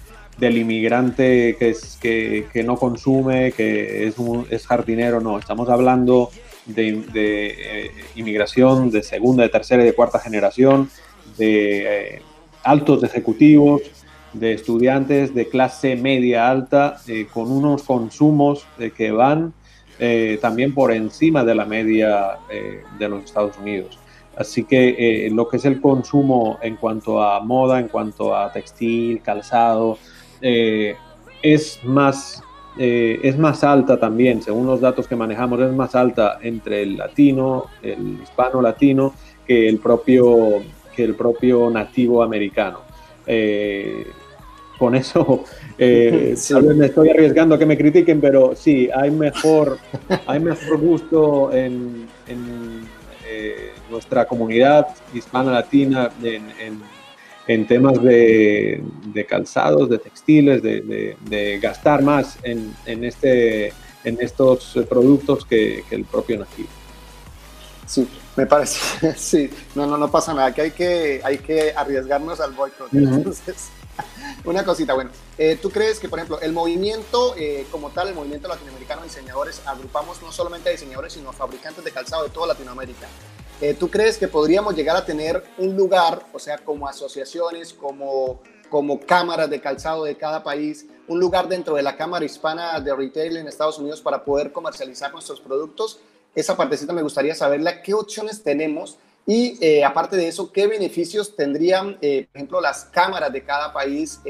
[0.41, 5.69] del inmigrante que, es, que, que no consume, que es, un, es jardinero, no, estamos
[5.69, 6.31] hablando
[6.65, 10.89] de, eh, inmigración de segunda, de tercera y de cuarta generación,
[11.37, 12.21] de eh,
[12.63, 13.81] altos ejecutivos,
[14.33, 18.65] de estudiantes de clase media alta, eh, con unos consumos
[18.95, 19.53] que van
[20.41, 22.39] también por encima de la media
[22.97, 23.99] de los Estados Unidos.
[24.35, 29.21] Así que lo que es el consumo en cuanto a moda, en cuanto a textil,
[29.21, 29.99] calzado,
[30.41, 32.41] es, más,
[32.77, 36.97] eh, es más alta también, según los datos que manejamos, es más alta entre el
[36.97, 39.13] latino, el hispano latino,
[39.45, 40.61] que el propio,
[40.95, 42.79] que el propio nativo americano.
[43.27, 44.07] Eh,
[44.77, 45.43] con eso,
[45.77, 49.77] tal vez me estoy arriesgando a que me critiquen, pero sí, hay mejor,
[50.25, 52.09] hay mejor gusto en,
[53.89, 56.79] nuestra comunidad hispana-latina, en en
[57.67, 58.83] temas de,
[59.27, 63.73] calzados, de textiles, de, gastar más en, este,
[64.03, 66.69] en estos productos que, el propio nativo.
[67.85, 68.07] Sí,
[68.37, 72.53] me parece, sí, no, no, no pasa nada, que hay que, hay que arriesgarnos al
[72.53, 72.93] boicot.
[72.93, 73.69] Entonces,
[74.45, 78.15] una cosita, bueno, eh, ¿tú crees que, por ejemplo, el movimiento eh, como tal, el
[78.15, 82.29] movimiento latinoamericano de diseñadores, agrupamos no solamente a diseñadores, sino a fabricantes de calzado de
[82.29, 83.07] toda Latinoamérica?
[83.61, 88.41] Eh, ¿Tú crees que podríamos llegar a tener un lugar, o sea, como asociaciones, como,
[88.71, 92.95] como cámaras de calzado de cada país, un lugar dentro de la Cámara Hispana de
[92.95, 95.99] Retail en Estados Unidos para poder comercializar nuestros productos?
[96.33, 98.97] Esa partecita me gustaría saberla, qué opciones tenemos
[99.27, 103.71] y eh, aparte de eso, ¿qué beneficios tendrían, eh, por ejemplo, las cámaras de cada
[103.71, 104.21] país,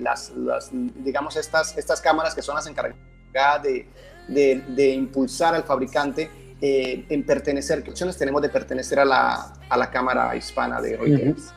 [0.00, 0.32] las,
[0.72, 3.86] digamos, estas, estas cámaras que son las encargadas de,
[4.26, 6.28] de, de impulsar al fabricante?
[6.62, 10.96] Eh, en pertenecer, qué opciones tenemos de pertenecer a la, a la Cámara Hispana de
[10.96, 11.54] Reuters.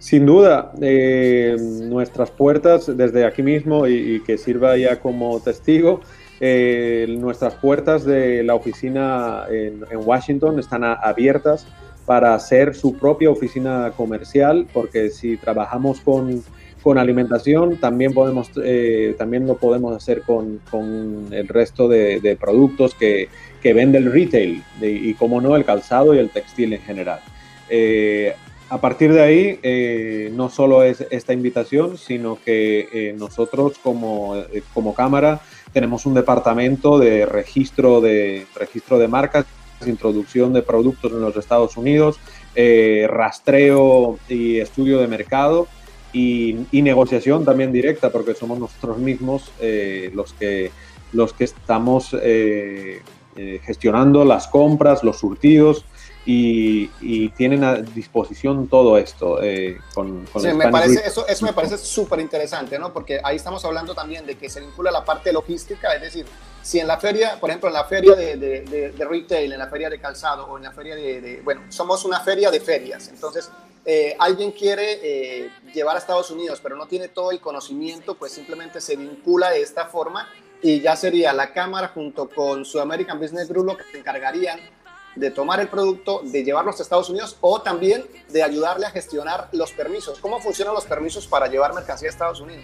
[0.00, 6.00] Sin duda, eh, nuestras puertas desde aquí mismo y, que sirva ya como testigo,
[6.40, 11.66] eh, nuestras puertas de la oficina en, Washington están abiertas
[12.06, 16.42] para hacer su propia oficina comercial, porque si trabajamos con,
[16.82, 22.36] con alimentación, también, podemos, eh, también lo podemos hacer con, con el resto de, de
[22.36, 23.28] productos que,
[23.60, 27.20] que, vende el retail y, como no, el calzado y el textil en general.
[27.68, 28.34] Eh,
[28.70, 34.36] a partir de ahí, eh, no solo es esta invitación, sino que eh, nosotros como,
[34.36, 35.40] eh, como cámara
[35.72, 39.44] tenemos un departamento de registro de, registro de marcas,
[39.84, 42.20] introducción de productos en los Estados Unidos,
[43.08, 45.66] rastreo y estudio de mercado
[46.12, 49.50] y, y, negociación también directa, porque somos nosotros mismos
[50.12, 50.70] los, que,
[51.12, 52.14] los que estamos
[53.64, 55.84] gestionando las compras, los surtidos
[56.26, 59.42] y, tienen a disposición todo esto.
[59.42, 62.92] Eh, con, sí, me parece, eso, eso me parece súper interesante, ¿no?
[62.92, 66.26] Porque ahí estamos hablando también de que se vincula la parte logística, es decir,
[66.62, 69.68] si en la feria, por ejemplo, en la feria de, de, de, retail, en la
[69.68, 73.50] feria de calzado o en la feria de, bueno, somos una feria de ferias, entonces
[73.86, 78.32] eh, alguien quiere eh, llevar a Estados Unidos, pero no tiene todo el conocimiento, pues
[78.32, 80.28] simplemente se vincula de esta forma
[80.62, 84.58] y ya sería la cámara junto con su American Business Group lo que se encargarían
[85.16, 89.48] de tomar el producto, de llevarlo a Estados Unidos o también de ayudarle a gestionar
[89.52, 90.18] los permisos.
[90.20, 92.62] ¿Cómo funcionan los permisos para llevar mercancía a Estados Unidos?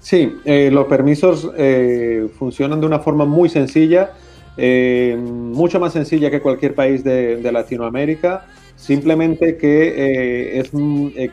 [0.00, 4.12] Sí, eh, los permisos eh, funcionan de una forma muy sencilla,
[4.56, 8.46] eh, mucho más sencilla que cualquier país de, de Latinoamérica.
[8.76, 10.70] Simplemente que es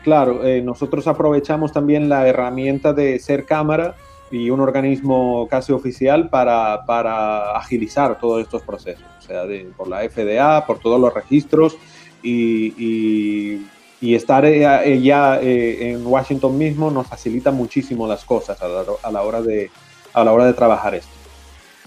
[0.02, 3.96] claro, nosotros aprovechamos también la herramienta de ser cámara
[4.30, 9.44] y un organismo casi oficial para, para agilizar todos estos procesos sea,
[9.76, 11.76] por la FDA, por todos los registros
[12.22, 13.60] y,
[14.00, 18.68] y, estar eh, eh, ya eh, en Washington mismo nos facilita muchísimo las cosas a
[19.10, 19.70] la, hora, de,
[20.12, 21.10] a la hora de trabajar esto.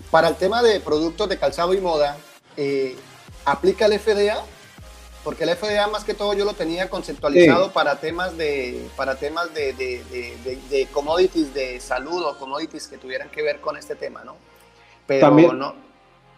[0.09, 2.17] Para el tema de productos de calzado y moda,
[3.45, 4.43] ¿aplica el FDA?
[5.23, 9.53] Porque el FDA más que todo yo lo tenía conceptualizado para temas de para temas
[9.53, 13.95] de, de, de, de, commodities de salud o commodities que tuvieran que ver con este
[13.95, 14.35] tema, ¿no?
[15.05, 15.75] Pero También, no,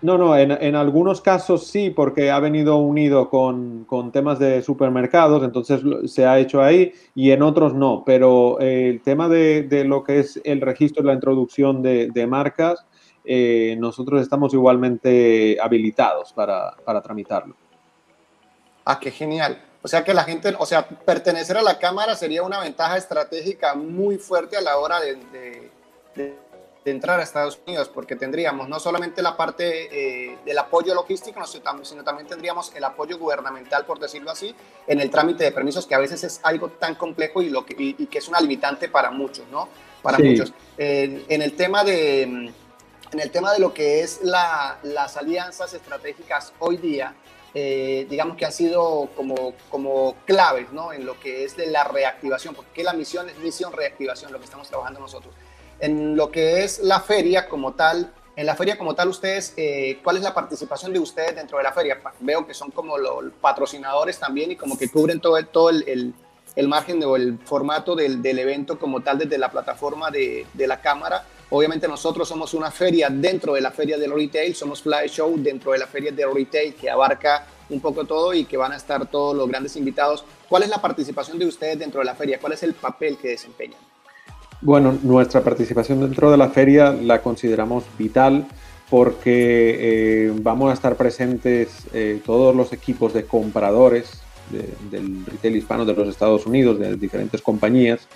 [0.03, 4.61] no, no, en, en, algunos casos sí, porque ha venido unido con, con, temas de
[4.61, 5.81] supermercados, entonces
[6.11, 10.03] se ha hecho ahí, y en otros no, pero eh, el tema de, de, lo
[10.03, 12.85] que es el registro y la introducción de, de marcas,
[13.23, 17.55] eh, nosotros estamos igualmente habilitados para, para, tramitarlo.
[18.85, 19.61] Ah, qué genial.
[19.81, 23.75] O sea que la gente, o sea, pertenecer a la Cámara sería una ventaja estratégica
[23.75, 25.71] muy fuerte a la hora de, de
[26.83, 31.41] de entrar a Estados Unidos, porque tendríamos no solamente la parte eh, del apoyo logístico,
[31.45, 34.53] sino también tendríamos el apoyo gubernamental, por decirlo así,
[34.87, 37.75] en el trámite de permisos, que a veces es algo tan complejo y, lo que,
[37.77, 39.69] y, que es un limitante para muchos, ¿no?
[40.01, 40.53] Para muchos.
[40.77, 46.51] en el tema de, en el tema de lo que es la, las alianzas estratégicas
[46.59, 47.15] hoy día,
[47.53, 50.93] eh, digamos que han sido como, como claves, ¿no?
[50.93, 54.45] En lo que es de la reactivación, porque la misión es misión reactivación, lo que
[54.45, 55.33] estamos trabajando nosotros
[55.83, 59.99] en lo que es la feria como tal, en la feria como tal, ustedes, eh,
[60.01, 61.99] ¿cuál es la participación de ustedes dentro de la feria?
[62.21, 66.13] Veo que son como los patrocinadores también y como que cubren todo el, todo el,
[66.55, 70.67] el, margen o el formato del, del, evento como tal desde la plataforma de, de,
[70.67, 71.25] la cámara.
[71.55, 75.71] Obviamente nosotros somos una feria dentro de la feria del retail, somos Fly Show dentro
[75.71, 79.05] de la feria del retail que abarca un poco todo y que van a estar
[79.05, 80.25] todos los grandes invitados.
[80.49, 82.39] ¿Cuál es la participación de ustedes dentro de la feria?
[82.39, 83.79] ¿Cuál es el papel que desempeñan?
[84.61, 88.47] Bueno, nuestra participación dentro de la feria la consideramos vital
[88.89, 94.23] porque eh, vamos a estar presentes eh, todos los equipos de compradores
[94.89, 98.07] del retail hispano de los Estados Unidos, de diferentes compañías,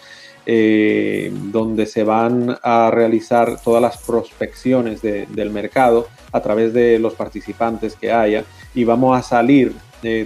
[0.49, 6.99] eh, donde se van a realizar todas las prospecciones de, del mercado a través de
[6.99, 9.75] los participantes que haya y vamos a salir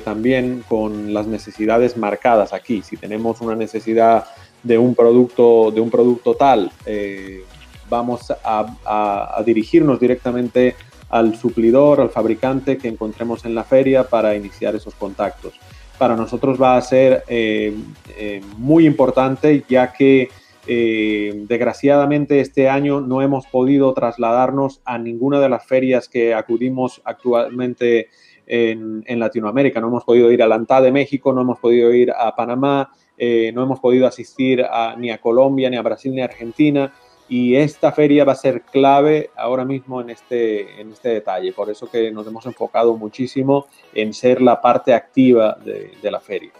[0.03, 2.83] también con las necesidades marcadas aquí.
[2.83, 4.25] Si tenemos una necesidad
[4.63, 7.43] de un producto, de un producto tal, eh,
[7.89, 10.75] vamos a, dirigirnos directamente
[11.09, 15.53] al suplidor, al fabricante que encontremos en la feria para iniciar esos contactos.
[16.01, 17.75] Para nosotros va a ser eh,
[18.17, 20.29] eh, muy importante ya que
[20.65, 28.09] desgraciadamente este año no hemos podido trasladarnos a ninguna de las ferias que acudimos actualmente
[28.47, 29.79] en, Latinoamérica.
[29.79, 32.91] No hemos podido ir a la ANTA de México, no hemos podido ir a Panamá,
[33.15, 34.65] eh, no hemos podido asistir
[34.97, 36.91] ni a Colombia, ni a Brasil, ni a Argentina.
[37.31, 41.53] Y esta feria va a ser clave ahora mismo en este, en este detalle.
[41.53, 46.51] Por eso que nos hemos enfocado muchísimo en ser la parte activa de, la feria.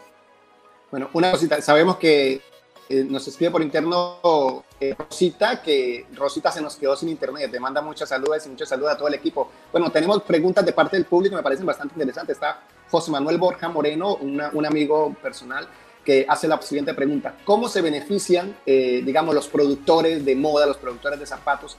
[0.90, 2.40] Bueno, una cosita, sabemos que
[2.88, 7.60] eh, nos escribe por interno eh, Rosita, que Rosita se nos quedó sin internet, te
[7.60, 9.52] manda muchas saludos y muchos saludos a todo el equipo.
[9.74, 12.38] Bueno, tenemos preguntas de parte del público, me parecen bastante interesantes.
[12.38, 15.68] Está José Manuel Borja Moreno, un amigo personal,
[16.06, 17.36] que hace la siguiente pregunta.
[17.46, 21.78] ¿Cómo se benefician, eh, digamos, los productores de moda, los productores de zapatos?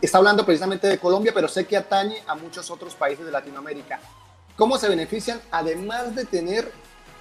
[0.00, 4.00] Está hablando precisamente de Colombia, pero sé que atañe a muchos otros países de Latinoamérica.
[4.56, 6.72] ¿Cómo se benefician, además de tener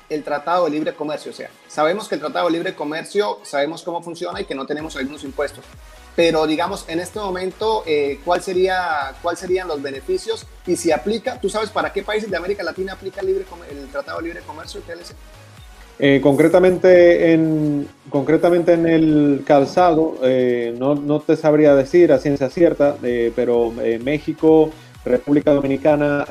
[0.10, 1.32] el Tratado de Libre Comercio?
[1.32, 4.66] O sea, sabemos que el Tratado de Libre Comercio, sabemos cómo funciona y que no
[4.66, 5.64] tenemos algunos impuestos.
[6.16, 10.48] Pero digamos, en este momento, eh, ¿cuál sería, ¿cuál serían los beneficios?
[10.66, 13.88] Y si aplica, ¿tú sabes para qué países de América Latina aplica el, libre, el
[13.90, 14.82] Tratado de Libre Comercio?
[16.00, 22.50] Eh, concretamente, en, concretamente en el calzado, eh, no, no, te sabría decir a ciencia
[22.52, 24.70] cierta, eh, pero México,
[25.04, 26.26] República Dominicana,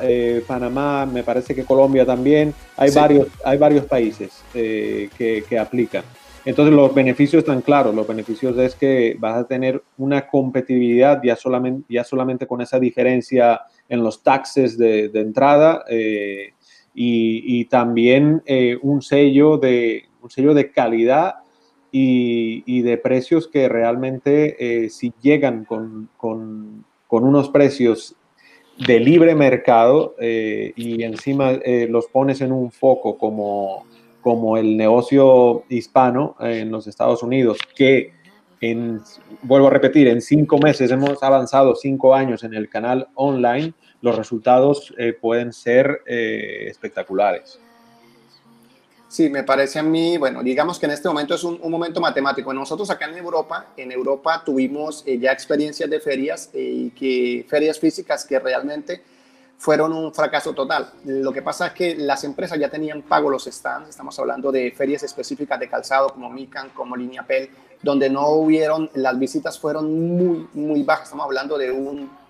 [0.47, 5.09] Panamá, me parece que Colombia también, hay, varios, hay varios países que,
[5.49, 6.03] que, aplican.
[6.45, 11.35] Entonces los beneficios están claros, los beneficios es que vas a tener una competitividad ya
[11.35, 15.83] solamente, ya solamente con esa diferencia en los taxes de, de entrada
[16.99, 21.35] y, también eh, un, sello de, un sello de calidad
[21.91, 28.15] y, de precios que realmente eh, si llegan con, con, unos precios
[28.87, 31.51] de libre mercado eh, y encima
[31.87, 33.85] los pones en un foco como,
[34.21, 38.11] como el negocio hispano en los Estados Unidos, que
[38.59, 39.01] en,
[39.43, 44.15] vuelvo a repetir, en cinco meses hemos avanzado cinco años en el canal online, los
[44.15, 47.59] resultados eh, pueden ser eh, espectaculares.
[49.09, 52.53] Sí, me parece a mí, bueno, digamos que en este momento es un, momento matemático.
[52.53, 57.79] Nosotros acá en Europa, en Europa tuvimos eh, ya experiencias de ferias y que ferias
[57.79, 59.01] físicas que realmente
[59.57, 60.91] fueron un fracaso total.
[61.05, 64.71] Lo que pasa es que las empresas ya tenían pago los stands, estamos hablando de
[64.71, 67.49] ferias específicas de calzado como Mican, como Línea Pel,
[67.81, 72.26] donde no hubieron, las visitas fueron muy, muy bajas, estamos hablando de un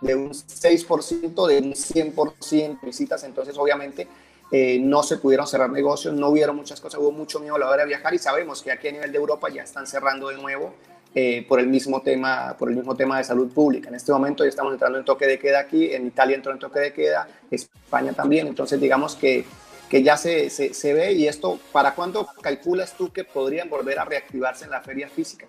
[0.00, 4.08] de un 6%, de un 100% visitas, entonces obviamente
[4.52, 7.68] eh, no se pudieron cerrar negocios, no hubieron muchas cosas, hubo mucho miedo a la
[7.68, 10.36] hora de viajar y sabemos que aquí a nivel de Europa ya están cerrando de
[10.36, 10.72] nuevo
[11.14, 13.88] eh, por, el mismo tema, por el mismo tema de salud pública.
[13.88, 16.58] En este momento ya estamos entrando en toque de queda aquí, en Italia entró en
[16.58, 19.44] toque de queda, España también, entonces digamos que,
[19.88, 23.98] que ya se, se, se ve y esto, ¿para cuándo calculas tú que podrían volver
[23.98, 25.48] a reactivarse en las ferias físicas?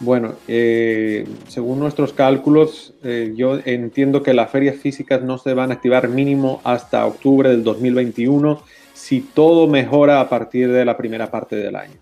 [0.00, 5.70] Bueno, eh, según nuestros cálculos, eh, yo entiendo que las ferias físicas no se van
[5.70, 8.60] a activar mínimo hasta octubre del 2021
[8.92, 11.94] si todo mejora a partir de la primera parte del año.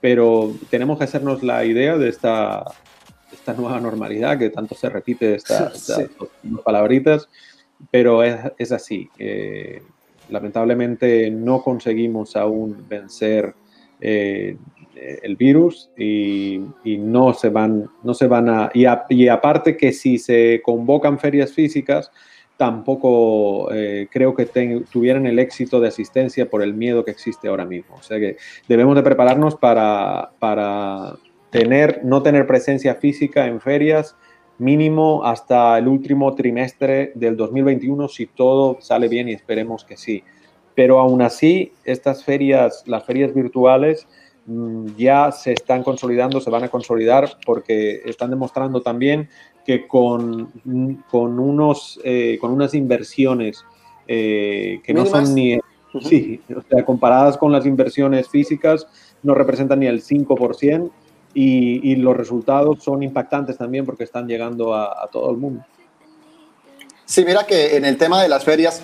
[0.00, 2.64] Pero tenemos que hacernos la idea de esta,
[3.32, 5.90] esta nueva normalidad que tanto se repite estas
[6.64, 7.28] palabritas,
[7.90, 9.08] pero es, es así.
[9.18, 9.82] Eh,
[10.28, 13.54] lamentablemente no conseguimos aún vencer
[14.04, 14.56] eh,
[15.22, 20.60] el virus y, no se van, no se van a y, aparte que si se
[20.64, 22.10] convocan ferias físicas
[22.56, 24.46] tampoco eh, creo que
[24.90, 27.94] tuvieran el éxito de asistencia por el miedo que existe ahora mismo.
[27.96, 28.36] O sea que
[28.68, 31.14] debemos de prepararnos para, para
[31.50, 34.16] tener, no tener presencia física en ferias
[34.58, 40.22] mínimo hasta el último trimestre del 2021 si todo sale bien y esperemos que sí.
[40.74, 44.06] Pero aún así, estas ferias, las ferias virtuales,
[44.46, 49.28] Mm, ya se están consolidando, se van a consolidar porque están demostrando también
[49.64, 50.50] que con,
[51.08, 53.64] con, unos, eh, con unas inversiones
[54.08, 55.60] eh, que no son ni,
[56.00, 58.88] sí, o sea, comparadas con las inversiones físicas,
[59.22, 60.90] no representan ni el 5%
[61.34, 65.64] y, y los resultados son impactantes también porque están llegando a, a todo el mundo.
[67.04, 68.82] Sí, mira que en el tema de las ferias,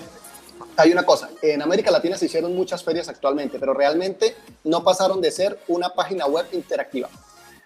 [0.79, 5.19] hay una cosa, en América Latina se hicieron muchas ferias actualmente, pero realmente no pasaron
[5.19, 7.09] de ser una página web interactiva.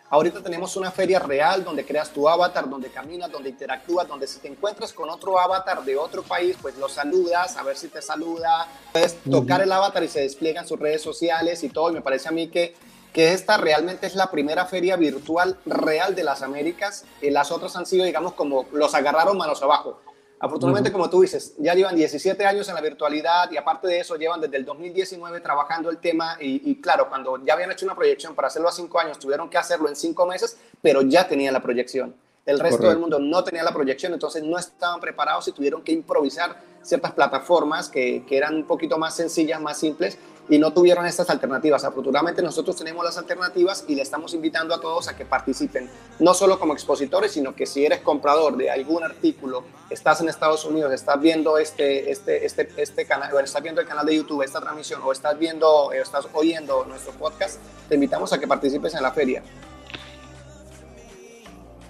[0.10, 4.40] Ahorita tenemos una feria real donde creas tu avatar, donde caminas, donde interactúas, donde si
[4.40, 8.02] te encuentras con otro avatar de otro país, pues lo saludas, a ver si te
[8.02, 11.90] saluda, puedes tocar el avatar y se despliegan sus redes sociales y todo.
[11.90, 12.76] Y me parece a mí que,
[13.12, 17.06] que esta realmente es la primera feria virtual real de las Américas.
[17.20, 20.00] Y las otras han sido, digamos, como los agarraron manos abajo.
[20.44, 24.18] Afortunadamente, como tú dices, ya llevan 17 años en la virtualidad y aparte de eso
[24.18, 28.36] llevan desde el 2019 trabajando el tema y, claro, cuando ya habían hecho una proyección
[28.36, 31.62] para hacerlo a cinco años, tuvieron que hacerlo en cinco meses, pero ya tenían la
[31.62, 32.14] proyección.
[32.46, 35.94] El resto del mundo no tenía la proyección, entonces no estaban preparados y tuvieron que
[35.94, 40.18] improvisar ciertas plataformas que, que eran un poquito más sencillas, más simples
[40.50, 41.84] y no tuvieron estas alternativas.
[41.84, 45.90] Afortunadamente nosotros tenemos las alternativas y le estamos invitando a todos a que participen,
[46.20, 50.66] no solo como expositores, sino que si eres comprador de algún artículo, estás en Estados
[50.66, 54.44] Unidos, estás viendo este, este, este, este canal, o estás viendo el canal de YouTube,
[54.44, 58.94] esta transmisión, o estás viendo, o estás oyendo nuestro podcast, te invitamos a que participes
[58.96, 59.44] en la feria.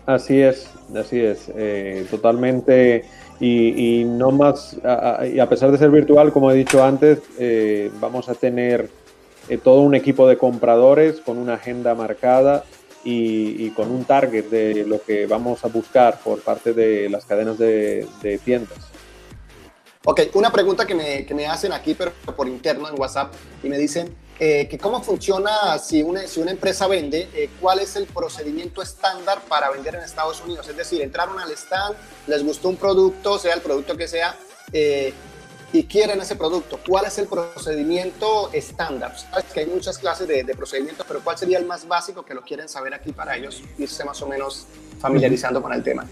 [0.05, 3.05] Así es, así es, eh, totalmente.
[3.39, 4.77] Y, no más,
[5.31, 8.89] y a pesar de ser virtual, como he dicho antes, eh, vamos a tener
[9.49, 12.63] eh, todo un equipo de compradores con una agenda marcada
[13.03, 17.57] y, con un target de lo que vamos a buscar por parte de las cadenas
[17.57, 18.07] de,
[18.45, 18.77] tiendas.
[20.05, 23.67] Ok, una pregunta que me, que me, hacen aquí, pero por interno en WhatsApp, y
[23.67, 27.95] me dicen eh, que cómo funciona si una, si una empresa vende, eh, cuál es
[27.95, 30.67] el procedimiento estándar para vender en Estados Unidos.
[30.67, 31.95] Es decir, entraron al stand,
[32.25, 34.35] les gustó un producto, sea el producto que sea,
[34.71, 35.13] eh,
[35.71, 39.17] y quieren ese producto, ¿cuál es el procedimiento estándar?
[39.17, 42.41] Sabes que hay muchas clases de, procedimientos, pero ¿cuál sería el más básico que lo
[42.41, 44.67] quieren saber aquí para ellos irse más o menos
[44.99, 46.07] familiarizando con el tema?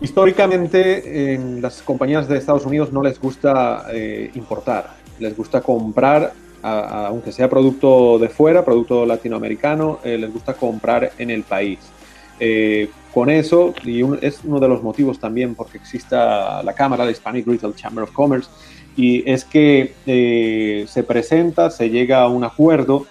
[0.00, 6.32] Históricamente, en las compañías de Estados Unidos no les gusta eh, importar, les gusta comprar,
[6.62, 11.78] aunque sea producto de fuera, producto latinoamericano, eh, les gusta comprar en el país.
[12.38, 17.12] Eh, con eso, y es uno de los motivos también porque exista la Cámara, de
[17.12, 18.48] Hispanic Retail Chamber of Commerce,
[18.96, 23.06] y es que eh, se presenta, se llega a un acuerdo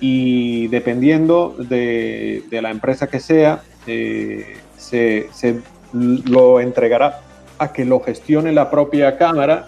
[0.00, 5.60] y dependiendo de, la empresa que sea, eh, se, se,
[5.94, 7.20] lo entregará
[7.58, 9.66] a que lo gestione la propia Cámara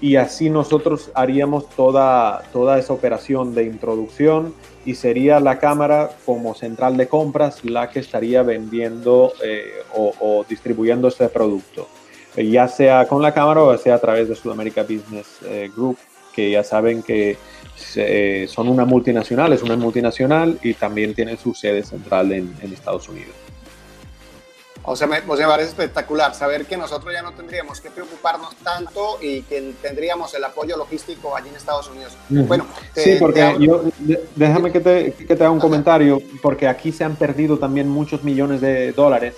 [0.00, 6.54] y así nosotros haríamos toda, toda esa operación de introducción y sería la cámara como
[6.54, 11.88] central de compras la que estaría vendiendo eh, o, distribuyendo ese producto,
[12.36, 15.98] eh, ya sea con la cámara o sea a través de Sudamerica Business eh, Group,
[16.32, 17.36] que ya saben que
[18.48, 23.47] son una multinacional, es una multinacional y también tienen su sede central en Estados Unidos.
[24.90, 29.42] O sea, me, parece espectacular saber que nosotros ya no tendríamos que preocuparnos tanto y
[29.42, 32.16] que tendríamos el apoyo logístico allí en Estados Unidos.
[32.30, 33.82] Bueno, sí, porque yo,
[34.34, 38.24] déjame que te, que te haga un comentario, porque aquí se han perdido también muchos
[38.24, 39.34] millones de dólares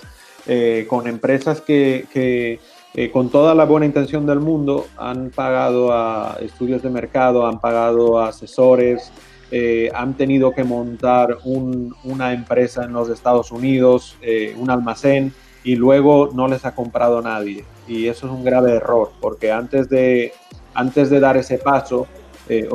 [0.47, 2.61] eh, con empresas que, que
[2.93, 7.59] eh, con toda la buena intención del mundo han pagado a estudios de mercado, han
[7.59, 9.11] pagado a asesores,
[9.51, 14.17] eh, han tenido que montar una empresa en los Estados Unidos,
[14.57, 15.33] un almacén,
[15.63, 17.65] y luego no les ha comprado nadie.
[17.87, 20.33] Y eso es un grave error, porque antes de,
[20.73, 22.07] antes de dar ese paso,
[22.49, 22.67] eh,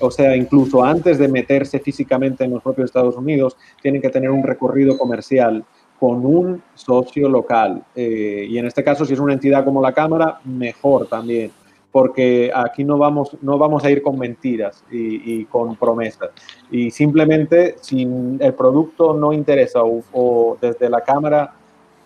[0.00, 4.30] o, sea, incluso antes de meterse físicamente en los propios Estados Unidos, tienen que tener
[4.30, 5.64] un recorrido comercial
[5.98, 7.84] con un socio local.
[7.94, 11.52] Eh, y en este caso, si es una entidad como la Cámara, mejor también,
[11.92, 16.30] porque aquí no vamos, no vamos a ir con mentiras y, con promesas.
[16.70, 18.02] Y simplemente, si
[18.38, 21.54] el producto no interesa o, o desde la Cámara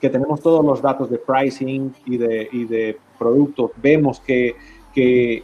[0.01, 4.55] que tenemos todos los datos de pricing y de, y de productos, vemos que,
[4.95, 5.43] que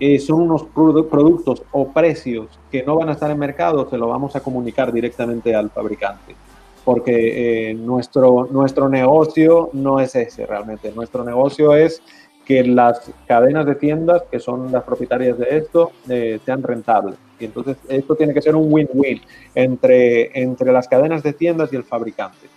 [0.00, 4.08] eh, son unos productos o precios que no van a estar en mercado, se lo
[4.08, 6.34] vamos a comunicar directamente al fabricante.
[6.84, 10.90] Porque eh, nuestro, nuestro negocio no es ese realmente.
[10.92, 12.02] Nuestro negocio es
[12.50, 17.14] que las cadenas de tiendas, que son las propietarias de esto, eh, sean rentables.
[17.38, 19.22] Y entonces esto tiene que ser un win-win
[19.54, 22.48] entre, entre las cadenas de tiendas y el fabricante.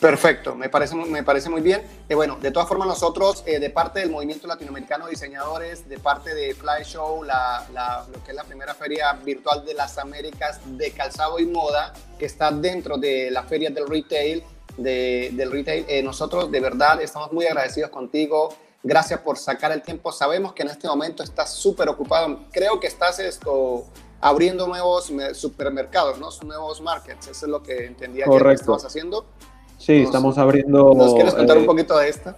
[0.00, 1.82] Perfecto, me parece, me parece muy bien.
[2.08, 5.98] Eh, bueno, de todas formas nosotros, eh, de parte del Movimiento Latinoamericano de Diseñadores, de
[5.98, 7.66] parte de Fly Show, la,
[8.12, 12.26] lo que es la primera feria virtual de las Américas de calzado y moda, que
[12.26, 14.44] está dentro de la feria del retail,
[14.78, 18.48] de, del retail, eh, nosotros de verdad estamos muy agradecidos contigo.
[18.82, 20.12] Gracias por sacar el tiempo.
[20.12, 22.40] Sabemos que en este momento estás súper ocupado.
[22.52, 23.84] Creo que estás esto,
[24.20, 26.28] abriendo nuevos supermercados, ¿no?
[26.46, 27.26] Nuevos markets.
[27.26, 29.26] Eso es lo que entendía que estabas haciendo.
[29.78, 30.92] Sí, estamos abriendo...
[30.94, 32.34] ¿Nos quieres contar un eh, poquito de esto?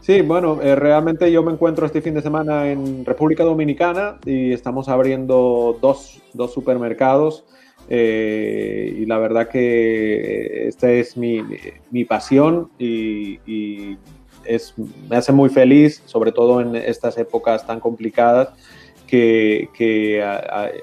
[0.00, 4.52] Sí, bueno, eh, realmente yo me encuentro este fin de semana en República Dominicana y
[4.52, 7.44] estamos abriendo dos, dos supermercados
[7.88, 11.42] eh, y la verdad que esta es mi,
[11.90, 13.96] mi pasión y, y
[14.44, 14.74] es,
[15.08, 18.50] me hace muy feliz, sobre todo en estas épocas tan complicadas
[19.08, 20.22] que,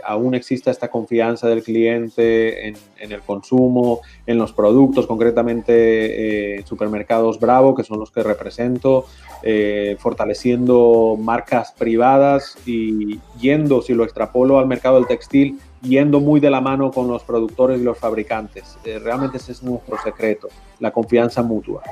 [0.03, 7.39] aún exista esta confianza del cliente en, el consumo, en los productos, concretamente eh, supermercados
[7.39, 9.05] Bravo, que son los que represento,
[9.43, 16.39] eh, fortaleciendo marcas privadas y yendo, si lo extrapolo al mercado del textil, yendo muy
[16.39, 18.77] de la mano con los productores y los fabricantes.
[18.83, 20.49] Eh, realmente ese es nuestro secreto,
[20.79, 21.83] la confianza mutua.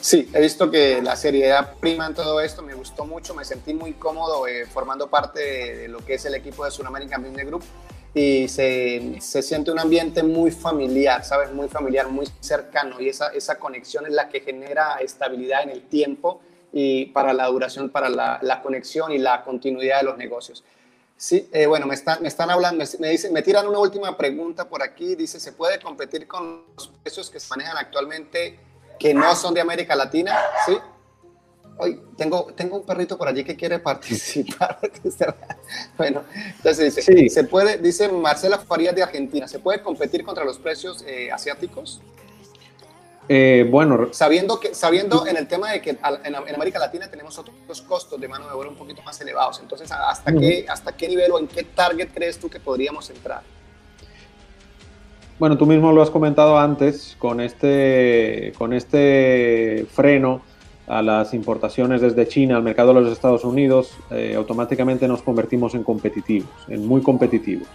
[0.00, 3.74] Sí, he visto que la seriedad prima en todo esto, me gustó mucho, me sentí
[3.74, 7.64] muy cómodo eh, formando parte de, lo que es el equipo de Sudamerican Business Group
[8.14, 11.52] y se, se, siente un ambiente muy familiar, ¿sabes?
[11.52, 15.82] Muy familiar, muy cercano y esa, esa conexión es la que genera estabilidad en el
[15.82, 16.40] tiempo
[16.72, 20.62] y para la duración, para la, la conexión y la continuidad de los negocios.
[21.18, 24.68] Sí, eh, bueno, me, están, me están hablando, me, dicen, me tiran una última pregunta
[24.68, 25.14] por aquí.
[25.14, 28.60] Dice, ¿se puede competir con los precios que se manejan actualmente
[28.98, 30.36] que no son de América Latina?
[30.66, 30.76] Sí.
[31.78, 34.78] Hoy tengo, tengo un perrito por allí que quiere participar.
[35.96, 36.22] bueno,
[36.56, 37.30] entonces dice, sí.
[37.30, 42.02] ¿se puede, dice Marcela Farías de Argentina, ¿se puede competir contra los precios eh, asiáticos?
[43.28, 47.82] Eh, bueno, sabiendo que sabiendo en el tema de que en, América Latina tenemos otros
[47.82, 51.32] costos de mano de obra un poquito más elevados, entonces hasta qué hasta qué nivel
[51.32, 53.42] o en qué target crees tú que podríamos entrar?
[55.38, 60.42] Bueno, tú mismo lo has comentado antes con este con este freno
[60.86, 65.74] a las importaciones desde China al mercado de los Estados Unidos, eh, automáticamente nos convertimos
[65.74, 67.66] en competitivos, en muy competitivos.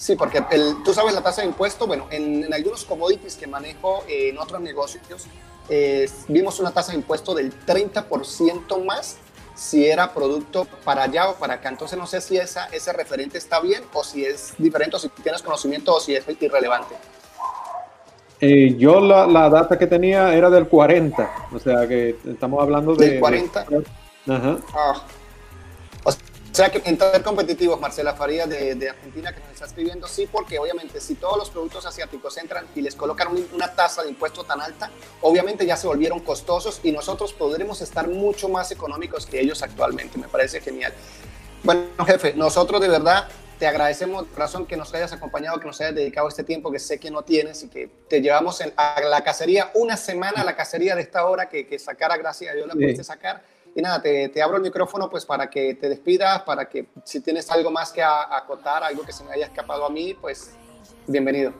[0.00, 4.02] Sí, porque el, tú sabes la tasa de impuesto, bueno, en, algunos commodities que manejo
[4.08, 5.26] en otros negocios,
[5.68, 9.18] eh, vimos una tasa de impuesto del 30% más
[9.54, 11.68] si era producto para allá o para acá.
[11.68, 15.10] Entonces no sé si esa, ese referente está bien o si es diferente o si
[15.10, 16.94] tienes conocimiento o si es irrelevante.
[18.40, 22.94] Eh, yo la, la, data que tenía era del 40, o sea que estamos hablando
[22.94, 23.10] de...
[23.10, 23.66] ¿Del 40?
[24.28, 24.58] Ajá.
[24.72, 25.02] Ah.
[26.04, 26.10] O
[26.60, 30.58] sea que entrar competitivos, Marcela Faría de, de, Argentina, que nos está escribiendo, sí, porque
[30.58, 34.60] obviamente si todos los productos asiáticos entran y les colocan una tasa de impuesto tan
[34.60, 34.90] alta,
[35.22, 40.18] obviamente ya se volvieron costosos y nosotros podremos estar mucho más económicos que ellos actualmente.
[40.18, 40.92] Me parece genial.
[41.62, 43.26] Bueno, jefe, nosotros de verdad
[43.58, 46.98] te agradecemos, razón que nos hayas acompañado, que nos hayas dedicado este tiempo que sé
[46.98, 50.94] que no tienes y que te llevamos a la cacería, una semana a la cacería
[50.94, 53.42] de esta hora que, que sacara, gracias a Dios la pudiste sacar
[53.74, 57.20] y nada, te, te, abro el micrófono pues para que te despidas, para que si
[57.20, 60.54] tienes algo más que acotar, algo que se me haya escapado a mí, pues
[61.06, 61.52] bienvenido.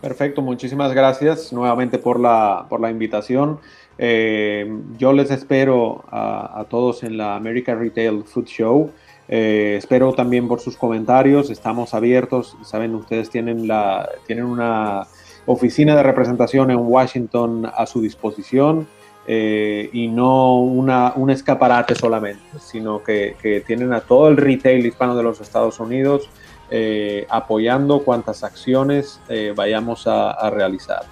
[0.00, 3.58] Perfecto, muchísimas gracias nuevamente por la, por la invitación.
[3.96, 4.66] Eh,
[4.98, 8.90] yo les espero a, a, todos en la American Retail Food Show.
[9.28, 11.50] Eh, espero también por sus comentarios.
[11.50, 12.56] Estamos abiertos.
[12.62, 15.06] Saben, ustedes tienen, la, tienen una
[15.46, 18.86] oficina de representación en Washington a su disposición.
[19.26, 24.84] Eh, y no una, un escaparate solamente, sino que, que, tienen a todo el retail
[24.84, 26.28] hispano de los Estados Unidos
[26.70, 31.04] eh, apoyando cuantas acciones eh, vayamos a, a realizar.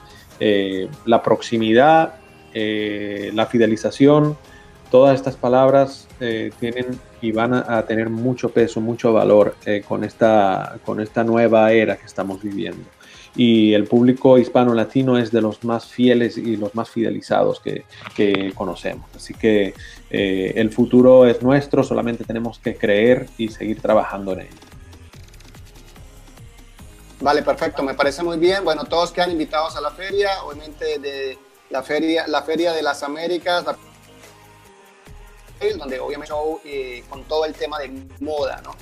[1.07, 2.17] la proximidad,
[2.53, 4.37] la fidelización,
[4.91, 6.09] todas estas palabras
[6.59, 6.87] tienen
[7.21, 9.55] y van a, a, tener mucho peso, mucho valor
[9.87, 12.85] con, esta, con esta nueva era que estamos viviendo
[13.35, 17.85] y el público hispano-latino es de los más fieles y los más fidelizados que,
[18.15, 19.09] que conocemos.
[19.17, 19.75] Así que
[20.11, 24.49] eh, el futuro es nuestro, solamente tenemos que creer y seguir trabajando en él.
[27.21, 28.65] Vale, perfecto, me parece muy bien.
[28.65, 31.39] Bueno, todos quedan invitados a la feria, obviamente de
[31.71, 33.65] la feria, la feria de las Américas,
[35.79, 36.35] donde obviamente
[36.65, 37.89] eh, con todo el tema de
[38.21, 38.75] moda, ¿no?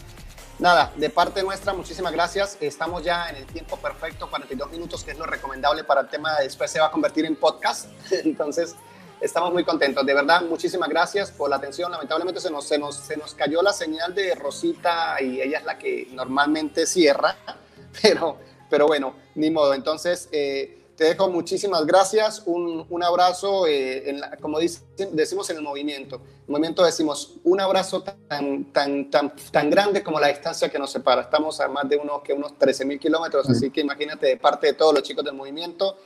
[0.61, 2.59] Nada, de parte nuestra, muchísimas gracias.
[2.61, 6.39] Estamos ya en el tiempo perfecto, 42 minutos, que es lo recomendable para el tema.
[6.39, 7.87] Después se va a convertir en podcast.
[8.11, 8.77] Entonces,
[9.23, 10.05] estamos muy contentos.
[10.05, 11.91] De verdad, muchísimas gracias por la atención.
[11.91, 15.65] Lamentablemente se nos, se nos, se nos cayó la señal de Rosita y ella es
[15.65, 17.37] la que normalmente cierra.
[18.03, 18.37] Pero,
[18.69, 19.75] pero bueno, ni modo.
[19.75, 24.83] Entonces, eh, te dejo muchísimas gracias, un, un abrazo, eh, en como dice,
[25.13, 26.17] decimos en el movimiento.
[26.17, 30.79] En el movimiento decimos un abrazo tan, tan, tan, tan grande como la distancia que
[30.79, 31.23] nos separa.
[31.23, 34.67] Estamos a más de unos, que unos 13 mil kilómetros, así que imagínate de parte
[34.67, 35.97] de todos los chicos del movimiento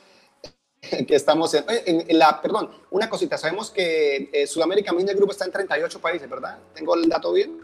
[1.08, 5.44] que estamos en, en, la, perdón, una cosita, sabemos que eh, Sudamérica Media Group está
[5.44, 6.56] en 38 países, ¿verdad?
[6.72, 7.58] ¿Tengo el dato bien?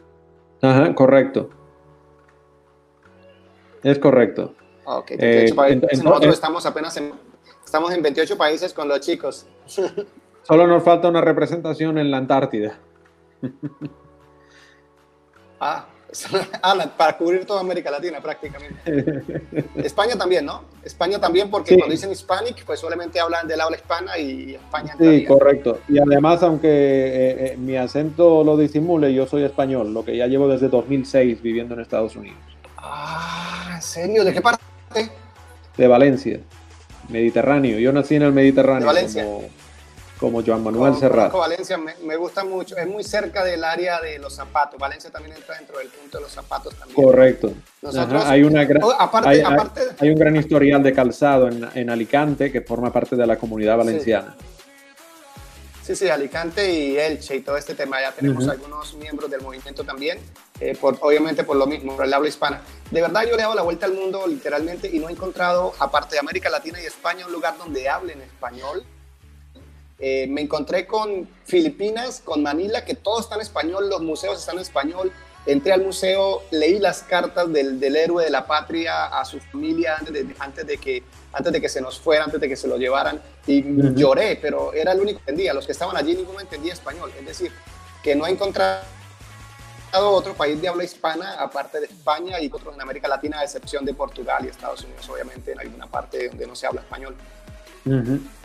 [0.63, 1.49] Ajá, correcto.
[3.85, 4.57] Es correcto.
[4.93, 5.53] Ok, eh,
[6.03, 7.13] Nosotros estamos apenas en,
[7.65, 9.47] estamos en 28 países con los chicos.
[10.43, 12.77] Solo nos falta una representación en la Antártida.
[15.61, 15.87] ah,
[16.97, 19.13] para cubrir toda América Latina prácticamente.
[19.77, 20.65] España también, ¿no?
[20.83, 24.97] España también porque cuando dicen Hispanic, pues solamente hablan del habla hispana y España.
[24.99, 25.79] Sí, correcto.
[25.89, 30.27] Y además, aunque eh, eh, mi acento lo disimule, yo soy español, lo que ya
[30.27, 32.39] llevo desde 2006 viviendo en Estados Unidos.
[32.77, 34.25] Ah, ¿en serio?
[34.25, 34.70] ¿De qué parte?
[35.77, 36.41] De Valencia,
[37.09, 37.79] Mediterráneo.
[37.79, 38.87] Yo nací en el Mediterráneo.
[38.87, 39.27] Valencia.
[40.19, 41.33] Como, Joan Manuel Serrat.
[41.33, 42.77] Valencia me, gusta mucho.
[42.77, 44.79] Es muy cerca del área de los zapatos.
[44.79, 46.95] Valencia también entra dentro del punto de los zapatos también.
[46.95, 47.55] Correcto.
[48.27, 49.43] hay, una oh, aparte,
[49.99, 53.79] hay, un gran historial de calzado en, en, Alicante que forma parte de la comunidad
[53.79, 54.37] valenciana.
[54.39, 54.60] Sí,
[55.83, 58.01] sí, Alicante y Elche y todo este tema.
[58.01, 60.19] Ya tenemos algunos miembros del movimiento también,
[60.61, 62.63] eh, por, obviamente por lo mismo, por el habla hispana.
[62.91, 65.75] De verdad yo le he dado la vuelta al mundo literalmente y no he encontrado,
[65.79, 68.85] aparte de América Latina y España, un lugar donde hablen español
[70.03, 74.57] Eh, me encontré con Filipinas, con Manila, que todo está en español, los museos están
[74.57, 75.13] en español.
[75.45, 79.97] Entré al museo, leí las cartas del, del héroe de la patria a su familia
[79.99, 81.03] antes de, antes de, que,
[81.33, 83.63] antes de que se nos fuera, antes de que se lo llevaran, y
[83.95, 85.55] lloré, pero era el único que entendía.
[85.55, 87.13] Los que estaban allí ninguno entendía español.
[87.19, 87.53] Es decir,
[88.03, 88.83] que no he encontrado
[89.93, 93.85] otro país de habla hispana, aparte de España y otros en América Latina, a excepción
[93.85, 97.15] de Portugal y Estados Unidos, obviamente, en alguna parte donde no se habla español.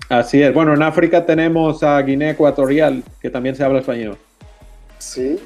[0.09, 0.53] Así es.
[0.53, 4.17] Bueno, en África tenemos a Guinea Ecuatorial, que también se habla español.
[4.97, 5.39] Sí.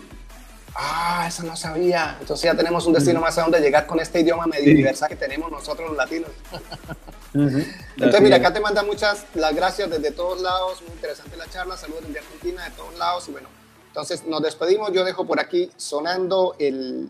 [0.76, 2.16] Ah, eso no sabía.
[2.20, 5.16] Entonces ya tenemos un destino más a donde llegar con este idioma medio universal que
[5.16, 6.30] tenemos nosotros los latinos.
[7.34, 10.82] Entonces, mira, acá te manda muchas las gracias desde todos lados.
[10.82, 11.78] Muy interesante la charla.
[11.78, 13.28] Saludos desde Argentina, de todos lados.
[13.28, 13.50] Y bueno,
[13.88, 14.92] entonces nos despedimos.
[14.92, 17.10] Yo dejo por aquí sonando el,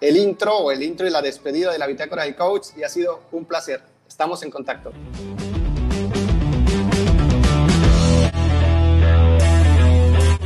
[0.00, 2.68] el intro o el intro y la despedida de la bitácora del coach.
[2.76, 3.82] Y ha sido un placer.
[4.08, 4.92] Estamos en contacto.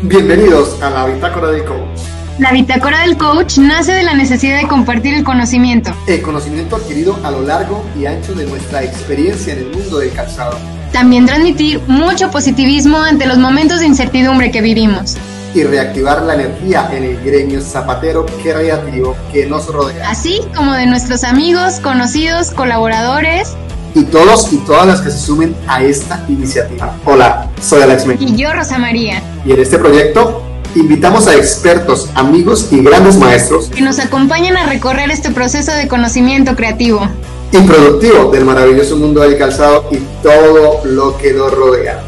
[0.03, 2.22] Bienvenidos a la Bitácora del Coach.
[2.39, 5.93] La Bitácora del Coach nace de la necesidad de compartir el conocimiento.
[6.07, 10.13] El conocimiento adquirido a lo largo y ancho de nuestra experiencia en el mundo del
[10.13, 10.57] calzado.
[10.93, 15.19] También transmitir mucho positivismo ante los momentos de incertidumbre que vivimos.
[15.55, 20.09] Y reactivar la energía en el gremio zapatero creativo que nos rodea.
[20.09, 23.55] Así como de nuestros amigos, conocidos, colaboradores
[23.95, 26.97] y todos y todas las que se sumen a esta iniciativa.
[27.05, 28.27] Hola, soy Alex Mejía.
[28.27, 29.23] Y yo, Rosa María.
[29.45, 30.43] Y en este proyecto
[30.75, 35.89] invitamos a expertos, amigos y grandes maestros que nos acompañen a recorrer este proceso de
[35.89, 37.09] conocimiento creativo
[37.53, 42.03] y productivo del maravilloso mundo del calzado y todo lo que nos rodea.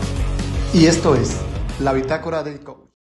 [0.72, 1.32] Y esto es
[1.80, 2.83] la bitácora del coach.